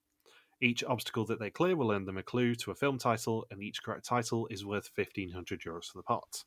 Each 0.60 0.84
obstacle 0.84 1.24
that 1.26 1.38
they 1.38 1.50
clear 1.50 1.76
will 1.76 1.90
earn 1.90 2.04
them 2.04 2.18
a 2.18 2.22
clue 2.22 2.54
to 2.56 2.70
a 2.70 2.74
film 2.74 2.98
title, 2.98 3.46
and 3.50 3.62
each 3.62 3.82
correct 3.82 4.04
title 4.04 4.46
is 4.48 4.64
worth 4.64 4.90
1500 4.94 5.60
euros 5.62 5.86
for 5.86 5.98
the 5.98 6.02
pot. 6.02 6.44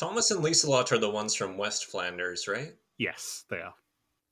Thomas 0.00 0.30
and 0.30 0.42
Lieselot 0.42 0.92
are 0.92 0.98
the 0.98 1.10
ones 1.10 1.34
from 1.34 1.58
West 1.58 1.84
Flanders, 1.84 2.48
right? 2.48 2.72
Yes, 2.96 3.44
they 3.50 3.58
are. 3.58 3.74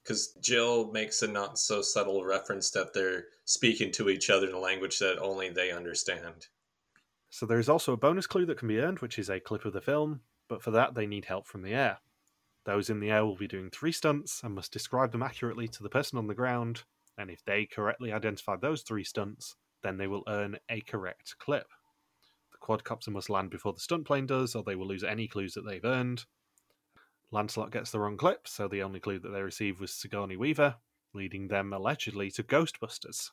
Because 0.03 0.35
Gilles 0.43 0.91
makes 0.95 1.21
a 1.21 1.29
not 1.29 1.59
so 1.59 1.83
subtle 1.83 2.25
reference 2.25 2.71
that 2.71 2.95
they're 2.95 3.27
speaking 3.45 3.93
to 3.93 4.09
each 4.09 4.31
other 4.31 4.49
in 4.49 4.55
a 4.55 4.59
language 4.59 4.99
that 4.99 5.19
only 5.19 5.51
they 5.51 5.71
understand. 5.71 6.47
So 7.29 7.45
there 7.45 7.59
is 7.59 7.69
also 7.69 7.93
a 7.93 7.99
bonus 7.99 8.27
clue 8.27 8.47
that 8.47 8.57
can 8.57 8.69
be 8.69 8.79
earned, 8.79 9.01
which 9.01 9.19
is 9.19 9.29
a 9.29 9.41
clip 9.41 9.66
of 9.66 9.75
the 9.75 9.83
film, 9.83 10.23
but 10.49 10.62
for 10.62 10.71
that 10.71 10.95
they 10.95 11.07
need 11.07 11.27
help 11.27 11.47
from 11.47 11.61
the 11.61 11.75
air. 11.75 11.99
Those 12.64 12.89
in 12.89 12.99
the 12.99 13.11
air 13.11 13.27
will 13.27 13.37
be 13.37 13.47
doing 13.47 13.69
three 13.69 13.93
stunts 13.93 14.41
and 14.43 14.55
must 14.55 14.73
describe 14.73 15.12
them 15.12 15.23
accurately 15.23 15.69
to 15.69 15.83
the 15.83 15.91
person 15.91 16.16
on 16.16 16.29
the 16.29 16.35
ground, 16.35 16.85
and 17.19 17.29
if 17.29 17.45
they 17.45 17.66
correctly 17.66 18.11
identify 18.11 18.57
those 18.57 18.81
three 18.81 19.05
stunts, 19.05 19.55
then 19.83 19.99
they 19.99 20.07
will 20.07 20.25
earn 20.29 20.57
a 20.71 20.81
correct 20.81 21.37
clip. 21.39 21.66
Quadcopter 22.69 23.09
must 23.09 23.31
land 23.31 23.51
before 23.51 23.73
the 23.73 23.81
stunt 23.81 24.07
plane 24.07 24.27
does, 24.27 24.55
or 24.55 24.62
they 24.62 24.77
will 24.77 24.87
lose 24.87 25.05
any 25.05 25.27
clues 25.27 25.55
that 25.55 25.62
they've 25.62 25.85
earned. 25.85 26.27
Lancelot 27.31 27.71
gets 27.71 27.91
the 27.91 27.99
wrong 27.99 28.16
clip, 28.16 28.47
so 28.47 28.69
the 28.69 28.83
only 28.83 29.01
clue 29.01 29.19
that 29.19 29.31
they 29.31 29.43
receive 29.43 29.81
was 29.81 29.93
Sigourney 29.93 30.37
Weaver, 30.37 30.77
leading 31.14 31.49
them 31.49 31.73
allegedly 31.73 32.31
to 32.33 32.43
Ghostbusters. 32.43 33.31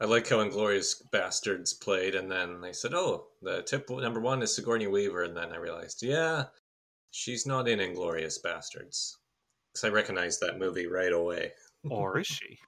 I 0.00 0.06
like 0.06 0.28
how 0.28 0.38
Inglourious 0.38 1.02
Basterds 1.10 1.78
played, 1.78 2.14
and 2.14 2.30
then 2.30 2.60
they 2.60 2.72
said, 2.72 2.94
"Oh, 2.94 3.28
the 3.42 3.62
tip 3.62 3.88
number 3.90 4.20
one 4.20 4.42
is 4.42 4.54
Sigourney 4.54 4.86
Weaver," 4.86 5.24
and 5.24 5.36
then 5.36 5.52
I 5.52 5.56
realized, 5.56 6.02
yeah, 6.02 6.46
she's 7.10 7.46
not 7.46 7.68
in 7.68 7.80
Inglourious 7.80 8.40
Basterds, 8.42 9.16
because 9.72 9.84
I 9.84 9.88
recognized 9.88 10.40
that 10.40 10.58
movie 10.58 10.86
right 10.86 11.12
away. 11.12 11.52
Or 11.88 12.18
is 12.18 12.26
she? 12.26 12.58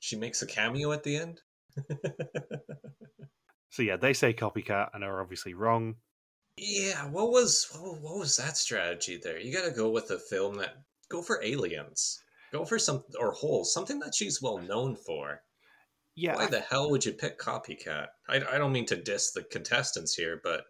she 0.00 0.16
makes 0.16 0.42
a 0.42 0.46
cameo 0.46 0.92
at 0.92 1.04
the 1.04 1.16
end. 1.16 1.42
so 3.70 3.82
yeah, 3.82 3.96
they 3.96 4.12
say 4.12 4.32
copycat 4.32 4.88
and 4.94 5.04
are 5.04 5.20
obviously 5.20 5.54
wrong. 5.54 5.96
Yeah, 6.56 7.04
what 7.06 7.30
was 7.30 7.68
what 7.72 8.18
was 8.18 8.36
that 8.36 8.56
strategy 8.56 9.20
there? 9.22 9.38
You 9.38 9.52
got 9.52 9.64
to 9.64 9.70
go 9.70 9.90
with 9.90 10.10
a 10.10 10.18
film 10.18 10.56
that 10.56 10.74
go 11.08 11.22
for 11.22 11.42
aliens, 11.42 12.20
go 12.52 12.64
for 12.64 12.78
some 12.78 13.04
or 13.18 13.32
whole 13.32 13.64
something 13.64 14.00
that 14.00 14.14
she's 14.14 14.42
well 14.42 14.58
known 14.58 14.96
for. 14.96 15.40
Yeah, 16.16 16.34
why 16.34 16.46
the 16.46 16.60
hell 16.60 16.90
would 16.90 17.04
you 17.04 17.12
pick 17.12 17.38
copycat? 17.38 18.08
I, 18.28 18.36
I 18.36 18.58
don't 18.58 18.72
mean 18.72 18.86
to 18.86 18.96
diss 18.96 19.30
the 19.30 19.44
contestants 19.44 20.14
here, 20.14 20.40
but 20.42 20.64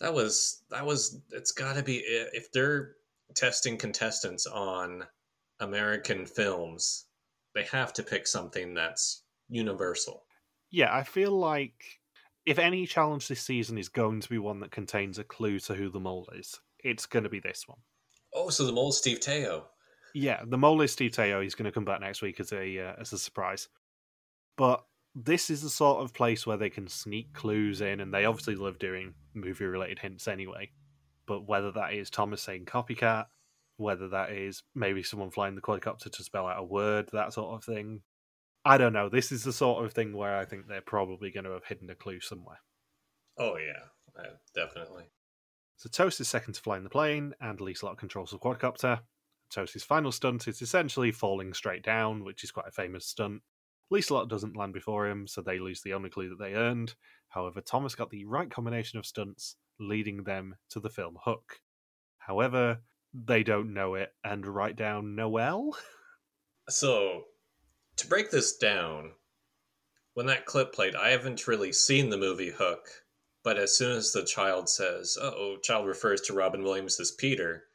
that 0.00 0.12
was 0.12 0.62
that 0.70 0.84
was 0.84 1.20
it's 1.30 1.52
got 1.52 1.76
to 1.76 1.82
be 1.82 1.98
if 1.98 2.50
they're 2.50 2.94
testing 3.34 3.76
contestants 3.76 4.46
on 4.46 5.04
American 5.60 6.26
films, 6.26 7.06
they 7.54 7.64
have 7.64 7.92
to 7.94 8.02
pick 8.02 8.26
something 8.26 8.74
that's 8.74 9.22
universal. 9.48 10.24
Yeah, 10.70 10.94
I 10.94 11.02
feel 11.02 11.32
like 11.32 12.00
if 12.46 12.58
any 12.58 12.86
challenge 12.86 13.28
this 13.28 13.42
season 13.42 13.78
is 13.78 13.88
going 13.88 14.20
to 14.20 14.28
be 14.28 14.38
one 14.38 14.60
that 14.60 14.70
contains 14.70 15.18
a 15.18 15.24
clue 15.24 15.58
to 15.60 15.74
who 15.74 15.90
the 15.90 16.00
mole 16.00 16.28
is, 16.34 16.60
it's 16.82 17.06
going 17.06 17.24
to 17.24 17.28
be 17.28 17.40
this 17.40 17.64
one. 17.66 17.78
Oh, 18.34 18.50
so 18.50 18.64
the 18.64 18.72
mole 18.72 18.92
Steve 18.92 19.20
Teo. 19.20 19.66
Yeah, 20.14 20.40
the 20.46 20.58
mole 20.58 20.80
is 20.82 20.92
Steve 20.92 21.12
Teo. 21.12 21.40
He's 21.40 21.54
going 21.54 21.66
to 21.66 21.72
come 21.72 21.84
back 21.84 22.00
next 22.00 22.22
week 22.22 22.40
as 22.40 22.52
a 22.52 22.78
uh, 22.78 22.92
as 23.00 23.12
a 23.12 23.18
surprise. 23.18 23.68
But 24.56 24.84
this 25.14 25.50
is 25.50 25.62
the 25.62 25.70
sort 25.70 26.02
of 26.02 26.14
place 26.14 26.46
where 26.46 26.56
they 26.56 26.70
can 26.70 26.88
sneak 26.88 27.32
clues 27.32 27.80
in, 27.80 28.00
and 28.00 28.12
they 28.12 28.24
obviously 28.24 28.56
love 28.56 28.78
doing 28.78 29.14
movie 29.34 29.64
related 29.64 29.98
hints 29.98 30.28
anyway. 30.28 30.70
But 31.26 31.46
whether 31.46 31.70
that 31.72 31.92
is 31.92 32.10
Thomas 32.10 32.42
saying 32.42 32.64
copycat, 32.64 33.26
whether 33.76 34.08
that 34.08 34.32
is 34.32 34.62
maybe 34.74 35.02
someone 35.02 35.30
flying 35.30 35.54
the 35.54 35.60
quadcopter 35.60 36.10
to 36.10 36.24
spell 36.24 36.46
out 36.46 36.58
a 36.58 36.64
word, 36.64 37.10
that 37.12 37.32
sort 37.32 37.54
of 37.54 37.64
thing, 37.64 38.00
I 38.68 38.76
don't 38.76 38.92
know. 38.92 39.08
This 39.08 39.32
is 39.32 39.44
the 39.44 39.52
sort 39.52 39.82
of 39.82 39.94
thing 39.94 40.12
where 40.14 40.36
I 40.36 40.44
think 40.44 40.66
they're 40.66 40.82
probably 40.82 41.30
going 41.30 41.44
to 41.44 41.52
have 41.52 41.64
hidden 41.64 41.88
a 41.88 41.94
clue 41.94 42.20
somewhere. 42.20 42.58
Oh 43.38 43.56
yeah, 43.56 44.20
uh, 44.22 44.34
definitely. 44.54 45.04
So 45.76 45.88
Toast 45.88 46.20
is 46.20 46.28
second 46.28 46.52
to 46.54 46.60
fly 46.60 46.76
in 46.76 46.84
the 46.84 46.90
plane, 46.90 47.32
and 47.40 47.58
Lieselot 47.58 47.96
controls 47.96 48.30
the 48.30 48.38
quadcopter. 48.38 49.00
Toast's 49.48 49.84
final 49.84 50.12
stunt 50.12 50.48
is 50.48 50.60
essentially 50.60 51.12
falling 51.12 51.54
straight 51.54 51.82
down, 51.82 52.24
which 52.24 52.44
is 52.44 52.50
quite 52.50 52.68
a 52.68 52.72
famous 52.72 53.06
stunt. 53.06 53.40
Lieselot 53.90 54.28
doesn't 54.28 54.56
land 54.56 54.74
before 54.74 55.08
him, 55.08 55.26
so 55.26 55.40
they 55.40 55.58
lose 55.58 55.80
the 55.80 55.94
only 55.94 56.10
clue 56.10 56.28
that 56.28 56.38
they 56.38 56.52
earned. 56.52 56.94
However, 57.30 57.62
Thomas 57.62 57.94
got 57.94 58.10
the 58.10 58.26
right 58.26 58.50
combination 58.50 58.98
of 58.98 59.06
stunts, 59.06 59.56
leading 59.80 60.24
them 60.24 60.56
to 60.70 60.80
the 60.80 60.90
film 60.90 61.16
Hook. 61.24 61.60
However, 62.18 62.80
they 63.14 63.42
don't 63.42 63.72
know 63.72 63.94
it 63.94 64.10
and 64.22 64.46
write 64.46 64.76
down 64.76 65.14
Noel. 65.14 65.76
So 66.70 67.22
to 67.98 68.06
break 68.06 68.30
this 68.30 68.56
down, 68.56 69.12
when 70.14 70.26
that 70.26 70.46
clip 70.46 70.72
played, 70.72 70.96
I 70.96 71.10
haven't 71.10 71.46
really 71.46 71.72
seen 71.72 72.10
the 72.10 72.16
movie 72.16 72.50
Hook, 72.50 72.88
but 73.44 73.58
as 73.58 73.76
soon 73.76 73.96
as 73.96 74.12
the 74.12 74.24
child 74.24 74.68
says, 74.68 75.16
"Oh," 75.20 75.58
child 75.62 75.86
refers 75.86 76.20
to 76.22 76.32
Robin 76.32 76.62
Williams 76.62 76.98
as 76.98 77.12
Peter, 77.12 77.68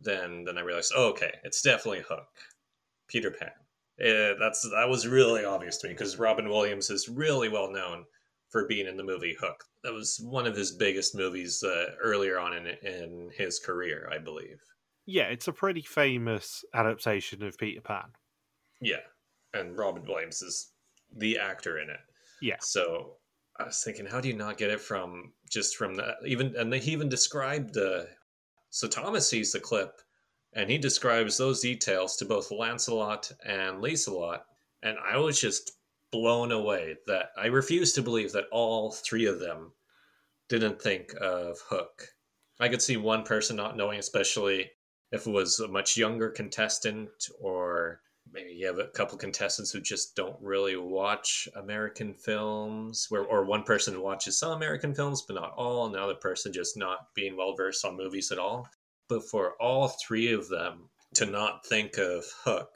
then 0.00 0.44
then 0.44 0.58
I 0.58 0.62
realized, 0.62 0.92
oh, 0.94 1.10
okay, 1.10 1.38
it's 1.44 1.62
definitely 1.62 2.02
Hook, 2.02 2.28
Peter 3.08 3.30
Pan. 3.30 3.52
Yeah, 3.98 4.34
that's 4.38 4.62
that 4.70 4.88
was 4.88 5.06
really 5.06 5.44
obvious 5.44 5.78
to 5.78 5.88
me 5.88 5.94
because 5.94 6.18
Robin 6.18 6.48
Williams 6.48 6.90
is 6.90 7.08
really 7.08 7.48
well 7.48 7.70
known 7.70 8.04
for 8.50 8.66
being 8.66 8.86
in 8.86 8.96
the 8.96 9.04
movie 9.04 9.36
Hook. 9.40 9.64
That 9.84 9.92
was 9.92 10.20
one 10.22 10.46
of 10.46 10.56
his 10.56 10.72
biggest 10.72 11.14
movies 11.14 11.62
uh, 11.62 11.94
earlier 12.02 12.38
on 12.38 12.54
in 12.54 12.66
in 12.66 13.30
his 13.36 13.58
career, 13.58 14.08
I 14.12 14.18
believe. 14.18 14.60
Yeah, 15.06 15.24
it's 15.24 15.48
a 15.48 15.52
pretty 15.52 15.82
famous 15.82 16.64
adaptation 16.74 17.42
of 17.42 17.58
Peter 17.58 17.80
Pan. 17.80 18.12
Yeah, 18.82 19.00
and 19.54 19.78
Robin 19.78 20.04
Williams 20.04 20.42
is 20.42 20.72
the 21.16 21.38
actor 21.38 21.78
in 21.78 21.88
it. 21.88 22.00
Yeah. 22.40 22.56
So 22.60 23.14
I 23.58 23.64
was 23.64 23.82
thinking, 23.82 24.06
how 24.06 24.20
do 24.20 24.28
you 24.28 24.34
not 24.34 24.58
get 24.58 24.70
it 24.70 24.80
from 24.80 25.32
just 25.48 25.76
from 25.76 25.94
that? 25.94 26.16
Even 26.26 26.54
and 26.56 26.74
he 26.74 26.90
even 26.92 27.08
described 27.08 27.74
the. 27.74 28.08
So 28.70 28.88
Thomas 28.88 29.28
sees 29.28 29.52
the 29.52 29.60
clip, 29.60 30.00
and 30.54 30.68
he 30.68 30.78
describes 30.78 31.36
those 31.36 31.60
details 31.60 32.16
to 32.16 32.24
both 32.24 32.50
Lancelot 32.50 33.30
and 33.46 33.82
Lieselot, 33.82 34.40
and 34.82 34.96
I 34.98 35.16
was 35.16 35.40
just 35.40 35.72
blown 36.10 36.52
away 36.52 36.96
that 37.06 37.30
I 37.36 37.46
refuse 37.46 37.92
to 37.92 38.02
believe 38.02 38.32
that 38.32 38.48
all 38.50 38.92
three 38.92 39.26
of 39.26 39.38
them 39.38 39.72
didn't 40.48 40.82
think 40.82 41.14
of 41.20 41.58
Hook. 41.68 42.08
I 42.60 42.68
could 42.68 42.82
see 42.82 42.96
one 42.96 43.22
person 43.22 43.56
not 43.56 43.76
knowing, 43.76 43.98
especially 43.98 44.70
if 45.10 45.26
it 45.26 45.30
was 45.30 45.60
a 45.60 45.68
much 45.68 45.96
younger 45.96 46.30
contestant 46.30 47.10
or 47.40 48.00
maybe 48.32 48.52
you 48.52 48.66
have 48.66 48.78
a 48.78 48.88
couple 48.88 49.18
contestants 49.18 49.70
who 49.70 49.80
just 49.80 50.16
don't 50.16 50.36
really 50.40 50.76
watch 50.76 51.48
American 51.56 52.14
films, 52.14 53.06
where 53.08 53.24
or 53.24 53.44
one 53.44 53.62
person 53.62 54.00
watches 54.00 54.38
some 54.38 54.52
American 54.52 54.94
films 54.94 55.22
but 55.22 55.34
not 55.34 55.54
all, 55.56 55.86
and 55.86 55.94
the 55.94 56.00
other 56.00 56.14
person 56.14 56.52
just 56.52 56.76
not 56.76 57.14
being 57.14 57.36
well 57.36 57.54
versed 57.54 57.84
on 57.84 57.96
movies 57.96 58.32
at 58.32 58.38
all. 58.38 58.68
But 59.08 59.28
for 59.28 59.54
all 59.60 59.88
three 59.88 60.32
of 60.32 60.48
them 60.48 60.88
to 61.14 61.26
not 61.26 61.66
think 61.66 61.98
of 61.98 62.24
Hook 62.44 62.70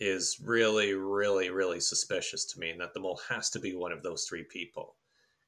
is 0.00 0.40
really, 0.42 0.94
really, 0.94 1.50
really 1.50 1.80
suspicious 1.80 2.44
to 2.46 2.60
me, 2.60 2.70
and 2.70 2.80
that 2.80 2.94
the 2.94 3.00
mole 3.00 3.20
has 3.28 3.50
to 3.50 3.58
be 3.58 3.74
one 3.74 3.92
of 3.92 4.02
those 4.02 4.24
three 4.24 4.44
people, 4.44 4.96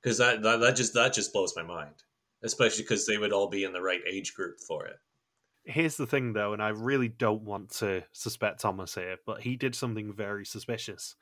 because 0.03 0.18
that, 0.18 0.43
that 0.43 0.61
that 0.61 0.76
just 0.76 0.95
that 0.95 1.14
just 1.14 1.32
blows 1.32 1.55
my 1.57 1.62
mind, 1.62 2.03
especially 2.43 2.82
because 2.82 3.07
they 3.07 3.18
would 3.18 3.32
all 3.32 3.49
be 3.49 3.64
in 3.64 3.72
the 3.72 3.82
right 3.82 4.03
age 4.07 4.34
group 4.34 4.59
for 4.61 4.86
it 4.86 4.97
here's 5.71 5.97
the 5.97 6.07
thing 6.07 6.33
though, 6.33 6.53
and 6.53 6.62
I 6.62 6.68
really 6.68 7.09
don't 7.09 7.43
want 7.43 7.71
to 7.79 8.03
suspect 8.12 8.61
Thomas 8.61 8.95
here, 8.95 9.16
but 9.25 9.43
he 9.43 9.57
did 9.57 9.75
something 9.75 10.12
very 10.12 10.45
suspicious. 10.45 11.14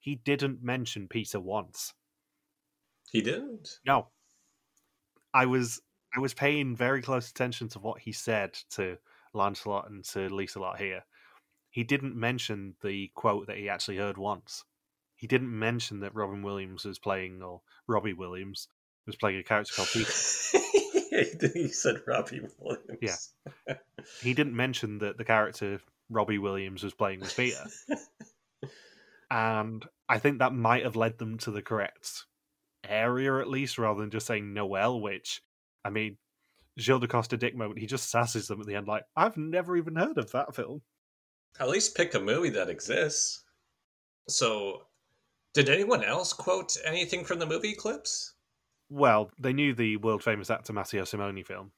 He 0.00 0.16
didn't 0.16 0.62
mention 0.62 1.08
Peter 1.08 1.40
once. 1.40 1.94
He 3.10 3.20
didn't? 3.20 3.78
No. 3.86 4.08
I 5.32 5.46
was 5.46 5.80
I 6.16 6.20
was 6.20 6.34
paying 6.34 6.76
very 6.76 7.02
close 7.02 7.30
attention 7.30 7.68
to 7.70 7.78
what 7.78 8.00
he 8.00 8.12
said 8.12 8.54
to 8.70 8.98
Lancelot 9.32 9.90
and 9.90 10.04
to 10.06 10.28
Lieselot 10.28 10.78
here. 10.78 11.04
He 11.70 11.82
didn't 11.82 12.16
mention 12.16 12.76
the 12.82 13.10
quote 13.14 13.48
that 13.48 13.56
he 13.56 13.68
actually 13.68 13.96
heard 13.96 14.16
once. 14.16 14.64
He 15.16 15.26
didn't 15.26 15.56
mention 15.56 16.00
that 16.00 16.14
Robin 16.14 16.42
Williams 16.42 16.84
was 16.84 16.98
playing, 16.98 17.42
or 17.42 17.62
Robbie 17.88 18.12
Williams 18.12 18.68
was 19.06 19.16
playing 19.16 19.38
a 19.38 19.42
character 19.42 19.74
called 19.74 19.88
Peter. 19.92 20.12
he 21.54 21.68
said 21.68 22.02
Robbie 22.06 22.46
Williams. 22.58 23.32
Yeah. 23.66 23.76
he 24.20 24.34
didn't 24.34 24.56
mention 24.56 24.98
that 24.98 25.16
the 25.16 25.24
character 25.24 25.80
Robbie 26.10 26.38
Williams 26.38 26.82
was 26.82 26.94
playing 26.94 27.20
was 27.20 27.32
Peter. 27.32 27.64
and 29.30 29.84
I 30.08 30.18
think 30.18 30.38
that 30.38 30.52
might 30.52 30.84
have 30.84 30.96
led 30.96 31.18
them 31.18 31.38
to 31.38 31.50
the 31.50 31.62
correct 31.62 32.24
area 32.88 33.38
at 33.38 33.48
least, 33.48 33.78
rather 33.78 34.00
than 34.00 34.10
just 34.10 34.26
saying 34.26 34.52
Noel, 34.52 35.00
which, 35.00 35.42
I 35.84 35.90
mean, 35.90 36.16
Gilles 36.78 37.00
De 37.00 37.06
Coster 37.06 37.36
Dick 37.36 37.54
moment, 37.54 37.78
he 37.78 37.86
just 37.86 38.10
sasses 38.10 38.48
them 38.48 38.60
at 38.60 38.66
the 38.66 38.74
end 38.74 38.88
like, 38.88 39.04
I've 39.16 39.36
never 39.36 39.76
even 39.76 39.96
heard 39.96 40.18
of 40.18 40.32
that 40.32 40.54
film. 40.54 40.82
At 41.60 41.68
least 41.68 41.96
pick 41.96 42.14
a 42.14 42.20
movie 42.20 42.50
that 42.50 42.68
exists. 42.68 43.44
So, 44.28 44.82
did 45.52 45.68
anyone 45.68 46.02
else 46.02 46.32
quote 46.32 46.76
anything 46.84 47.24
from 47.24 47.38
the 47.38 47.46
movie 47.46 47.74
clips? 47.74 48.33
Well, 48.94 49.32
they 49.36 49.52
knew 49.52 49.74
the 49.74 49.96
world 49.96 50.22
famous 50.22 50.50
actor 50.50 50.72
Matteo 50.72 51.02
Simoni 51.02 51.44
film 51.44 51.72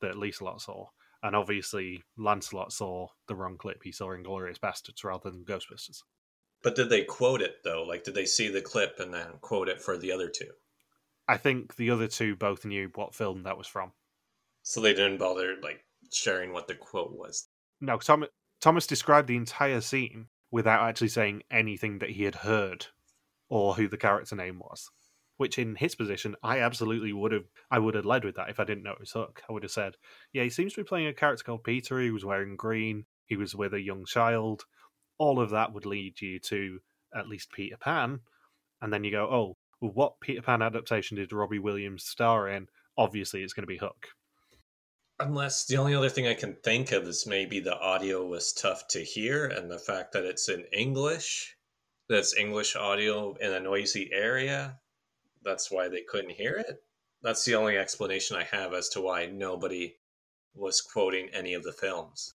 that 0.00 0.14
Lieselot 0.14 0.60
saw, 0.60 0.86
and 1.20 1.34
obviously 1.34 2.04
Lancelot 2.16 2.72
saw 2.72 3.08
the 3.26 3.34
wrong 3.34 3.56
clip. 3.58 3.82
He 3.82 3.90
saw 3.90 4.10
Inglourious 4.10 4.60
Basterds 4.60 5.02
rather 5.02 5.28
than 5.28 5.44
Ghostbusters. 5.44 6.02
But 6.62 6.76
did 6.76 6.88
they 6.88 7.02
quote 7.02 7.42
it 7.42 7.56
though? 7.64 7.82
Like, 7.82 8.04
did 8.04 8.14
they 8.14 8.26
see 8.26 8.46
the 8.46 8.60
clip 8.60 9.00
and 9.00 9.12
then 9.12 9.26
quote 9.40 9.68
it 9.68 9.82
for 9.82 9.98
the 9.98 10.12
other 10.12 10.28
two? 10.28 10.52
I 11.26 11.36
think 11.36 11.74
the 11.74 11.90
other 11.90 12.06
two 12.06 12.36
both 12.36 12.64
knew 12.64 12.92
what 12.94 13.12
film 13.12 13.42
that 13.42 13.58
was 13.58 13.66
from. 13.66 13.90
So 14.62 14.80
they 14.80 14.94
didn't 14.94 15.18
bother 15.18 15.56
like 15.60 15.80
sharing 16.12 16.52
what 16.52 16.68
the 16.68 16.76
quote 16.76 17.10
was. 17.12 17.48
No, 17.80 17.98
Tom, 17.98 18.26
Thomas 18.60 18.86
described 18.86 19.26
the 19.26 19.34
entire 19.34 19.80
scene 19.80 20.28
without 20.52 20.88
actually 20.88 21.08
saying 21.08 21.42
anything 21.50 21.98
that 21.98 22.10
he 22.10 22.22
had 22.22 22.36
heard 22.36 22.86
or 23.48 23.74
who 23.74 23.88
the 23.88 23.96
character 23.96 24.36
name 24.36 24.60
was. 24.60 24.92
Which, 25.42 25.58
in 25.58 25.74
his 25.74 25.96
position, 25.96 26.36
I 26.40 26.60
absolutely 26.60 27.12
would 27.12 27.32
have. 27.32 27.46
I 27.68 27.80
would 27.80 27.96
have 27.96 28.06
led 28.06 28.24
with 28.24 28.36
that 28.36 28.48
if 28.48 28.60
I 28.60 28.64
didn't 28.64 28.84
know 28.84 28.92
it 28.92 29.00
was 29.00 29.10
Hook. 29.10 29.42
I 29.48 29.52
would 29.52 29.64
have 29.64 29.72
said, 29.72 29.96
"Yeah, 30.32 30.44
he 30.44 30.50
seems 30.50 30.72
to 30.74 30.82
be 30.82 30.88
playing 30.88 31.08
a 31.08 31.12
character 31.12 31.42
called 31.42 31.64
Peter. 31.64 32.00
He 32.00 32.12
was 32.12 32.24
wearing 32.24 32.54
green. 32.54 33.06
He 33.26 33.34
was 33.34 33.52
with 33.52 33.74
a 33.74 33.80
young 33.80 34.04
child. 34.04 34.66
All 35.18 35.40
of 35.40 35.50
that 35.50 35.72
would 35.72 35.84
lead 35.84 36.20
you 36.20 36.38
to 36.38 36.78
at 37.12 37.28
least 37.28 37.50
Peter 37.50 37.76
Pan, 37.76 38.20
and 38.80 38.92
then 38.92 39.02
you 39.02 39.10
go, 39.10 39.24
oh, 39.24 39.56
well, 39.80 39.90
what 39.92 40.20
Peter 40.20 40.42
Pan 40.42 40.62
adaptation 40.62 41.16
did 41.16 41.32
Robbie 41.32 41.58
Williams 41.58 42.04
star 42.04 42.48
in? 42.48 42.68
Obviously, 42.96 43.42
it's 43.42 43.52
going 43.52 43.64
to 43.64 43.66
be 43.66 43.78
Hook. 43.78 44.06
Unless 45.18 45.66
the 45.66 45.76
only 45.76 45.96
other 45.96 46.08
thing 46.08 46.28
I 46.28 46.34
can 46.34 46.54
think 46.62 46.92
of 46.92 47.02
is 47.08 47.26
maybe 47.26 47.58
the 47.58 47.76
audio 47.76 48.24
was 48.24 48.52
tough 48.52 48.86
to 48.90 49.02
hear, 49.02 49.46
and 49.46 49.68
the 49.68 49.80
fact 49.80 50.12
that 50.12 50.24
it's 50.24 50.48
in 50.48 50.66
English, 50.72 51.56
that's 52.08 52.36
English 52.36 52.76
audio 52.76 53.34
in 53.40 53.52
a 53.52 53.58
noisy 53.58 54.08
area, 54.12 54.78
that's 55.44 55.70
why 55.70 55.88
they 55.88 56.02
couldn't 56.02 56.30
hear 56.30 56.56
it. 56.56 56.82
That's 57.22 57.44
the 57.44 57.54
only 57.54 57.76
explanation 57.76 58.36
I 58.36 58.44
have 58.44 58.74
as 58.74 58.88
to 58.90 59.00
why 59.00 59.26
nobody 59.26 59.96
was 60.54 60.80
quoting 60.80 61.28
any 61.32 61.54
of 61.54 61.62
the 61.62 61.72
films. 61.72 62.34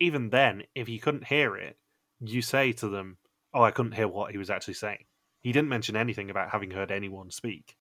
Even 0.00 0.30
then, 0.30 0.64
if 0.74 0.88
you 0.88 0.98
couldn't 1.00 1.26
hear 1.26 1.56
it, 1.56 1.76
you 2.20 2.42
say 2.42 2.72
to 2.72 2.88
them, 2.88 3.18
Oh, 3.52 3.62
I 3.62 3.70
couldn't 3.70 3.92
hear 3.92 4.08
what 4.08 4.32
he 4.32 4.38
was 4.38 4.50
actually 4.50 4.74
saying. 4.74 5.04
He 5.40 5.52
didn't 5.52 5.68
mention 5.68 5.94
anything 5.94 6.30
about 6.30 6.50
having 6.50 6.72
heard 6.72 6.90
anyone 6.90 7.30
speak. 7.30 7.76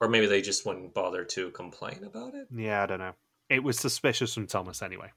Or 0.00 0.08
maybe 0.08 0.26
they 0.26 0.42
just 0.42 0.66
wouldn't 0.66 0.94
bother 0.94 1.24
to 1.24 1.50
complain 1.52 2.02
about 2.04 2.34
it. 2.34 2.48
Yeah, 2.54 2.82
I 2.82 2.86
don't 2.86 2.98
know. 2.98 3.14
It 3.48 3.62
was 3.62 3.78
suspicious 3.78 4.34
from 4.34 4.48
Thomas 4.48 4.82
anyway. 4.82 5.12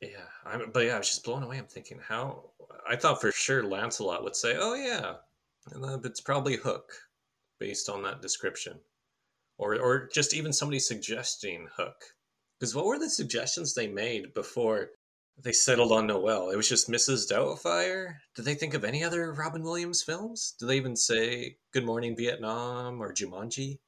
Yeah, 0.00 0.26
I'm, 0.44 0.70
but 0.72 0.84
yeah, 0.84 0.96
I 0.96 0.98
was 0.98 1.08
just 1.08 1.24
blown 1.24 1.42
away. 1.42 1.58
I'm 1.58 1.66
thinking, 1.66 2.00
how? 2.06 2.50
I 2.88 2.96
thought 2.96 3.20
for 3.20 3.30
sure 3.32 3.62
Lancelot 3.62 4.24
would 4.24 4.34
say, 4.34 4.56
"Oh 4.58 4.74
yeah," 4.74 5.16
and 5.72 5.84
uh, 5.84 5.98
it's 6.02 6.22
probably 6.22 6.56
Hook, 6.56 6.90
based 7.60 7.88
on 7.88 8.02
that 8.02 8.22
description, 8.22 8.80
or 9.58 9.76
or 9.78 10.08
just 10.12 10.34
even 10.34 10.52
somebody 10.52 10.80
suggesting 10.80 11.68
Hook. 11.76 12.02
Because 12.58 12.74
what 12.74 12.86
were 12.86 12.98
the 12.98 13.08
suggestions 13.08 13.74
they 13.74 13.86
made 13.86 14.34
before 14.34 14.90
they 15.42 15.52
settled 15.52 15.92
on 15.92 16.06
Noel? 16.06 16.50
It 16.50 16.56
was 16.56 16.68
just 16.68 16.90
Mrs. 16.90 17.30
Doubtfire. 17.30 18.14
Did 18.34 18.44
they 18.44 18.54
think 18.54 18.74
of 18.74 18.84
any 18.84 19.02
other 19.04 19.32
Robin 19.32 19.62
Williams 19.62 20.02
films? 20.02 20.54
Did 20.58 20.66
they 20.66 20.76
even 20.76 20.96
say 20.96 21.56
Good 21.72 21.86
Morning 21.86 22.16
Vietnam 22.16 23.00
or 23.00 23.14
Jumanji? 23.14 23.78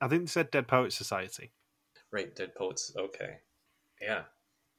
I 0.00 0.08
think 0.08 0.22
they 0.22 0.26
said 0.28 0.50
Dead 0.50 0.66
Poets 0.68 0.96
Society. 0.96 1.52
Right, 2.10 2.34
Dead 2.34 2.54
Poets. 2.54 2.94
Okay, 2.96 3.38
yeah. 4.00 4.22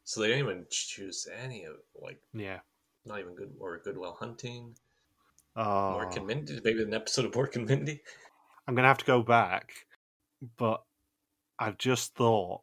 So 0.04 0.22
they 0.22 0.28
didn't 0.28 0.44
even 0.44 0.66
choose 0.70 1.28
any 1.44 1.64
of 1.66 1.76
like 1.96 2.20
Yeah. 2.34 2.60
not 3.06 3.20
even 3.20 3.36
good 3.36 3.54
or 3.60 3.80
Good 3.84 3.98
Will 3.98 4.14
Hunting. 4.14 4.76
Oh, 5.56 5.62
Mork 6.00 6.12
ah. 6.12 6.16
and 6.18 6.28
Mindy. 6.28 6.60
Maybe 6.64 6.82
an 6.82 6.94
episode 6.94 7.26
of 7.26 7.32
Mork 7.32 7.56
and 7.56 7.68
Mindy. 7.68 8.02
I'm 8.68 8.76
going 8.76 8.84
to 8.84 8.90
have 8.90 8.98
to 9.00 9.06
go 9.06 9.22
back, 9.22 9.74
but 10.58 10.84
I've 11.60 11.78
just 11.78 12.16
thought 12.16 12.62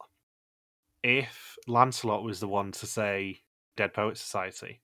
if 1.03 1.57
Lancelot 1.67 2.23
was 2.23 2.41
the 2.41 2.49
one 2.49 2.73
to 2.73 2.87
say 2.87 3.41
Dead 3.77 3.93
Poet 3.93 4.19
Society 4.19 4.81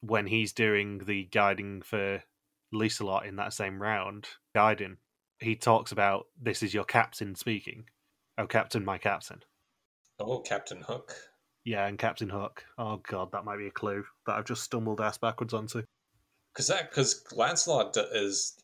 when 0.00 0.26
he's 0.26 0.52
doing 0.52 0.98
the 0.98 1.24
guiding 1.24 1.82
for 1.82 2.22
Lieselot 2.74 3.26
in 3.26 3.36
that 3.36 3.52
same 3.52 3.80
round, 3.80 4.28
guiding, 4.54 4.98
he 5.38 5.56
talks 5.56 5.92
about 5.92 6.26
this 6.40 6.62
is 6.62 6.74
your 6.74 6.84
captain 6.84 7.34
speaking. 7.34 7.84
Oh, 8.36 8.46
captain, 8.46 8.84
my 8.84 8.98
captain. 8.98 9.40
Oh, 10.18 10.40
Captain 10.40 10.80
Hook. 10.80 11.14
Yeah, 11.64 11.86
and 11.86 11.98
Captain 11.98 12.28
Hook. 12.28 12.64
Oh 12.76 13.00
god, 13.08 13.32
that 13.32 13.44
might 13.44 13.56
be 13.56 13.66
a 13.66 13.70
clue 13.70 14.04
that 14.26 14.36
I've 14.36 14.44
just 14.44 14.62
stumbled 14.62 15.00
ass 15.00 15.18
backwards 15.18 15.54
onto. 15.54 15.82
Because 16.52 16.68
that 16.68 16.90
because 16.90 17.24
Lancelot 17.32 17.96
is 18.12 18.54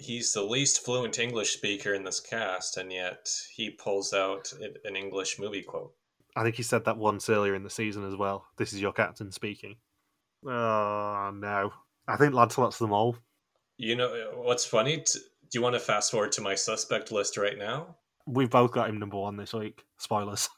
he's 0.00 0.32
the 0.32 0.42
least 0.42 0.84
fluent 0.84 1.18
English 1.18 1.52
speaker 1.52 1.94
in 1.94 2.04
this 2.04 2.20
cast, 2.20 2.76
and 2.76 2.92
yet 2.92 3.28
he 3.54 3.70
pulls 3.70 4.12
out 4.12 4.52
an 4.84 4.96
English 4.96 5.38
movie 5.38 5.62
quote. 5.62 5.92
I 6.36 6.42
think 6.42 6.56
he 6.56 6.62
said 6.62 6.84
that 6.84 6.96
once 6.96 7.28
earlier 7.28 7.54
in 7.54 7.62
the 7.62 7.70
season 7.70 8.06
as 8.06 8.16
well. 8.16 8.46
This 8.56 8.72
is 8.72 8.80
your 8.80 8.92
captain 8.92 9.30
speaking. 9.30 9.76
Oh 10.46 11.30
no, 11.34 11.72
I 12.08 12.16
think 12.16 12.34
Lancelot's 12.34 12.78
them 12.78 12.92
all. 12.92 13.16
You 13.76 13.96
know 13.96 14.32
what's 14.34 14.64
funny? 14.64 14.98
T- 14.98 15.18
Do 15.18 15.58
you 15.58 15.62
want 15.62 15.74
to 15.74 15.80
fast 15.80 16.10
forward 16.10 16.32
to 16.32 16.40
my 16.40 16.54
suspect 16.54 17.12
list 17.12 17.36
right 17.36 17.58
now? 17.58 17.96
We've 18.26 18.50
both 18.50 18.72
got 18.72 18.88
him 18.88 18.98
number 18.98 19.18
one 19.18 19.36
this 19.36 19.52
week. 19.52 19.84
Spoilers. 19.98 20.48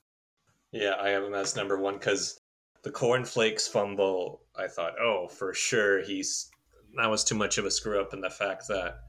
Yeah, 0.72 0.94
I 1.00 1.10
have 1.10 1.24
him 1.24 1.34
as 1.34 1.56
number 1.56 1.78
one 1.78 1.94
because 1.94 2.40
the 2.82 2.90
cornflakes 2.90 3.68
fumble. 3.68 4.42
I 4.56 4.68
thought, 4.68 4.94
oh, 5.00 5.28
for 5.28 5.52
sure, 5.52 6.02
he's 6.02 6.50
that 6.96 7.10
was 7.10 7.24
too 7.24 7.34
much 7.34 7.58
of 7.58 7.64
a 7.64 7.70
screw 7.70 8.00
up, 8.00 8.12
and 8.12 8.22
the 8.22 8.30
fact 8.30 8.68
that 8.68 9.00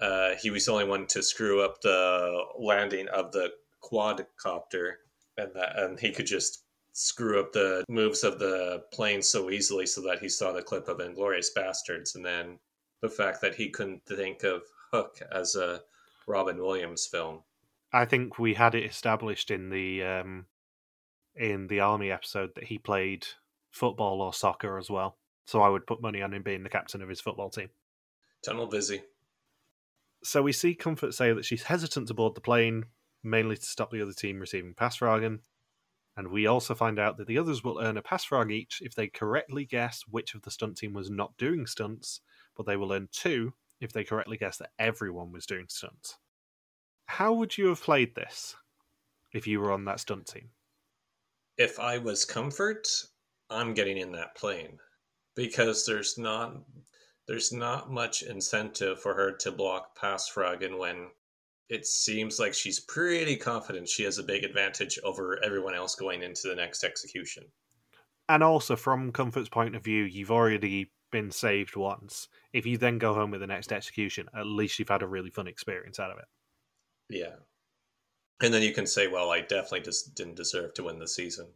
uh, 0.00 0.30
he 0.40 0.50
was 0.50 0.66
the 0.66 0.72
only 0.72 0.84
one 0.84 1.06
to 1.08 1.22
screw 1.22 1.62
up 1.62 1.80
the 1.80 2.44
landing 2.58 3.08
of 3.08 3.32
the 3.32 3.50
quadcopter, 3.82 4.92
and 5.36 5.54
that 5.54 5.78
and 5.78 5.98
he 5.98 6.10
could 6.10 6.26
just 6.26 6.64
screw 6.92 7.40
up 7.40 7.52
the 7.52 7.84
moves 7.88 8.24
of 8.24 8.38
the 8.38 8.82
plane 8.92 9.22
so 9.22 9.50
easily, 9.50 9.86
so 9.86 10.00
that 10.02 10.20
he 10.20 10.28
saw 10.28 10.52
the 10.52 10.62
clip 10.62 10.88
of 10.88 10.98
Inglourious 10.98 11.48
Basterds, 11.56 12.14
and 12.14 12.24
then 12.24 12.58
the 13.00 13.08
fact 13.08 13.40
that 13.40 13.54
he 13.54 13.70
couldn't 13.70 14.04
think 14.06 14.42
of 14.42 14.62
Hook 14.92 15.20
as 15.32 15.54
a 15.54 15.82
Robin 16.26 16.58
Williams 16.58 17.06
film. 17.06 17.42
I 17.92 18.04
think 18.04 18.38
we 18.38 18.54
had 18.54 18.74
it 18.74 18.84
established 18.84 19.50
in 19.50 19.70
the 19.70 20.02
um, 20.02 20.46
in 21.34 21.66
the 21.66 21.80
army 21.80 22.10
episode 22.10 22.54
that 22.54 22.64
he 22.64 22.78
played 22.78 23.26
football 23.70 24.20
or 24.20 24.32
soccer 24.32 24.78
as 24.78 24.90
well. 24.90 25.16
So 25.46 25.62
I 25.62 25.68
would 25.68 25.86
put 25.86 26.02
money 26.02 26.22
on 26.22 26.32
him 26.32 26.42
being 26.42 26.62
the 26.62 26.68
captain 26.68 27.02
of 27.02 27.08
his 27.08 27.20
football 27.20 27.50
team. 27.50 27.70
Tunnel 28.44 28.66
busy. 28.66 29.02
So 30.22 30.42
we 30.42 30.52
see 30.52 30.74
Comfort 30.74 31.14
say 31.14 31.32
that 31.32 31.44
she's 31.44 31.62
hesitant 31.62 32.08
to 32.08 32.14
board 32.14 32.34
the 32.34 32.40
plane, 32.40 32.84
mainly 33.22 33.56
to 33.56 33.64
stop 33.64 33.90
the 33.90 34.02
other 34.02 34.12
team 34.12 34.38
receiving 34.38 34.74
pasvragen. 34.74 35.40
And 36.16 36.28
we 36.28 36.46
also 36.46 36.74
find 36.74 36.98
out 36.98 37.16
that 37.16 37.26
the 37.26 37.38
others 37.38 37.64
will 37.64 37.80
earn 37.80 37.96
a 37.96 38.02
pasvraag 38.02 38.52
each 38.52 38.82
if 38.84 38.94
they 38.94 39.08
correctly 39.08 39.64
guess 39.64 40.02
which 40.08 40.34
of 40.34 40.42
the 40.42 40.50
stunt 40.50 40.76
team 40.76 40.92
was 40.92 41.08
not 41.08 41.36
doing 41.38 41.66
stunts, 41.66 42.20
but 42.56 42.66
they 42.66 42.76
will 42.76 42.92
earn 42.92 43.08
two 43.12 43.54
if 43.80 43.92
they 43.92 44.04
correctly 44.04 44.36
guess 44.36 44.58
that 44.58 44.72
everyone 44.78 45.32
was 45.32 45.46
doing 45.46 45.66
stunts. 45.68 46.18
How 47.06 47.32
would 47.32 47.56
you 47.56 47.68
have 47.68 47.82
played 47.82 48.14
this 48.14 48.54
if 49.32 49.46
you 49.46 49.60
were 49.60 49.72
on 49.72 49.84
that 49.86 50.00
stunt 50.00 50.26
team? 50.26 50.50
If 51.56 51.80
I 51.80 51.98
was 51.98 52.24
comfort, 52.24 52.88
I'm 53.48 53.74
getting 53.74 53.96
in 53.96 54.12
that 54.12 54.34
plane 54.34 54.78
because 55.34 55.86
there's 55.86 56.18
not 56.18 56.56
there's 57.30 57.52
not 57.52 57.92
much 57.92 58.22
incentive 58.22 59.00
for 59.00 59.14
her 59.14 59.30
to 59.30 59.52
block 59.52 59.96
pasvragen 59.96 60.76
when 60.76 61.06
it 61.68 61.86
seems 61.86 62.40
like 62.40 62.52
she's 62.52 62.80
pretty 62.80 63.36
confident 63.36 63.88
she 63.88 64.02
has 64.02 64.18
a 64.18 64.24
big 64.24 64.42
advantage 64.42 64.98
over 65.04 65.38
everyone 65.44 65.72
else 65.72 65.94
going 65.94 66.24
into 66.24 66.48
the 66.48 66.56
next 66.56 66.82
execution. 66.82 67.44
And 68.28 68.42
also, 68.42 68.74
from 68.74 69.12
Comfort's 69.12 69.48
point 69.48 69.76
of 69.76 69.84
view, 69.84 70.02
you've 70.02 70.32
already 70.32 70.90
been 71.12 71.30
saved 71.30 71.76
once. 71.76 72.26
If 72.52 72.66
you 72.66 72.76
then 72.76 72.98
go 72.98 73.14
home 73.14 73.30
with 73.30 73.42
the 73.42 73.46
next 73.46 73.70
execution, 73.70 74.26
at 74.36 74.46
least 74.46 74.80
you've 74.80 74.88
had 74.88 75.02
a 75.02 75.06
really 75.06 75.30
fun 75.30 75.46
experience 75.46 76.00
out 76.00 76.10
of 76.10 76.18
it. 76.18 76.26
Yeah. 77.08 77.36
And 78.42 78.52
then 78.52 78.62
you 78.62 78.74
can 78.74 78.88
say, 78.88 79.06
well, 79.06 79.30
I 79.30 79.42
definitely 79.42 79.82
just 79.82 80.16
didn't 80.16 80.34
deserve 80.34 80.74
to 80.74 80.82
win 80.82 80.98
the 80.98 81.06
season. 81.06 81.46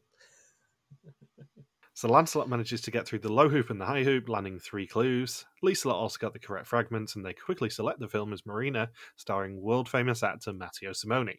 So 1.97 2.09
Lancelot 2.09 2.49
manages 2.49 2.81
to 2.83 2.91
get 2.91 3.07
through 3.07 3.21
the 3.21 3.33
low 3.33 3.49
hoop 3.49 3.71
and 3.71 3.81
the 3.81 3.87
high 3.87 4.03
hoop, 4.03 4.29
landing 4.29 4.59
three 4.59 4.85
clues. 4.85 5.45
Lieselot 5.63 5.95
also 5.95 6.19
got 6.19 6.33
the 6.33 6.41
correct 6.41 6.67
fragments, 6.67 7.15
and 7.15 7.25
they 7.25 7.33
quickly 7.33 7.71
select 7.71 8.01
the 8.01 8.09
film 8.09 8.33
as 8.33 8.45
Marina, 8.45 8.91
starring 9.15 9.63
world 9.63 9.89
famous 9.89 10.25
actor 10.25 10.53
Matteo 10.53 10.91
Simoni. 10.91 11.39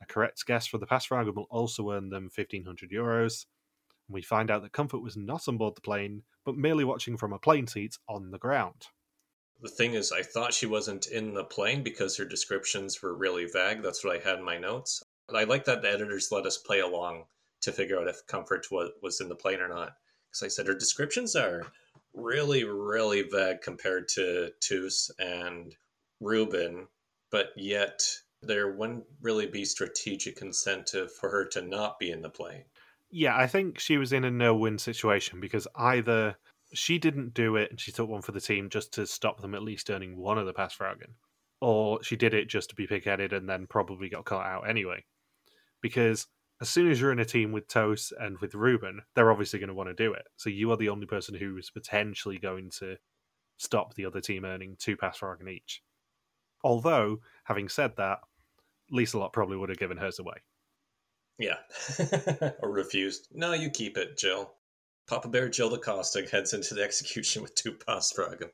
A 0.00 0.06
correct 0.06 0.46
guess 0.46 0.66
for 0.66 0.78
the 0.78 0.86
pass 0.86 1.04
fragment 1.04 1.36
will 1.36 1.46
also 1.50 1.90
earn 1.90 2.08
them 2.08 2.30
1500 2.34 2.90
euros. 2.90 3.44
And 4.08 4.14
we 4.14 4.22
find 4.22 4.50
out 4.50 4.62
that 4.62 4.72
Comfort 4.72 5.00
was 5.00 5.18
not 5.18 5.46
on 5.46 5.58
board 5.58 5.76
the 5.76 5.82
plane, 5.82 6.22
but 6.46 6.56
merely 6.56 6.84
watching 6.84 7.18
from 7.18 7.34
a 7.34 7.38
plane 7.38 7.66
seat 7.66 7.98
on 8.08 8.30
the 8.30 8.38
ground. 8.38 8.86
The 9.60 9.68
thing 9.68 9.92
is, 9.92 10.10
I 10.10 10.22
thought 10.22 10.54
she 10.54 10.66
wasn't 10.66 11.08
in 11.08 11.34
the 11.34 11.44
plane 11.44 11.82
because 11.82 12.16
her 12.16 12.24
descriptions 12.24 13.02
were 13.02 13.14
really 13.14 13.44
vague. 13.44 13.82
That's 13.82 14.02
what 14.02 14.16
I 14.16 14.26
had 14.26 14.38
in 14.38 14.44
my 14.44 14.56
notes. 14.56 15.02
I 15.32 15.44
like 15.44 15.66
that 15.66 15.82
the 15.82 15.90
editors 15.90 16.32
let 16.32 16.46
us 16.46 16.56
play 16.56 16.80
along 16.80 17.24
to 17.62 17.72
figure 17.72 17.98
out 17.98 18.08
if 18.08 18.26
Comfort 18.26 18.66
was, 18.70 18.90
was 19.02 19.20
in 19.20 19.28
the 19.28 19.34
plane 19.34 19.60
or 19.60 19.68
not. 19.68 19.96
Because 20.28 20.42
I 20.44 20.48
said 20.48 20.66
her 20.66 20.74
descriptions 20.74 21.34
are 21.36 21.62
really, 22.14 22.64
really 22.64 23.22
vague 23.22 23.62
compared 23.62 24.08
to 24.08 24.50
Toast 24.60 25.10
and 25.18 25.74
Ruben, 26.20 26.88
but 27.30 27.48
yet 27.56 28.02
there 28.42 28.72
wouldn't 28.72 29.04
really 29.20 29.46
be 29.46 29.64
strategic 29.64 30.42
incentive 30.42 31.12
for 31.12 31.30
her 31.30 31.44
to 31.46 31.62
not 31.62 31.98
be 31.98 32.10
in 32.10 32.22
the 32.22 32.30
plane. 32.30 32.64
Yeah, 33.10 33.36
I 33.36 33.46
think 33.46 33.78
she 33.78 33.98
was 33.98 34.12
in 34.12 34.24
a 34.24 34.30
no 34.30 34.54
win 34.54 34.78
situation 34.78 35.38
because 35.40 35.68
either 35.76 36.36
she 36.72 36.98
didn't 36.98 37.34
do 37.34 37.56
it 37.56 37.70
and 37.70 37.78
she 37.78 37.92
took 37.92 38.08
one 38.08 38.22
for 38.22 38.32
the 38.32 38.40
team 38.40 38.70
just 38.70 38.92
to 38.94 39.06
stop 39.06 39.40
them 39.40 39.54
at 39.54 39.62
least 39.62 39.90
earning 39.90 40.16
one 40.16 40.38
of 40.38 40.46
the 40.46 40.54
pasvragen, 40.54 41.12
or 41.60 42.02
she 42.02 42.16
did 42.16 42.32
it 42.32 42.48
just 42.48 42.70
to 42.70 42.74
be 42.74 42.86
pig-headed 42.86 43.32
and 43.32 43.48
then 43.48 43.66
probably 43.66 44.08
got 44.08 44.24
caught 44.24 44.46
out 44.46 44.68
anyway. 44.68 45.04
Because 45.82 46.26
as 46.62 46.70
soon 46.70 46.88
as 46.88 47.00
you're 47.00 47.10
in 47.10 47.18
a 47.18 47.24
team 47.24 47.50
with 47.50 47.66
Toast 47.66 48.12
and 48.20 48.38
with 48.38 48.54
Ruben, 48.54 49.02
they're 49.16 49.32
obviously 49.32 49.58
going 49.58 49.66
to 49.66 49.74
want 49.74 49.88
to 49.88 49.94
do 49.94 50.12
it. 50.12 50.22
So 50.36 50.48
you 50.48 50.70
are 50.70 50.76
the 50.76 50.90
only 50.90 51.06
person 51.06 51.34
who 51.34 51.58
is 51.58 51.70
potentially 51.70 52.38
going 52.38 52.70
to 52.78 52.96
stop 53.56 53.94
the 53.94 54.06
other 54.06 54.20
team 54.20 54.44
earning 54.44 54.76
two 54.78 54.96
pasvragen 54.96 55.50
each. 55.50 55.82
Although, 56.62 57.18
having 57.44 57.68
said 57.68 57.96
that, 57.96 58.20
Lieselot 58.94 59.32
probably 59.32 59.56
would 59.56 59.70
have 59.70 59.78
given 59.78 59.96
hers 59.96 60.20
away. 60.20 60.36
Yeah. 61.36 61.56
or 62.62 62.70
refused. 62.70 63.26
No, 63.32 63.54
you 63.54 63.68
keep 63.68 63.98
it, 63.98 64.16
Gilles. 64.16 64.48
Papa 65.08 65.26
Bear 65.26 65.52
Gilles 65.52 65.70
De 65.70 65.78
Coster 65.78 66.24
heads 66.28 66.54
into 66.54 66.74
the 66.74 66.82
execution 66.84 67.42
with 67.42 67.56
two 67.56 67.72
pasvragen. 67.72 68.50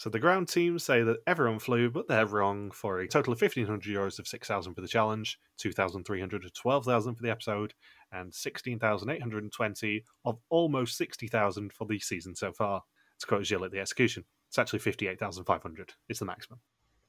So 0.00 0.08
the 0.08 0.18
ground 0.18 0.48
teams 0.48 0.82
say 0.82 1.02
that 1.02 1.18
everyone 1.26 1.58
flew, 1.58 1.90
but 1.90 2.08
they're 2.08 2.24
wrong 2.24 2.70
for 2.70 3.00
a 3.00 3.06
total 3.06 3.34
of 3.34 3.42
1,500 3.42 3.82
euros 3.82 4.18
of 4.18 4.26
6,000 4.26 4.72
for 4.72 4.80
the 4.80 4.88
challenge, 4.88 5.38
2,300 5.58 6.40
to 6.40 6.48
12,000 6.48 7.14
for 7.16 7.22
the 7.22 7.30
episode, 7.30 7.74
and 8.10 8.32
16,820 8.32 10.04
of 10.24 10.38
almost 10.48 10.96
60,000 10.96 11.70
for 11.74 11.86
the 11.86 11.98
season 11.98 12.34
so 12.34 12.50
far. 12.50 12.82
To 13.18 13.26
quote 13.26 13.44
Gilles 13.44 13.66
at 13.66 13.72
the 13.72 13.78
execution, 13.78 14.24
it's 14.48 14.58
actually 14.58 14.78
58,500. 14.78 15.92
It's 16.08 16.20
the 16.20 16.24
maximum. 16.24 16.60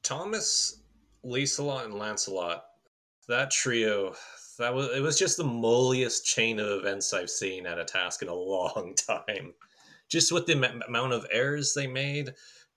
Thomas, 0.04 0.82
Lieselot, 1.24 1.86
and 1.86 1.94
Lancelot, 1.94 2.66
that 3.30 3.52
trio, 3.52 4.16
that 4.60 4.74
was 4.74 4.90
it 4.90 5.02
was 5.02 5.18
just 5.18 5.38
the 5.38 5.46
molliest 5.46 6.26
chain 6.26 6.60
of 6.60 6.68
events 6.68 7.14
I've 7.14 7.30
seen 7.30 7.66
at 7.68 7.80
a 7.80 7.86
task 7.86 8.22
in 8.22 8.28
a 8.28 8.34
long 8.36 8.96
time. 8.96 9.54
Just 10.10 10.34
with 10.34 10.46
the 10.46 10.62
m- 10.62 10.82
amount 10.90 11.14
of 11.14 11.26
errors 11.32 11.74
they 11.74 11.88
made, 11.88 12.34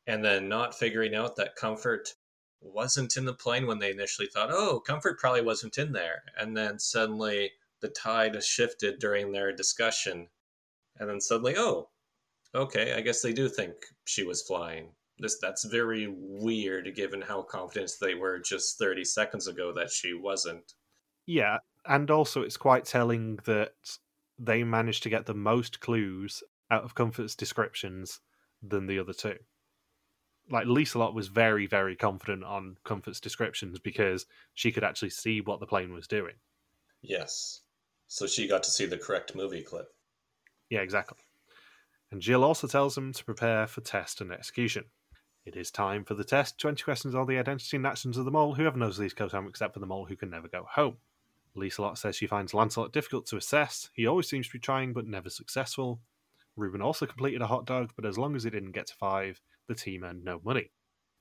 and 0.07 0.25
then 0.25 0.49
not 0.49 0.79
figuring 0.79 1.15
out 1.15 1.37
that 1.37 1.57
comfort 1.57 2.15
wasn't 2.61 3.17
in 3.17 3.25
the 3.25 3.33
plane 3.33 3.67
when 3.67 3.79
they 3.79 3.91
initially 3.91 4.29
thought, 4.29 4.51
oh, 4.51 4.81
comfort 4.81 5.19
probably 5.19 5.43
wasn't 5.43 5.79
in 5.79 5.93
there, 5.93 6.23
and 6.39 6.57
then 6.57 6.79
suddenly 6.79 7.51
the 7.81 7.89
tide 7.89 8.43
shifted 8.43 8.99
during 8.99 9.33
their 9.33 9.53
discussion, 9.53 10.29
and 10.99 11.09
then 11.09 11.21
suddenly, 11.21 11.55
oh, 11.57 11.91
okay, 12.55 12.95
I 12.95 13.01
guess 13.01 13.21
they 13.21 13.33
do 13.33 13.49
think 13.49 13.75
she 14.05 14.25
was 14.25 14.43
flying. 14.43 14.89
This 15.19 15.39
that's 15.41 15.65
very 15.65 16.09
weird 16.11 16.93
given 16.97 17.21
how 17.21 17.43
confident 17.43 17.93
they 18.01 18.15
were 18.15 18.41
just 18.41 18.79
30 18.79 19.05
seconds 19.05 19.47
ago 19.47 19.73
that 19.75 19.91
she 19.91 20.13
wasn't. 20.13 20.73
Yeah, 21.27 21.59
and 21.87 22.11
also 22.11 22.43
it's 22.43 22.57
quite 22.57 22.85
telling 22.85 23.39
that 23.45 23.75
they 24.39 24.65
managed 24.65 25.03
to 25.05 25.11
get 25.11 25.27
the 25.27 25.35
most 25.35 25.81
clues 25.81 26.43
out 26.71 26.83
of 26.83 26.95
Comfort's 26.95 27.37
descriptions 27.37 28.21
than 28.63 28.87
the 28.87 28.99
other 28.99 29.13
two. 29.13 29.37
Like 30.51 30.67
Lieselot 30.67 31.15
was 31.15 31.29
very, 31.29 31.67
very 31.67 31.97
confident 31.97 32.45
on 32.45 32.77
Comfort's 32.85 33.21
descriptions 33.21 33.79
because 33.79 34.27
she 34.53 34.73
could 34.73 34.85
actually 34.85 35.11
see 35.11 35.41
what 35.41 35.61
the 35.61 35.67
plane 35.67 35.93
was 35.93 36.07
doing. 36.07 36.35
Yes. 37.01 37.61
So 38.07 38.27
she 38.27 38.47
got 38.47 38.63
to 38.65 38.71
see 38.71 38.87
the 38.87 38.99
correct 38.99 39.35
movie 39.35 39.63
clip. 39.63 39.89
Yeah, 40.69 40.81
exactly. 40.81 41.19
And 42.11 42.23
Gilles 42.23 42.45
also 42.45 42.67
tells 42.67 42.97
him 42.97 43.13
to 43.13 43.25
prepare 43.25 43.67
for 43.67 43.81
test 43.81 44.21
and 44.21 44.31
execution. 44.31 44.85
It 45.45 45.57
is 45.57 45.71
time 45.71 46.05
for 46.05 46.15
the 46.15 46.25
test. 46.25 46.59
20 46.59 46.83
questions 46.83 47.15
on 47.15 47.27
the 47.27 47.39
identity 47.39 47.77
and 47.77 47.87
actions 47.87 48.17
of 48.17 48.25
the 48.25 48.31
mole. 48.31 48.55
Whoever 48.55 48.79
knows 48.79 48.97
these 48.97 49.13
goes 49.13 49.33
home 49.33 49.47
except 49.47 49.75
for 49.75 49.81
the 49.81 49.87
mole 49.87 50.07
who 50.07 50.17
can 50.17 50.31
never 50.31 50.49
go 50.49 50.67
home. 50.69 50.97
Lieselot 51.57 51.99
says 51.99 52.17
she 52.17 52.27
finds 52.27 52.55
Lancelot 52.55 52.93
difficult 52.93 53.27
to 53.27 53.37
assess. 53.37 53.91
He 53.93 54.07
always 54.07 54.29
seems 54.29 54.47
to 54.47 54.53
be 54.53 54.59
trying 54.59 54.93
but 54.93 55.07
never 55.07 55.31
successful. 55.31 56.01
Ruben 56.57 56.83
also 56.83 57.07
completed 57.07 57.43
a 57.43 57.47
hot 57.47 57.67
dog, 57.67 57.93
but 57.97 58.07
as 58.07 58.17
long 58.17 58.37
as 58.37 58.45
he 58.45 58.51
didn't 58.51 58.73
get 58.73 58.87
to 58.87 58.95
five, 58.95 59.41
the 59.69 59.75
team 59.75 60.05
earned 60.05 60.25
no 60.25 60.41
money. 60.45 60.71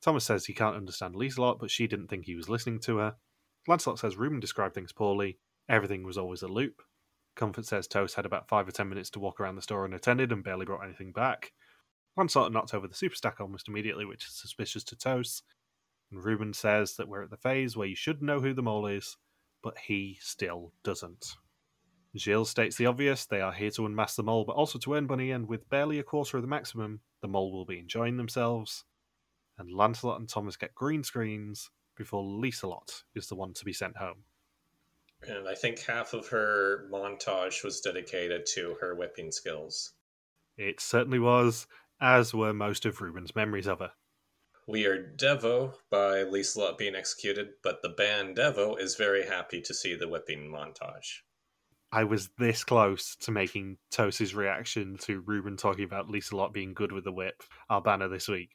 Thomas 0.02 0.26
says 0.26 0.46
he 0.46 0.54
can't 0.54 0.76
understand 0.76 1.16
Lieselot, 1.16 1.60
but 1.60 1.72
she 1.72 1.88
didn't 1.88 2.08
think 2.08 2.26
he 2.26 2.36
was 2.36 2.50
listening 2.50 2.80
to 2.82 2.98
her. 2.98 3.16
Lancelot 3.68 4.00
says 4.00 4.18
Ruben 4.18 4.40
described 4.40 4.76
things 4.76 4.92
poorly. 4.92 5.38
Everything 5.70 6.04
was 6.04 6.18
always 6.18 6.42
a 6.42 6.48
loop. 6.48 6.82
Comfort 7.36 7.66
says 7.66 7.88
Toast 7.88 8.16
had 8.16 8.26
about 8.26 8.50
five 8.50 8.68
or 8.68 8.72
ten 8.72 8.90
minutes 8.90 9.10
to 9.12 9.20
walk 9.20 9.40
around 9.40 9.56
the 9.56 9.62
store 9.62 9.86
unattended 9.86 10.32
and 10.32 10.44
barely 10.44 10.66
brought 10.66 10.84
anything 10.84 11.12
back. 11.12 11.54
Lancelot 12.16 12.52
knocked 12.52 12.74
over 12.74 12.88
the 12.88 12.94
super 12.94 13.16
stack 13.16 13.40
almost 13.40 13.68
immediately, 13.68 14.06
which 14.06 14.28
is 14.28 14.36
suspicious 14.36 14.84
to 14.84 14.96
Toast. 14.96 15.44
And 16.12 16.24
Ruben 16.24 16.54
says 16.54 16.96
that 16.98 17.08
we're 17.08 17.24
at 17.24 17.32
the 17.32 17.38
phase 17.38 17.76
where 17.76 17.88
you 17.88 17.96
should 17.96 18.22
know 18.22 18.40
who 18.40 18.54
the 18.54 18.62
mole 18.62 18.86
is, 18.86 19.18
but 19.64 19.78
he 19.88 20.20
still 20.22 20.74
doesn't. 20.84 21.34
Gilles 22.16 22.50
states 22.50 22.76
the 22.76 22.86
obvious 22.86 23.26
they 23.26 23.42
are 23.42 23.52
here 23.52 23.72
to 23.72 23.86
unmask 23.86 24.16
the 24.16 24.24
mole, 24.24 24.46
but 24.46 24.56
also 24.56 24.78
to 24.80 24.94
earn 24.94 25.08
money, 25.08 25.32
and 25.32 25.48
with 25.48 25.70
barely 25.70 25.98
a 26.00 26.04
quarter 26.04 26.38
of 26.38 26.44
the 26.44 26.48
maximum, 26.48 27.02
the 27.22 27.28
mole 27.28 27.52
will 27.52 27.66
be 27.66 27.80
enjoying 27.80 28.18
themselves. 28.18 28.86
And 29.58 29.72
Lancelot 29.72 30.20
and 30.20 30.30
Thomas 30.30 30.56
get 30.56 30.76
green 30.76 31.04
screens 31.04 31.72
before 31.96 32.24
Lieselot 32.24 33.04
is 33.16 33.28
the 33.28 33.36
one 33.36 33.54
to 33.54 33.66
be 33.66 33.74
sent 33.74 33.98
home. 33.98 34.26
And 35.28 35.48
I 35.48 35.56
think 35.56 35.80
half 35.80 36.14
of 36.14 36.28
her 36.28 36.88
montage 36.92 37.64
was 37.64 37.82
dedicated 37.82 38.46
to 38.54 38.76
her 38.82 38.94
whipping 38.94 39.32
skills. 39.32 39.94
It 40.58 40.82
certainly 40.82 41.20
was, 41.20 41.66
as 42.02 42.34
were 42.34 42.54
most 42.54 42.86
of 42.86 43.02
Ruben's 43.02 43.36
memories 43.36 43.68
of 43.68 43.80
her. 43.80 43.92
We 44.68 44.86
are 44.86 45.14
Devo 45.16 45.76
by 45.90 46.24
Lieselot 46.24 46.78
being 46.78 46.96
executed, 46.96 47.54
but 47.64 47.82
the 47.82 47.90
band 47.90 48.38
Devo 48.38 48.80
is 48.80 48.96
very 48.96 49.26
happy 49.26 49.62
to 49.62 49.74
see 49.74 49.96
the 49.96 50.08
whipping 50.08 50.50
montage. 50.50 51.22
I 51.94 52.06
was 52.06 52.30
this 52.40 52.64
close 52.64 53.16
to 53.18 53.30
making 53.30 53.78
Toast's 53.92 54.34
reaction 54.34 54.98
to 55.02 55.20
Ruben 55.20 55.58
talking 55.58 55.84
about 55.84 56.08
Lieselot 56.08 56.52
being 56.52 56.74
good 56.74 56.92
with 56.92 57.04
the 57.04 57.12
whip, 57.12 57.44
our 57.70 57.84
banner 57.84 58.08
this 58.08 58.28
week. 58.28 58.50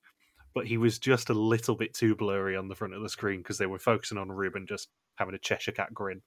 But 0.56 0.66
he 0.66 0.76
was 0.76 0.98
just 0.98 1.30
a 1.30 1.34
little 1.34 1.76
bit 1.76 1.94
too 1.94 2.16
blurry 2.16 2.56
on 2.56 2.66
the 2.66 2.74
front 2.74 2.94
of 2.94 3.02
the 3.02 3.08
screen 3.08 3.38
because 3.38 3.56
they 3.56 3.66
were 3.66 3.78
focusing 3.78 4.18
on 4.18 4.32
Ruben 4.32 4.66
just 4.66 4.88
having 5.14 5.36
a 5.36 5.38
Cheshire 5.38 5.70
Cat 5.70 5.94
grin. 5.94 6.20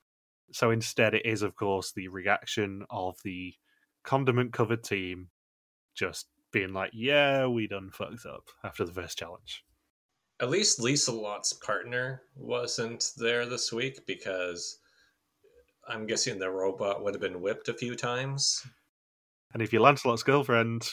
So 0.54 0.72
instead, 0.72 1.14
it 1.14 1.26
is, 1.26 1.42
of 1.42 1.58
course, 1.58 1.92
the 1.92 2.08
reaction 2.08 2.86
of 2.90 3.18
the 3.26 3.56
condiment 4.06 4.54
covered 4.54 4.82
team 4.82 5.32
just 5.94 6.28
being 6.54 6.72
like, 6.72 6.92
yeah, 6.94 7.46
we 7.46 7.68
done 7.68 7.90
fucked 7.92 8.26
up 8.26 8.46
after 8.64 8.86
the 8.86 8.94
first 8.94 9.18
challenge. 9.18 9.66
At 10.40 10.50
least 10.50 10.80
Lieselot's 10.80 11.52
partner 11.52 12.22
wasn't 12.38 13.12
there 13.18 13.46
this 13.46 13.74
week 13.74 14.06
because 14.08 14.78
I'm 15.88 16.08
guessing 16.08 16.40
the 16.40 16.50
robot 16.50 17.04
would 17.04 17.14
have 17.14 17.22
been 17.22 17.42
whipped 17.42 17.70
a 17.70 17.74
few 17.74 17.96
times. 17.96 18.62
And 19.54 19.62
if 19.62 19.74
you're 19.74 19.82
Lancelot's 19.82 20.24
girlfriend, 20.24 20.88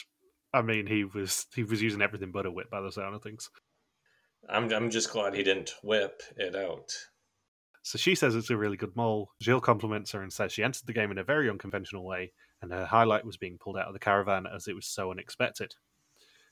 I 0.53 0.61
mean, 0.61 0.87
he 0.87 1.03
was 1.03 1.45
he 1.55 1.63
was 1.63 1.81
using 1.81 2.01
everything 2.01 2.31
but 2.31 2.45
a 2.45 2.51
whip 2.51 2.69
by 2.69 2.81
the 2.81 2.91
sound 2.91 3.15
of 3.15 3.23
things. 3.23 3.49
I'm 4.49 4.71
I'm 4.73 4.89
just 4.89 5.11
glad 5.11 5.35
he 5.35 5.43
didn't 5.43 5.73
whip 5.83 6.21
it 6.37 6.55
out. 6.55 6.91
So 7.81 7.97
she 7.97 8.15
says 8.15 8.35
it's 8.35 8.49
a 8.49 8.57
really 8.57 8.77
good 8.77 8.95
mole. 8.95 9.31
Gilles 9.41 9.61
compliments 9.61 10.11
her 10.11 10.21
and 10.21 10.33
says 10.33 10.51
she 10.51 10.63
entered 10.63 10.85
the 10.85 10.93
game 10.93 11.11
in 11.11 11.17
a 11.17 11.23
very 11.23 11.49
unconventional 11.49 12.05
way, 12.05 12.33
and 12.61 12.71
her 12.71 12.85
highlight 12.85 13.25
was 13.25 13.37
being 13.37 13.57
pulled 13.57 13.77
out 13.77 13.87
of 13.87 13.93
the 13.93 13.99
caravan 13.99 14.45
as 14.45 14.67
it 14.67 14.75
was 14.75 14.85
so 14.85 15.11
unexpected. 15.11 15.75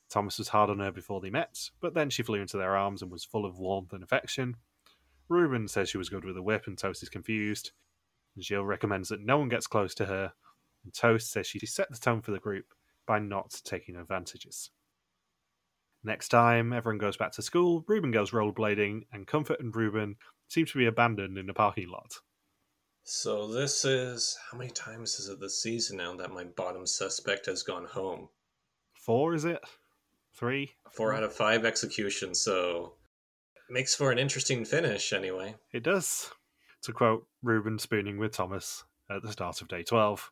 Thomas 0.10 0.38
was 0.38 0.48
hard 0.50 0.70
on 0.70 0.80
her 0.80 0.92
before 0.92 1.20
they 1.20 1.30
met, 1.30 1.70
but 1.82 1.94
then 1.94 2.10
she 2.10 2.24
flew 2.24 2.40
into 2.40 2.58
their 2.58 2.78
arms 2.78 3.02
and 3.02 3.12
was 3.12 3.26
full 3.26 3.46
of 3.46 3.60
warmth 3.60 3.92
and 3.92 4.04
affection. 4.04 4.56
Ruben 5.28 5.68
says 5.68 5.90
she 5.90 5.98
was 5.98 6.10
good 6.10 6.24
with 6.24 6.38
a 6.38 6.42
whip, 6.42 6.66
and 6.66 6.78
Toast 6.78 7.04
is 7.04 7.10
confused. 7.10 7.72
Gilles 8.44 8.66
recommends 8.66 9.10
that 9.10 9.22
no 9.22 9.38
one 9.38 9.50
gets 9.50 9.68
close 9.68 9.94
to 9.96 10.06
her, 10.06 10.34
and 10.84 10.94
Toast 10.94 11.32
says 11.32 11.48
she 11.48 11.66
set 11.66 11.90
the 11.90 11.98
tone 11.98 12.22
for 12.22 12.32
the 12.32 12.40
group 12.40 12.74
by 13.06 13.20
not 13.20 13.62
taking 13.64 13.96
advantages. 13.96 14.70
Next 16.04 16.30
time, 16.30 16.74
everyone 16.74 17.00
goes 17.00 17.18
back 17.18 17.32
to 17.34 17.42
school, 17.42 17.84
Ruben 17.88 18.12
goes 18.12 18.32
rollerblading, 18.32 19.08
and 19.12 19.28
Comfort 19.28 19.60
and 19.60 19.76
Ruben 19.76 20.16
seem 20.48 20.66
to 20.66 20.78
be 20.78 20.86
abandoned 20.86 21.38
in 21.38 21.48
the 21.48 21.54
parking 21.54 21.90
lot. 21.90 22.20
So 23.04 23.48
this 23.48 23.86
is 23.86 24.38
how 24.52 24.58
many 24.58 24.70
times 24.70 25.20
is 25.20 25.30
it 25.30 25.40
this 25.40 25.62
season 25.62 25.98
now 25.98 26.16
that 26.18 26.32
my 26.32 26.44
bottom 26.44 26.86
suspect 26.86 27.46
has 27.46 27.64
gone 27.64 27.86
home? 27.86 28.30
Four, 28.94 29.34
is 29.34 29.46
it? 29.46 29.62
Three? 30.36 30.72
Four 30.92 31.14
out 31.14 31.24
of 31.24 31.34
five 31.34 31.66
executions, 31.66 32.40
so 32.42 32.96
makes 33.70 33.96
for 33.96 34.12
an 34.12 34.20
interesting 34.20 34.66
finish 34.66 35.14
anyway. 35.14 35.56
It 35.72 35.84
does. 35.84 36.32
To 36.84 36.94
quote 36.94 37.28
Ruben 37.44 37.80
spooning 37.80 38.18
with 38.18 38.34
Thomas 38.34 38.84
at 39.10 39.22
the 39.22 39.32
start 39.32 39.62
of 39.62 39.68
day 39.68 39.84
12. 39.84 40.32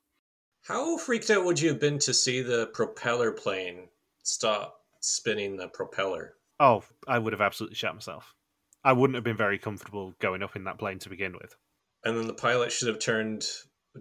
How 0.67 0.97
freaked 0.97 1.29
out 1.29 1.45
would 1.45 1.59
you 1.59 1.69
have 1.69 1.79
been 1.79 1.99
to 1.99 2.13
see 2.13 2.41
the 2.41 2.67
propeller 2.67 3.31
plane 3.31 3.89
stop 4.23 4.81
spinning 4.99 5.57
the 5.57 5.67
propeller? 5.67 6.35
Oh, 6.59 6.83
I 7.07 7.19
would 7.19 7.33
have 7.33 7.41
absolutely 7.41 7.75
shot 7.75 7.93
myself. 7.93 8.33
I 8.83 8.93
wouldn't 8.93 9.15
have 9.15 9.23
been 9.23 9.37
very 9.37 9.59
comfortable 9.59 10.13
going 10.19 10.43
up 10.43 10.55
in 10.55 10.63
that 10.65 10.77
plane 10.77 10.99
to 10.99 11.09
begin 11.09 11.33
with. 11.33 11.55
And 12.03 12.17
then 12.17 12.27
the 12.27 12.33
pilot 12.33 12.71
should 12.71 12.87
have 12.87 12.99
turned 12.99 13.47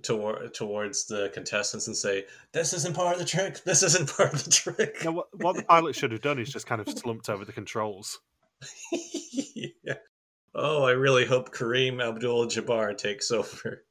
toward, 0.02 0.54
towards 0.54 1.06
the 1.06 1.30
contestants 1.32 1.86
and 1.86 1.96
say, 1.96 2.26
"This 2.52 2.72
isn't 2.72 2.94
part 2.94 3.14
of 3.14 3.18
the 3.18 3.24
trick. 3.24 3.62
This 3.64 3.82
isn't 3.82 4.14
part 4.14 4.34
of 4.34 4.44
the 4.44 4.50
trick." 4.50 5.04
Now, 5.04 5.12
what, 5.12 5.28
what 5.32 5.56
the 5.56 5.62
pilot 5.68 5.94
should 5.94 6.12
have 6.12 6.20
done 6.20 6.38
is 6.38 6.52
just 6.52 6.66
kind 6.66 6.80
of 6.80 6.88
slumped 6.88 7.28
over 7.28 7.44
the 7.44 7.52
controls. 7.52 8.20
yeah. 8.92 9.94
Oh, 10.54 10.84
I 10.84 10.92
really 10.92 11.26
hope 11.26 11.52
Kareem 11.52 12.02
Abdul 12.02 12.46
Jabbar 12.46 12.96
takes 12.96 13.30
over. 13.32 13.84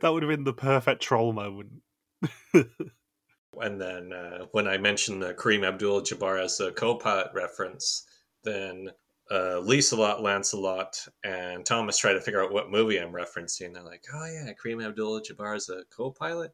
That 0.00 0.12
would 0.12 0.22
have 0.22 0.30
been 0.30 0.44
the 0.44 0.52
perfect 0.52 1.02
troll 1.02 1.32
moment. 1.32 1.82
and 2.54 3.80
then 3.80 4.12
uh, 4.12 4.46
when 4.52 4.68
I 4.68 4.78
mentioned 4.78 5.22
uh, 5.24 5.32
Kareem 5.34 5.66
Abdul 5.66 6.02
Jabbar 6.02 6.42
as 6.42 6.60
a 6.60 6.72
co 6.72 6.96
pilot 6.96 7.28
reference, 7.34 8.06
then 8.44 8.90
uh, 9.30 9.60
Lieselot, 9.62 10.20
Lancelot, 10.20 10.96
and 11.24 11.64
Thomas 11.64 11.98
try 11.98 12.12
to 12.12 12.20
figure 12.20 12.42
out 12.42 12.52
what 12.52 12.70
movie 12.70 12.98
I'm 12.98 13.12
referencing. 13.12 13.72
They're 13.72 13.82
like, 13.82 14.04
oh, 14.12 14.26
yeah, 14.26 14.52
Kareem 14.52 14.84
Abdul 14.84 15.20
Jabbar 15.20 15.56
is 15.56 15.68
a 15.68 15.82
co 15.94 16.10
pilot. 16.10 16.52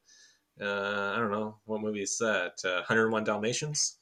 Uh, 0.60 1.12
I 1.14 1.16
don't 1.16 1.30
know. 1.30 1.56
What 1.64 1.80
movie 1.80 2.02
is 2.02 2.18
that? 2.18 2.52
Uh, 2.64 2.82
101 2.86 3.24
Dalmatians? 3.24 3.98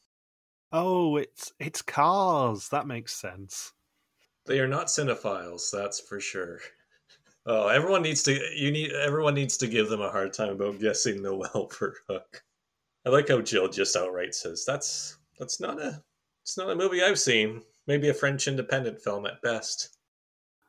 Oh, 0.72 1.16
it's 1.16 1.52
it's 1.58 1.82
Cars. 1.82 2.68
That 2.68 2.86
makes 2.86 3.14
sense. 3.14 3.72
They 4.48 4.60
are 4.60 4.66
not 4.66 4.86
cinephiles, 4.86 5.70
that's 5.70 6.00
for 6.00 6.20
sure. 6.20 6.60
Oh, 7.44 7.68
everyone 7.68 8.00
needs 8.00 8.22
to 8.22 8.32
you 8.56 8.72
need 8.72 8.92
everyone 8.92 9.34
needs 9.34 9.58
to 9.58 9.66
give 9.66 9.90
them 9.90 10.00
a 10.00 10.10
hard 10.10 10.32
time 10.32 10.48
about 10.48 10.80
guessing 10.80 11.20
Noel 11.20 11.68
for 11.72 11.96
Hook. 12.08 12.42
I 13.06 13.10
like 13.10 13.28
how 13.28 13.44
Gilles 13.44 13.76
just 13.76 13.94
outright 13.94 14.34
says 14.34 14.64
that's 14.66 15.18
that's 15.38 15.60
not 15.60 15.78
a 15.80 16.02
it's 16.42 16.56
not 16.56 16.70
a 16.70 16.74
movie 16.74 17.02
I've 17.02 17.18
seen. 17.18 17.60
Maybe 17.86 18.08
a 18.08 18.14
French 18.14 18.48
independent 18.48 19.00
film 19.02 19.26
at 19.26 19.42
best. 19.42 19.98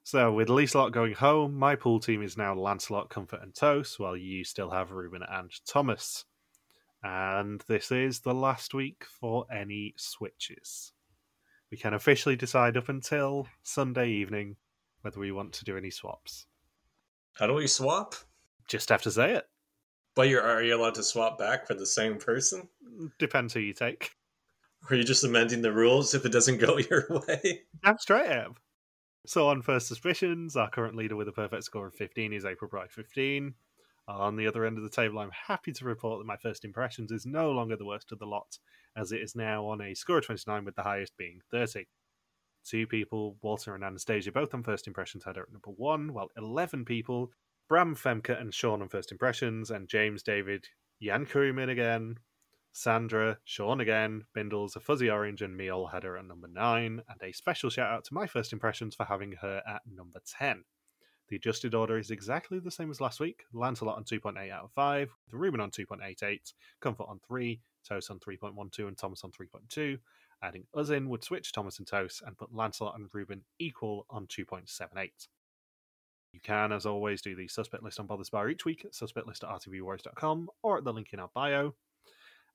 So, 0.03 0.33
with 0.33 0.49
Lancelot 0.49 0.91
going 0.91 1.13
home, 1.13 1.55
my 1.55 1.75
pool 1.75 1.99
team 1.99 2.21
is 2.21 2.35
now 2.35 2.55
Lancelot, 2.55 3.09
Comfort, 3.09 3.41
and 3.43 3.53
Toast, 3.53 3.99
while 3.99 4.17
you 4.17 4.43
still 4.43 4.71
have 4.71 4.91
Ruben 4.91 5.23
and 5.23 5.51
Thomas. 5.65 6.25
And 7.03 7.63
this 7.67 7.91
is 7.91 8.19
the 8.19 8.33
last 8.33 8.73
week 8.73 9.05
for 9.05 9.45
any 9.53 9.93
switches. 9.97 10.93
We 11.71 11.77
can 11.77 11.93
officially 11.93 12.35
decide 12.35 12.77
up 12.77 12.89
until 12.89 13.47
Sunday 13.63 14.09
evening 14.09 14.55
whether 15.01 15.19
we 15.19 15.31
want 15.31 15.53
to 15.53 15.65
do 15.65 15.77
any 15.77 15.91
swaps. 15.91 16.47
How 17.37 17.47
do 17.47 17.53
we 17.53 17.67
swap? 17.67 18.15
Just 18.67 18.89
have 18.89 19.03
to 19.03 19.11
say 19.11 19.33
it. 19.33 19.47
But 20.15 20.29
you're, 20.29 20.41
are 20.41 20.63
you 20.63 20.75
allowed 20.75 20.95
to 20.95 21.03
swap 21.03 21.37
back 21.37 21.67
for 21.67 21.75
the 21.75 21.85
same 21.85 22.17
person? 22.17 22.67
Depends 23.19 23.53
who 23.53 23.59
you 23.59 23.73
take. 23.73 24.11
Or 24.83 24.93
are 24.93 24.97
you 24.97 25.03
just 25.03 25.23
amending 25.23 25.61
the 25.61 25.71
rules 25.71 26.13
if 26.13 26.25
it 26.25 26.31
doesn't 26.31 26.57
go 26.57 26.77
your 26.89 27.05
way? 27.09 27.61
I'm 27.83 27.97
straight 27.97 28.31
up. 28.31 28.59
So 29.25 29.47
on 29.47 29.61
first 29.61 29.87
suspicions, 29.87 30.55
our 30.55 30.69
current 30.69 30.95
leader 30.95 31.15
with 31.15 31.27
a 31.27 31.33
perfect 31.33 31.63
score 31.63 31.87
of 31.87 31.95
15 31.95 32.33
is 32.33 32.45
April 32.45 32.69
Bright 32.69 32.91
15. 32.91 33.53
On 34.09 34.35
the 34.35 34.47
other 34.47 34.65
end 34.65 34.75
of 34.79 34.83
the 34.83 34.89
table, 34.89 35.19
I'm 35.19 35.29
happy 35.29 35.71
to 35.71 35.85
report 35.85 36.19
that 36.19 36.25
my 36.25 36.35
first 36.35 36.65
impressions 36.65 37.11
is 37.11 37.27
no 37.27 37.51
longer 37.51 37.75
the 37.75 37.85
worst 37.85 38.11
of 38.11 38.17
the 38.17 38.25
lot, 38.25 38.57
as 38.97 39.11
it 39.11 39.21
is 39.21 39.35
now 39.35 39.67
on 39.67 39.81
a 39.81 39.93
score 39.93 40.17
of 40.17 40.25
29 40.25 40.65
with 40.65 40.75
the 40.75 40.81
highest 40.81 41.15
being 41.15 41.41
30. 41.51 41.85
Two 42.65 42.87
people, 42.87 43.37
Walter 43.43 43.75
and 43.75 43.83
Anastasia, 43.83 44.31
both 44.31 44.55
on 44.55 44.63
first 44.63 44.87
impressions, 44.87 45.25
had 45.25 45.35
her 45.35 45.43
at 45.43 45.51
number 45.51 45.69
one, 45.69 46.11
while 46.11 46.31
11 46.35 46.85
people, 46.85 47.29
Bram, 47.67 47.95
Femke, 47.95 48.39
and 48.41 48.51
Sean 48.51 48.81
on 48.81 48.89
first 48.89 49.11
impressions, 49.11 49.69
and 49.69 49.87
James, 49.87 50.23
David, 50.23 50.65
Jan 50.99 51.27
Kurimin 51.27 51.69
again, 51.69 52.17
Sandra, 52.71 53.37
Sean 53.43 53.79
again, 53.79 54.25
Bindles, 54.33 54.75
a 54.75 54.79
fuzzy 54.79 55.11
orange, 55.11 55.43
and 55.43 55.55
me 55.55 55.69
all 55.69 55.85
had 55.85 56.03
her 56.03 56.17
at 56.17 56.25
number 56.25 56.47
nine. 56.47 57.03
And 57.07 57.21
a 57.21 57.31
special 57.31 57.69
shout 57.69 57.91
out 57.91 58.05
to 58.05 58.15
my 58.15 58.25
first 58.25 58.53
impressions 58.53 58.95
for 58.95 59.05
having 59.05 59.33
her 59.33 59.61
at 59.67 59.83
number 59.85 60.19
10. 60.25 60.63
The 61.29 61.35
adjusted 61.35 61.75
order 61.75 61.97
is 61.99 62.09
exactly 62.09 62.59
the 62.59 62.71
same 62.71 62.89
as 62.89 62.99
last 62.99 63.19
week. 63.19 63.43
Lancelot 63.53 63.97
on 63.97 64.03
2.8 64.03 64.51
out 64.51 64.63
of 64.63 64.71
5, 64.71 65.09
the 65.29 65.37
Ruben 65.37 65.61
on 65.61 65.69
2.88, 65.69 66.53
Comfort 66.81 67.05
on 67.07 67.19
3, 67.27 67.61
Toast 67.87 68.09
on 68.09 68.19
3.12, 68.19 68.87
and 68.87 68.97
Thomas 68.97 69.23
on 69.23 69.31
3.2. 69.31 69.99
Adding 70.41 70.63
us 70.73 70.89
in 70.89 71.07
would 71.09 71.23
switch 71.23 71.51
Thomas 71.51 71.77
and 71.77 71.87
Toast 71.87 72.23
and 72.25 72.37
put 72.37 72.55
Lancelot 72.55 72.95
and 72.97 73.07
Ruben 73.13 73.43
equal 73.59 74.07
on 74.09 74.25
2.78. 74.25 75.27
You 76.33 76.39
can, 76.39 76.71
as 76.71 76.85
always, 76.85 77.21
do 77.21 77.35
the 77.35 77.47
suspect 77.47 77.83
list 77.83 77.99
on 77.99 78.07
Bothers 78.07 78.29
Bar 78.29 78.49
each 78.49 78.65
week 78.65 78.85
at 78.85 78.93
suspectlist 78.93 79.43
or 80.63 80.77
at 80.77 80.83
the 80.83 80.93
link 80.93 81.09
in 81.13 81.19
our 81.19 81.29
bio. 81.33 81.75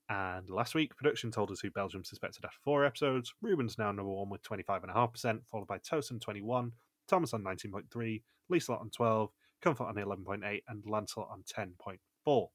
And 0.09 0.51
last 0.51 0.75
week, 0.75 0.97
production 0.97 1.31
told 1.31 1.51
us 1.51 1.61
who 1.61 1.71
Belgium 1.71 2.05
suspected 2.05 2.45
after 2.45 2.59
four 2.65 2.85
episodes. 2.85 3.33
Ruben's 3.41 3.79
now 3.79 3.93
number 3.93 4.13
one 4.13 4.31
with 4.31 4.43
25.5%, 4.43 5.41
followed 5.51 5.67
by 5.67 5.79
Toast 5.79 6.13
on 6.13 6.19
21, 6.19 6.73
Thomas 7.09 7.33
on 7.35 7.43
19.3, 7.43 8.23
Lisa 8.49 8.73
on 8.73 8.91
12, 8.91 9.31
Comfort 9.63 9.85
on 9.85 9.95
11.8, 9.95 10.63
and 10.69 10.85
Lancelot 10.87 11.29
on 11.31 11.43
10.4. 11.43 12.49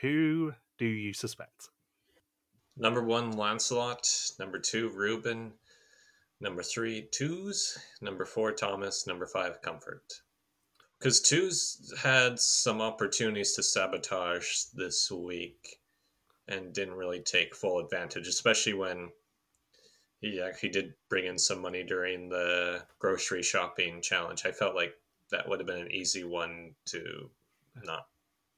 Who 0.00 0.52
do 0.78 0.86
you 0.86 1.12
suspect? 1.12 1.68
Number 2.76 3.02
one, 3.02 3.32
Lancelot. 3.32 4.08
Number 4.38 4.58
two, 4.58 4.88
Ruben. 4.90 5.52
Number 6.40 6.62
three, 6.62 7.08
Toast. 7.16 7.78
Number 8.00 8.24
four, 8.24 8.52
Thomas. 8.52 9.06
Number 9.06 9.26
five, 9.26 9.62
Comfort. 9.62 10.22
Because 10.98 11.20
Toast 11.20 11.94
had 11.98 12.38
some 12.38 12.80
opportunities 12.80 13.54
to 13.54 13.62
sabotage 13.62 14.64
this 14.74 15.10
week 15.10 15.80
and 16.48 16.72
didn't 16.72 16.94
really 16.94 17.20
take 17.20 17.54
full 17.54 17.78
advantage, 17.78 18.26
especially 18.26 18.74
when 18.74 19.10
he 20.22 20.40
actually 20.40 20.68
did 20.70 20.94
bring 21.10 21.26
in 21.26 21.36
some 21.36 21.60
money 21.60 21.82
during 21.82 22.28
the 22.28 22.82
grocery 23.00 23.42
shopping 23.42 24.00
challenge. 24.00 24.46
I 24.46 24.52
felt 24.52 24.76
like 24.76 24.94
that 25.30 25.48
would 25.48 25.58
have 25.58 25.66
been 25.66 25.80
an 25.80 25.92
easy 25.92 26.22
one 26.22 26.74
to 26.86 27.28
not 27.84 28.06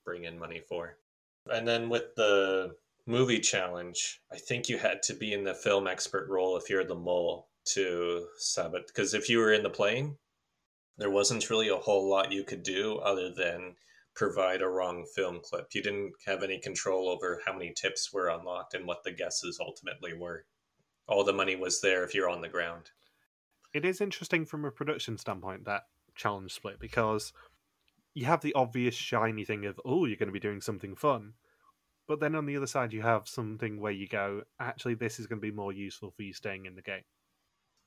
bring 0.05 0.25
in 0.25 0.39
money 0.39 0.61
for. 0.61 0.99
And 1.51 1.67
then 1.67 1.89
with 1.89 2.15
the 2.17 2.77
movie 3.07 3.41
challenge, 3.41 4.21
I 4.31 4.37
think 4.37 4.69
you 4.69 4.77
had 4.77 5.03
to 5.05 5.15
be 5.15 5.33
in 5.33 5.45
the 5.45 5.55
film 5.55 5.87
expert 5.87 6.29
role 6.29 6.57
if 6.59 6.69
you're 6.69 6.85
the 6.85 6.95
mole 6.95 7.49
to 7.67 8.27
sabotage. 8.37 8.87
Because 8.89 9.15
if 9.15 9.31
you 9.31 9.39
were 9.39 9.55
in 9.55 9.63
the 9.63 9.71
plane, 9.71 10.19
there 10.99 11.11
wasn't 11.11 11.49
really 11.49 11.69
a 11.69 11.77
whole 11.77 12.11
lot 12.11 12.31
you 12.31 12.45
could 12.45 12.63
do 12.63 12.99
other 12.99 13.31
than 13.33 13.77
provide 14.15 14.61
a 14.61 14.69
wrong 14.69 15.07
film 15.15 15.41
clip. 15.43 15.69
You 15.73 15.83
didn't 15.83 16.13
have 16.27 16.43
any 16.43 16.59
control 16.59 17.09
over 17.09 17.41
how 17.47 17.55
many 17.55 17.73
tips 17.73 18.13
were 18.13 18.29
unlocked 18.29 18.75
and 18.75 18.87
what 18.87 19.03
the 19.03 19.13
guesses 19.13 19.59
ultimately 19.61 20.13
were. 20.13 20.45
All 21.07 21.25
the 21.25 21.33
money 21.33 21.57
was 21.57 21.81
there 21.81 22.05
if 22.05 22.15
you're 22.15 22.29
on 22.29 22.41
the 22.41 22.49
ground. 22.49 22.91
It 23.73 23.85
is 23.85 24.01
interesting 24.01 24.47
from 24.47 24.65
a 24.65 24.71
production 24.71 25.19
standpoint 25.19 25.65
that 25.65 25.83
challenge 26.15 26.53
split 26.53 26.79
because 26.79 27.33
you 28.15 28.27
have 28.27 28.41
the 28.41 28.55
obvious 28.55 28.95
shiny 28.95 29.45
thing 29.45 29.67
of, 29.67 29.81
oh, 29.85 30.07
you're 30.07 30.17
going 30.17 30.29
to 30.29 30.33
be 30.33 30.41
doing 30.41 30.61
something 30.61 30.95
fun. 30.95 31.35
But 32.07 32.21
then 32.21 32.35
on 32.35 32.47
the 32.47 32.57
other 32.57 32.67
side, 32.67 32.93
you 32.93 33.03
have 33.03 33.27
something 33.27 33.81
where 33.81 33.93
you 33.93 34.07
go, 34.07 34.43
actually, 34.61 34.95
this 34.95 35.19
is 35.19 35.27
going 35.27 35.41
to 35.41 35.47
be 35.47 35.55
more 35.55 35.73
useful 35.73 36.11
for 36.11 36.23
you 36.23 36.33
staying 36.33 36.67
in 36.67 36.77
the 36.77 36.83
game. 36.83 37.03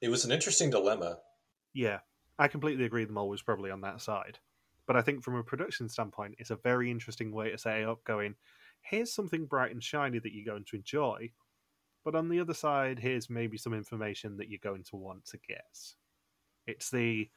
It 0.02 0.10
was 0.10 0.26
an 0.26 0.32
interesting 0.32 0.70
dilemma. 0.70 1.20
Yeah, 1.74 2.00
I 2.38 2.48
completely 2.48 2.86
agree. 2.86 3.06
The 3.06 3.14
mole 3.14 3.30
was 3.30 3.42
probably 3.42 3.72
on 3.72 3.82
that 3.82 4.02
side. 4.02 4.40
But 4.86 4.96
I 4.96 5.02
think 5.02 5.24
from 5.24 5.36
a 5.36 5.44
production 5.44 5.88
standpoint, 5.88 6.36
it's 6.40 6.50
a 6.50 6.56
very 6.56 6.90
interesting 6.90 7.32
way 7.32 7.52
to 7.52 7.58
set 7.58 7.84
up 7.84 8.04
going, 8.04 8.36
here's 8.82 9.14
something 9.14 9.46
bright 9.46 9.72
and 9.72 9.84
shiny 9.84 10.20
that 10.20 10.34
you're 10.34 10.52
going 10.52 10.66
to 10.66 10.76
enjoy. 10.78 11.32
But 12.08 12.16
on 12.16 12.30
the 12.30 12.40
other 12.40 12.54
side, 12.54 13.00
here's 13.00 13.30
maybe 13.30 13.58
some 13.58 13.74
information 13.74 14.38
that 14.38 14.48
you're 14.48 14.60
going 14.64 14.86
to 14.92 14.96
want 14.96 15.26
to 15.26 15.38
get. 15.46 15.78
It's 16.66 16.90
the 16.90 17.28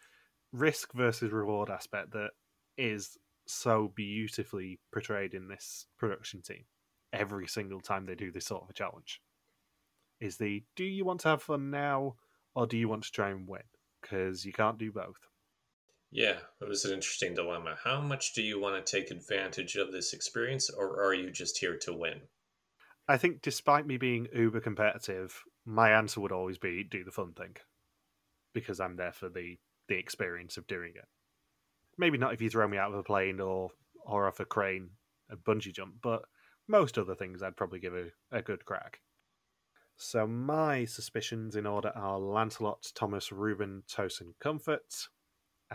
risk 0.53 0.93
versus 0.93 1.33
reward 1.33 1.69
aspect 1.69 2.13
that 2.13 2.31
is 2.79 3.19
so 3.49 3.91
beautifully 3.97 4.79
portrayed 4.93 5.35
in 5.35 5.49
this 5.49 5.87
production 5.99 6.41
team 6.41 6.67
every 7.13 7.49
single 7.49 7.81
time 7.81 8.07
they 8.07 8.15
do 8.15 8.31
this 8.31 8.47
sort 8.47 8.63
of 8.63 8.71
a 8.71 8.73
challenge. 8.73 9.21
Is 10.21 10.37
the 10.37 10.63
do 10.77 10.85
you 10.85 11.05
want 11.05 11.19
to 11.23 11.31
have 11.31 11.43
fun 11.43 11.73
now 11.73 12.15
or 12.55 12.69
do 12.69 12.77
you 12.77 12.89
want 12.89 13.03
to 13.03 13.11
try 13.11 13.31
and 13.31 13.49
win? 13.49 13.63
Because 14.01 14.45
you 14.45 14.53
can't 14.53 14.79
do 14.79 14.93
both. 14.93 15.19
Yeah, 16.13 16.37
it 16.61 16.69
was 16.69 16.85
an 16.85 16.95
interesting 16.95 17.35
dilemma. 17.35 17.75
How 17.83 18.01
much 18.01 18.35
do 18.35 18.43
you 18.43 18.61
want 18.61 18.87
to 18.87 19.01
take 19.01 19.11
advantage 19.11 19.75
of 19.75 19.91
this 19.91 20.13
experience, 20.13 20.71
or 20.71 21.03
are 21.03 21.13
you 21.13 21.33
just 21.33 21.59
here 21.59 21.77
to 21.79 21.93
win? 21.93 22.21
I 23.11 23.17
think, 23.17 23.43
despite 23.43 23.89
me 23.89 23.97
being 23.97 24.29
uber 24.33 24.61
competitive, 24.61 25.43
my 25.65 25.91
answer 25.91 26.21
would 26.21 26.31
always 26.31 26.59
be 26.59 26.85
do 26.85 27.03
the 27.03 27.11
fun 27.11 27.33
thing 27.33 27.57
because 28.55 28.79
I'm 28.79 28.95
there 28.95 29.11
for 29.11 29.29
the 29.29 29.59
the 29.89 29.99
experience 29.99 30.57
of 30.57 30.69
doing 30.69 30.93
it. 30.95 31.09
Maybe 31.99 32.19
not 32.19 32.33
if 32.33 32.41
you 32.41 32.49
throw 32.49 32.69
me 32.69 32.79
out 32.79 32.93
of 32.93 32.99
a 32.99 33.03
plane 33.03 33.41
or 33.41 33.71
or 34.07 34.29
off 34.29 34.39
a 34.39 34.45
crane 34.45 34.91
a 35.29 35.37
bungee 35.37 35.75
jump, 35.75 35.95
but 36.01 36.23
most 36.69 36.97
other 36.97 37.17
things 37.17 37.43
I'd 37.43 37.57
probably 37.57 37.81
give 37.81 37.97
a, 37.97 38.11
a 38.31 38.43
good 38.43 38.65
crack. 38.65 39.01
So 39.97 40.25
my 40.29 40.85
suspicions 40.85 41.57
in 41.57 41.67
order 41.67 41.91
are 41.97 42.17
Lancelot, 42.17 42.93
Thomas, 42.95 43.33
Ruben, 43.33 43.83
Toast, 43.89 44.21
and 44.21 44.39
Comfort. 44.39 45.09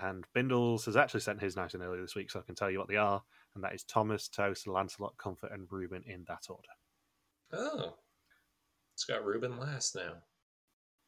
And 0.01 0.23
Bindles 0.33 0.85
has 0.85 0.95
actually 0.95 1.19
sent 1.19 1.41
his 1.41 1.57
nice 1.57 1.73
and 1.73 1.83
early 1.83 1.99
this 1.99 2.15
week, 2.15 2.31
so 2.31 2.39
I 2.39 2.43
can 2.43 2.55
tell 2.55 2.71
you 2.71 2.79
what 2.79 2.87
they 2.87 2.95
are. 2.95 3.23
And 3.55 3.63
that 3.65 3.75
is 3.75 3.83
Thomas, 3.83 4.29
Toast, 4.29 4.67
Lancelot, 4.67 5.17
Comfort, 5.17 5.51
and 5.51 5.67
Ruben 5.69 6.03
in 6.07 6.23
that 6.29 6.45
order. 6.49 6.71
Oh. 7.51 7.97
It's 8.93 9.05
got 9.05 9.23
Ruben 9.25 9.57
last 9.59 9.95
now. 9.95 10.23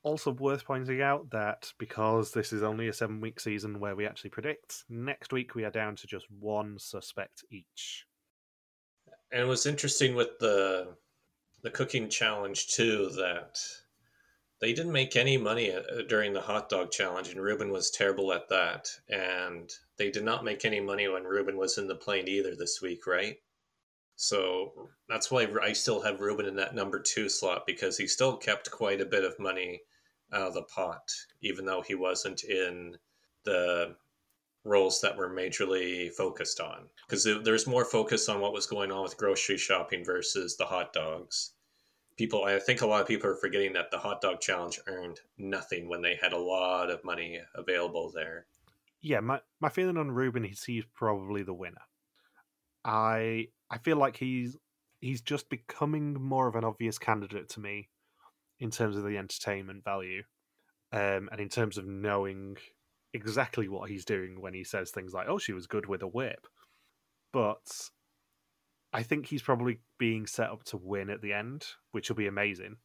Also 0.02 0.32
worth 0.32 0.66
pointing 0.66 1.02
out 1.04 1.30
that 1.30 1.72
because 1.78 2.32
this 2.32 2.52
is 2.52 2.64
only 2.64 2.88
a 2.88 2.94
seven 2.94 3.22
week 3.22 3.40
season 3.40 3.80
where 3.80 3.96
we 3.96 4.08
actually 4.08 4.32
predict, 4.32 4.84
next 4.90 5.32
week 5.32 5.54
we 5.54 5.66
are 5.66 5.70
down 5.72 5.96
to 5.98 6.08
just 6.08 6.26
one 6.32 6.80
suspect 6.80 7.44
each. 7.52 8.08
And 9.32 9.42
it 9.42 9.46
was 9.46 9.66
interesting 9.66 10.16
with 10.16 10.38
the 10.40 10.98
the 11.62 11.72
cooking 11.72 12.10
challenge 12.10 12.68
too 12.68 13.10
that 13.12 13.58
They 14.60 14.74
didn't 14.74 14.92
make 14.92 15.16
any 15.16 15.38
money 15.38 15.72
uh, 15.74 16.04
during 16.08 16.34
the 16.34 16.42
hot 16.42 16.70
dog 16.70 16.92
challenge, 16.92 17.30
and 17.30 17.42
Ruben 17.42 17.72
was 17.72 17.92
terrible 17.92 18.34
at 18.34 18.50
that. 18.50 18.90
And 19.10 19.72
they 19.98 20.12
did 20.12 20.24
not 20.24 20.44
make 20.44 20.66
any 20.66 20.80
money 20.80 21.08
when 21.08 21.24
Ruben 21.24 21.58
was 21.58 21.78
in 21.78 21.88
the 21.88 21.96
plane 21.96 22.28
either 22.28 22.56
this 22.56 22.82
week, 22.82 23.08
right? 23.08 23.38
So 24.18 24.90
that's 25.08 25.30
why 25.30 25.48
I 25.62 25.74
still 25.74 26.02
have 26.02 26.20
Ruben 26.20 26.48
in 26.48 26.56
that 26.56 26.74
number 26.74 27.00
two 27.00 27.30
slot 27.30 27.68
because 27.68 27.98
he 27.98 28.08
still 28.08 28.36
kept 28.36 28.72
quite 28.72 29.00
a 29.00 29.06
bit 29.06 29.24
of 29.24 29.40
money 29.40 29.82
out 30.34 30.48
of 30.48 30.54
the 30.56 30.64
pot, 30.64 31.12
even 31.42 31.66
though 31.66 31.82
he 31.82 31.94
wasn't 31.94 32.44
in 32.44 32.98
the 33.46 33.96
roles 34.66 35.00
that 35.02 35.16
were 35.16 35.30
majorly 35.30 36.12
focused 36.12 36.60
on. 36.60 36.88
Because 37.08 37.24
there's 37.44 37.68
more 37.68 37.86
focus 37.86 38.28
on 38.28 38.42
what 38.42 38.54
was 38.54 38.66
going 38.66 38.92
on 38.92 39.04
with 39.04 39.18
grocery 39.18 39.58
shopping 39.58 40.04
versus 40.04 40.58
the 40.58 40.66
hot 40.66 40.94
dogs. 40.94 41.52
People, 42.18 42.44
I 42.44 42.58
think 42.58 42.82
a 42.82 42.88
lot 42.88 43.02
of 43.02 43.08
people 43.08 43.30
are 43.30 43.36
forgetting 43.36 43.74
that 43.74 43.92
the 43.92 44.00
hot 44.00 44.20
dog 44.22 44.42
challenge 44.42 44.80
earned 44.88 45.20
nothing 45.38 45.88
when 45.88 46.02
they 46.02 46.18
had 46.20 46.34
a 46.34 46.40
lot 46.40 46.90
of 46.90 47.04
money 47.04 47.40
available 47.54 48.12
there. 48.14 48.48
Yeah, 49.00 49.20
my, 49.20 49.42
my 49.60 49.70
feeling 49.70 49.98
on 49.98 50.10
Ruben 50.10 50.44
is 50.44 50.64
he's 50.64 50.86
probably 50.96 51.44
the 51.44 51.54
winner. 51.54 51.82
I 52.84 53.50
I 53.70 53.78
feel 53.78 53.98
like 53.98 54.18
he's 54.18 54.58
he's 55.02 55.22
just 55.22 55.50
becoming 55.50 56.14
more 56.14 56.48
of 56.48 56.56
an 56.56 56.64
obvious 56.64 56.98
candidate 56.98 57.50
to 57.50 57.60
me 57.60 57.90
in 58.60 58.72
terms 58.72 58.98
of 58.98 59.04
the 59.04 59.18
entertainment 59.18 59.84
value, 59.84 60.24
um, 60.92 61.30
and 61.32 61.40
in 61.42 61.50
terms 61.50 61.78
of 61.78 61.88
knowing 61.88 62.58
exactly 63.14 63.68
what 63.70 63.90
he's 63.90 64.06
doing 64.06 64.42
when 64.42 64.54
he 64.54 64.64
says 64.64 64.92
things 64.92 65.14
like, 65.14 65.28
"Oh, 65.30 65.40
she 65.40 65.54
was 65.54 65.68
good 65.68 65.88
with 65.88 66.02
a 66.04 66.08
whip," 66.08 66.48
but 67.34 67.92
I 68.94 69.04
think 69.04 69.28
he's 69.28 69.42
probably 69.42 69.82
being 69.98 70.28
set 70.28 70.50
up 70.50 70.64
to 70.66 70.78
win 70.78 71.10
at 71.10 71.22
the 71.22 71.34
end, 71.34 71.66
which 71.92 72.10
will 72.10 72.16
be 72.16 72.28
amazing. 72.28 72.78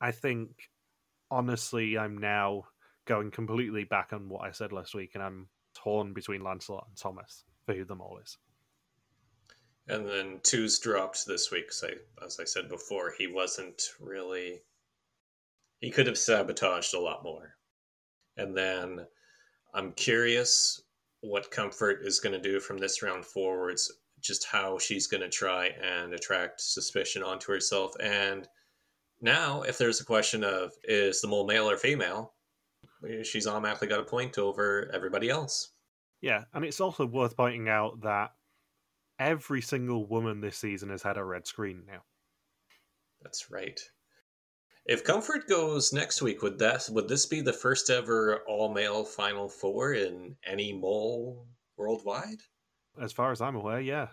I 0.00 0.12
think, 0.12 0.70
honestly, 1.30 1.98
I'm 1.98 2.18
now 2.18 2.68
going 3.06 3.30
completely 3.30 3.84
back 3.84 4.12
on 4.12 4.28
what 4.28 4.46
I 4.46 4.52
said 4.52 4.72
last 4.72 4.94
week, 4.94 5.12
and 5.14 5.22
I'm 5.22 5.50
torn 5.74 6.14
between 6.14 6.42
Lancelot 6.42 6.86
and 6.88 6.96
Thomas 6.96 7.44
for 7.66 7.74
who 7.74 7.84
the 7.84 7.96
mole 7.96 8.18
is. 8.22 8.38
And 9.86 10.08
then 10.08 10.40
two's 10.42 10.78
dropped 10.78 11.26
this 11.26 11.50
week. 11.50 11.72
So 11.72 11.88
as 12.24 12.38
I 12.40 12.44
said 12.44 12.68
before, 12.68 13.12
he 13.16 13.26
wasn't 13.26 13.82
really. 14.00 14.62
He 15.80 15.90
could 15.90 16.06
have 16.06 16.16
sabotaged 16.16 16.94
a 16.94 17.00
lot 17.00 17.22
more. 17.22 17.56
And 18.36 18.56
then 18.56 19.06
I'm 19.74 19.92
curious 19.92 20.80
what 21.20 21.50
Comfort 21.50 22.00
is 22.02 22.20
going 22.20 22.32
to 22.32 22.40
do 22.40 22.60
from 22.60 22.78
this 22.78 23.02
round 23.02 23.24
forwards, 23.24 23.92
just 24.20 24.46
how 24.46 24.78
she's 24.78 25.06
going 25.06 25.22
to 25.22 25.28
try 25.28 25.66
and 25.82 26.14
attract 26.14 26.60
suspicion 26.60 27.22
onto 27.22 27.52
herself. 27.52 27.92
And 28.00 28.48
now, 29.20 29.62
if 29.62 29.78
there's 29.78 30.00
a 30.00 30.04
question 30.04 30.44
of 30.44 30.72
is 30.84 31.20
the 31.20 31.28
mole 31.28 31.46
male 31.46 31.68
or 31.68 31.76
female, 31.76 32.32
she's 33.22 33.46
automatically 33.46 33.88
got 33.88 34.00
a 34.00 34.04
point 34.04 34.38
over 34.38 34.90
everybody 34.94 35.28
else. 35.28 35.72
Yeah, 36.20 36.44
and 36.54 36.64
it's 36.64 36.80
also 36.80 37.06
worth 37.06 37.36
pointing 37.36 37.68
out 37.68 38.00
that 38.02 38.32
every 39.18 39.60
single 39.60 40.06
woman 40.06 40.40
this 40.40 40.58
season 40.58 40.90
has 40.90 41.02
had 41.02 41.16
a 41.16 41.24
red 41.24 41.46
screen 41.46 41.82
now. 41.86 42.02
That's 43.22 43.50
right. 43.50 43.80
If 44.86 45.02
Comfort 45.02 45.48
goes 45.48 45.92
next 45.92 46.20
week, 46.20 46.42
would 46.42 46.58
that 46.58 46.88
would 46.90 47.08
this 47.08 47.24
be 47.24 47.40
the 47.40 47.52
first 47.52 47.88
ever 47.88 48.40
all 48.46 48.72
male 48.72 49.04
Final 49.04 49.48
Four 49.48 49.94
in 49.94 50.36
any 50.46 50.74
mole 50.74 51.46
worldwide? 51.76 52.42
As 53.00 53.12
far 53.12 53.32
as 53.32 53.40
I'm 53.40 53.56
aware, 53.56 53.80
yeah. 53.80 54.08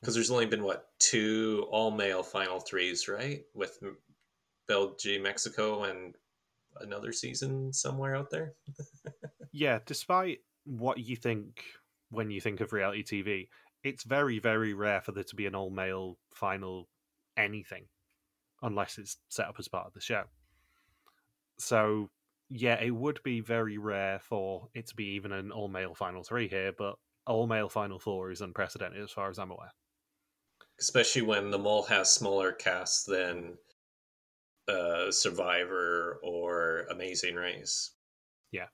Because 0.00 0.14
there's 0.14 0.30
only 0.30 0.46
been 0.46 0.64
what 0.64 0.88
two 0.98 1.66
all 1.70 1.90
male 1.90 2.22
Final 2.22 2.60
Threes, 2.60 3.08
right? 3.08 3.42
With 3.54 3.78
Belgium, 4.66 5.22
Mexico, 5.22 5.84
and 5.84 6.14
another 6.80 7.12
season 7.12 7.72
somewhere 7.72 8.16
out 8.16 8.30
there. 8.30 8.54
yeah, 9.52 9.80
despite 9.84 10.38
what 10.64 10.98
you 10.98 11.14
think 11.14 11.62
when 12.10 12.30
you 12.30 12.40
think 12.40 12.60
of 12.60 12.72
reality 12.72 13.02
TV, 13.04 13.48
it's 13.84 14.02
very 14.02 14.38
very 14.38 14.74
rare 14.74 15.00
for 15.00 15.12
there 15.12 15.22
to 15.22 15.36
be 15.36 15.46
an 15.46 15.54
all 15.54 15.70
male 15.70 16.18
final 16.30 16.88
anything 17.36 17.84
unless 18.62 18.98
it's 18.98 19.18
set 19.28 19.46
up 19.46 19.56
as 19.58 19.68
part 19.68 19.86
of 19.86 19.92
the 19.92 20.00
show. 20.00 20.24
So 21.58 22.10
yeah 22.48 22.80
it 22.82 22.90
would 22.90 23.20
be 23.22 23.40
very 23.40 23.78
rare 23.78 24.18
for 24.18 24.68
it 24.74 24.86
to 24.88 24.94
be 24.94 25.04
even 25.14 25.32
an 25.32 25.50
all 25.52 25.68
male 25.68 25.94
final 25.94 26.22
three 26.22 26.48
here 26.48 26.72
but 26.76 26.96
all 27.26 27.46
male 27.46 27.68
final 27.68 27.98
four 27.98 28.30
is 28.30 28.42
unprecedented 28.42 29.02
as 29.02 29.10
far 29.10 29.30
as 29.30 29.38
i'm 29.38 29.50
aware. 29.50 29.72
Especially 30.80 31.22
when 31.22 31.50
the 31.50 31.58
mole 31.58 31.84
has 31.84 32.12
smaller 32.12 32.52
casts 32.52 33.04
than 33.04 33.54
uh, 34.66 35.10
survivor 35.10 36.18
or 36.22 36.86
amazing 36.90 37.36
race. 37.36 37.92
Yeah. 38.50 38.66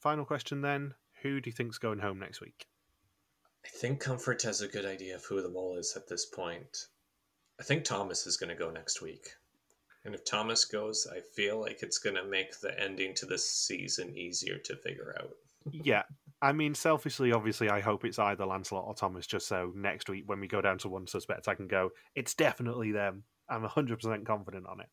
Final 0.00 0.24
question 0.24 0.60
then. 0.60 0.94
Who 1.22 1.40
do 1.40 1.50
you 1.50 1.52
think's 1.52 1.78
going 1.78 1.98
home 1.98 2.20
next 2.20 2.40
week 2.40 2.67
I 3.64 3.68
think 3.68 4.00
Comfort 4.00 4.42
has 4.42 4.60
a 4.60 4.68
good 4.68 4.86
idea 4.86 5.16
of 5.16 5.24
who 5.24 5.42
the 5.42 5.48
mole 5.48 5.76
is 5.76 5.94
at 5.96 6.08
this 6.08 6.26
point. 6.26 6.86
I 7.60 7.64
think 7.64 7.84
Thomas 7.84 8.26
is 8.26 8.36
going 8.36 8.50
to 8.50 8.54
go 8.54 8.70
next 8.70 9.02
week. 9.02 9.28
And 10.04 10.14
if 10.14 10.24
Thomas 10.24 10.64
goes, 10.64 11.06
I 11.10 11.20
feel 11.20 11.60
like 11.60 11.82
it's 11.82 11.98
going 11.98 12.16
to 12.16 12.24
make 12.24 12.60
the 12.60 12.78
ending 12.80 13.14
to 13.16 13.26
this 13.26 13.50
season 13.50 14.16
easier 14.16 14.58
to 14.58 14.76
figure 14.76 15.14
out. 15.20 15.30
yeah. 15.70 16.04
I 16.40 16.52
mean, 16.52 16.74
selfishly, 16.74 17.32
obviously, 17.32 17.68
I 17.68 17.80
hope 17.80 18.04
it's 18.04 18.18
either 18.18 18.46
Lancelot 18.46 18.84
or 18.86 18.94
Thomas, 18.94 19.26
just 19.26 19.48
so 19.48 19.72
next 19.74 20.08
week 20.08 20.22
when 20.26 20.38
we 20.38 20.46
go 20.46 20.60
down 20.60 20.78
to 20.78 20.88
one 20.88 21.08
suspect, 21.08 21.48
I 21.48 21.54
can 21.54 21.66
go, 21.66 21.90
it's 22.14 22.34
definitely 22.34 22.92
them. 22.92 23.24
I'm 23.50 23.64
100% 23.64 24.24
confident 24.24 24.66
on 24.66 24.80
it. 24.80 24.88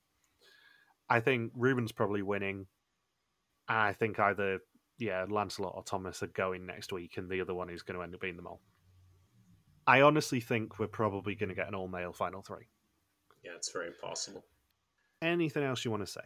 I 1.07 1.19
think 1.19 1.51
Ruben's 1.55 1.91
probably 1.91 2.23
winning. 2.23 2.65
I 3.67 3.93
think 3.93 4.19
either 4.19 4.59
yeah, 4.97 5.25
Lancelot 5.29 5.73
or 5.75 5.83
Thomas 5.83 6.23
are 6.23 6.27
going 6.27 6.65
next 6.65 6.91
week, 6.91 7.17
and 7.17 7.29
the 7.29 7.41
other 7.41 7.53
one 7.53 7.69
is 7.69 7.83
going 7.83 7.97
to 7.97 8.03
end 8.03 8.15
up 8.15 8.21
being 8.21 8.37
the 8.37 8.41
mole. 8.41 8.61
I 9.87 10.01
honestly 10.01 10.39
think 10.39 10.79
we're 10.79 10.87
probably 10.87 11.35
going 11.35 11.49
to 11.49 11.55
get 11.55 11.67
an 11.67 11.75
all 11.75 11.87
male 11.87 12.13
final 12.13 12.41
three. 12.41 12.67
Yeah, 13.43 13.51
it's 13.55 13.71
very 13.71 13.91
possible. 13.91 14.43
Anything 15.21 15.63
else 15.63 15.85
you 15.85 15.91
want 15.91 16.05
to 16.05 16.11
say? 16.11 16.21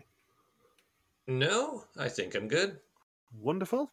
No, 1.28 1.84
I 1.98 2.10
think 2.10 2.36
I'm 2.36 2.48
good. 2.48 2.80
Wonderful. 3.38 3.92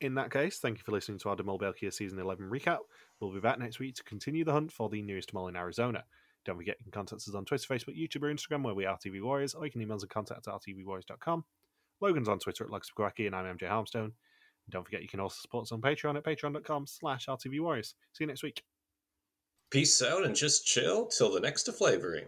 In 0.00 0.14
that 0.16 0.30
case, 0.30 0.58
thank 0.58 0.78
you 0.78 0.84
for 0.84 0.92
listening 0.92 1.18
to 1.20 1.30
our 1.30 1.36
De 1.36 1.42
Mol 1.42 1.58
België 1.58 1.92
Season 1.92 2.18
11 2.18 2.50
recap. 2.50 2.78
We'll 3.18 3.32
be 3.32 3.40
back 3.40 3.58
next 3.58 3.78
week 3.78 3.94
to 3.96 4.04
continue 4.04 4.44
the 4.44 4.52
hunt 4.52 4.70
for 4.70 4.90
the 4.90 5.00
newest 5.00 5.32
mole 5.32 5.48
in 5.48 5.56
Arizona. 5.56 6.04
Don't 6.44 6.56
forget 6.56 6.76
you 6.78 6.84
can 6.84 6.92
contact 6.92 7.22
us 7.26 7.34
on 7.34 7.44
Twitter, 7.44 7.66
Facebook, 7.66 7.98
YouTube, 7.98 8.22
or 8.22 8.32
Instagram 8.32 8.62
where 8.62 8.74
we 8.74 8.84
are 8.84 8.96
TV 8.98 9.22
Warriors, 9.22 9.54
or 9.54 9.64
you 9.64 9.72
can 9.72 9.80
email 9.80 9.96
us 9.96 10.04
at 10.04 10.10
contact 10.10 10.46
at 10.46 10.54
rtvwarriors.com. 10.54 11.44
Logan's 12.00 12.28
on 12.28 12.38
Twitter 12.38 12.64
at 12.64 12.70
LuxBuaraki, 12.70 13.26
and 13.26 13.34
I'm 13.34 13.56
MJ 13.56 13.68
Harmstone. 13.68 14.04
And 14.04 14.72
don't 14.72 14.84
forget 14.84 15.02
you 15.02 15.08
can 15.08 15.20
also 15.20 15.36
support 15.40 15.64
us 15.64 15.72
on 15.72 15.80
Patreon 15.80 16.16
at 16.16 16.24
patreon.com 16.24 16.86
slash 16.86 17.26
RTV 17.26 17.60
Warriors. 17.60 17.94
See 18.12 18.24
you 18.24 18.28
next 18.28 18.42
week. 18.42 18.62
Peace 19.70 20.00
out 20.02 20.24
and 20.24 20.34
just 20.34 20.66
chill 20.66 21.06
till 21.06 21.32
the 21.32 21.40
next 21.40 21.70
flavoring. 21.72 22.26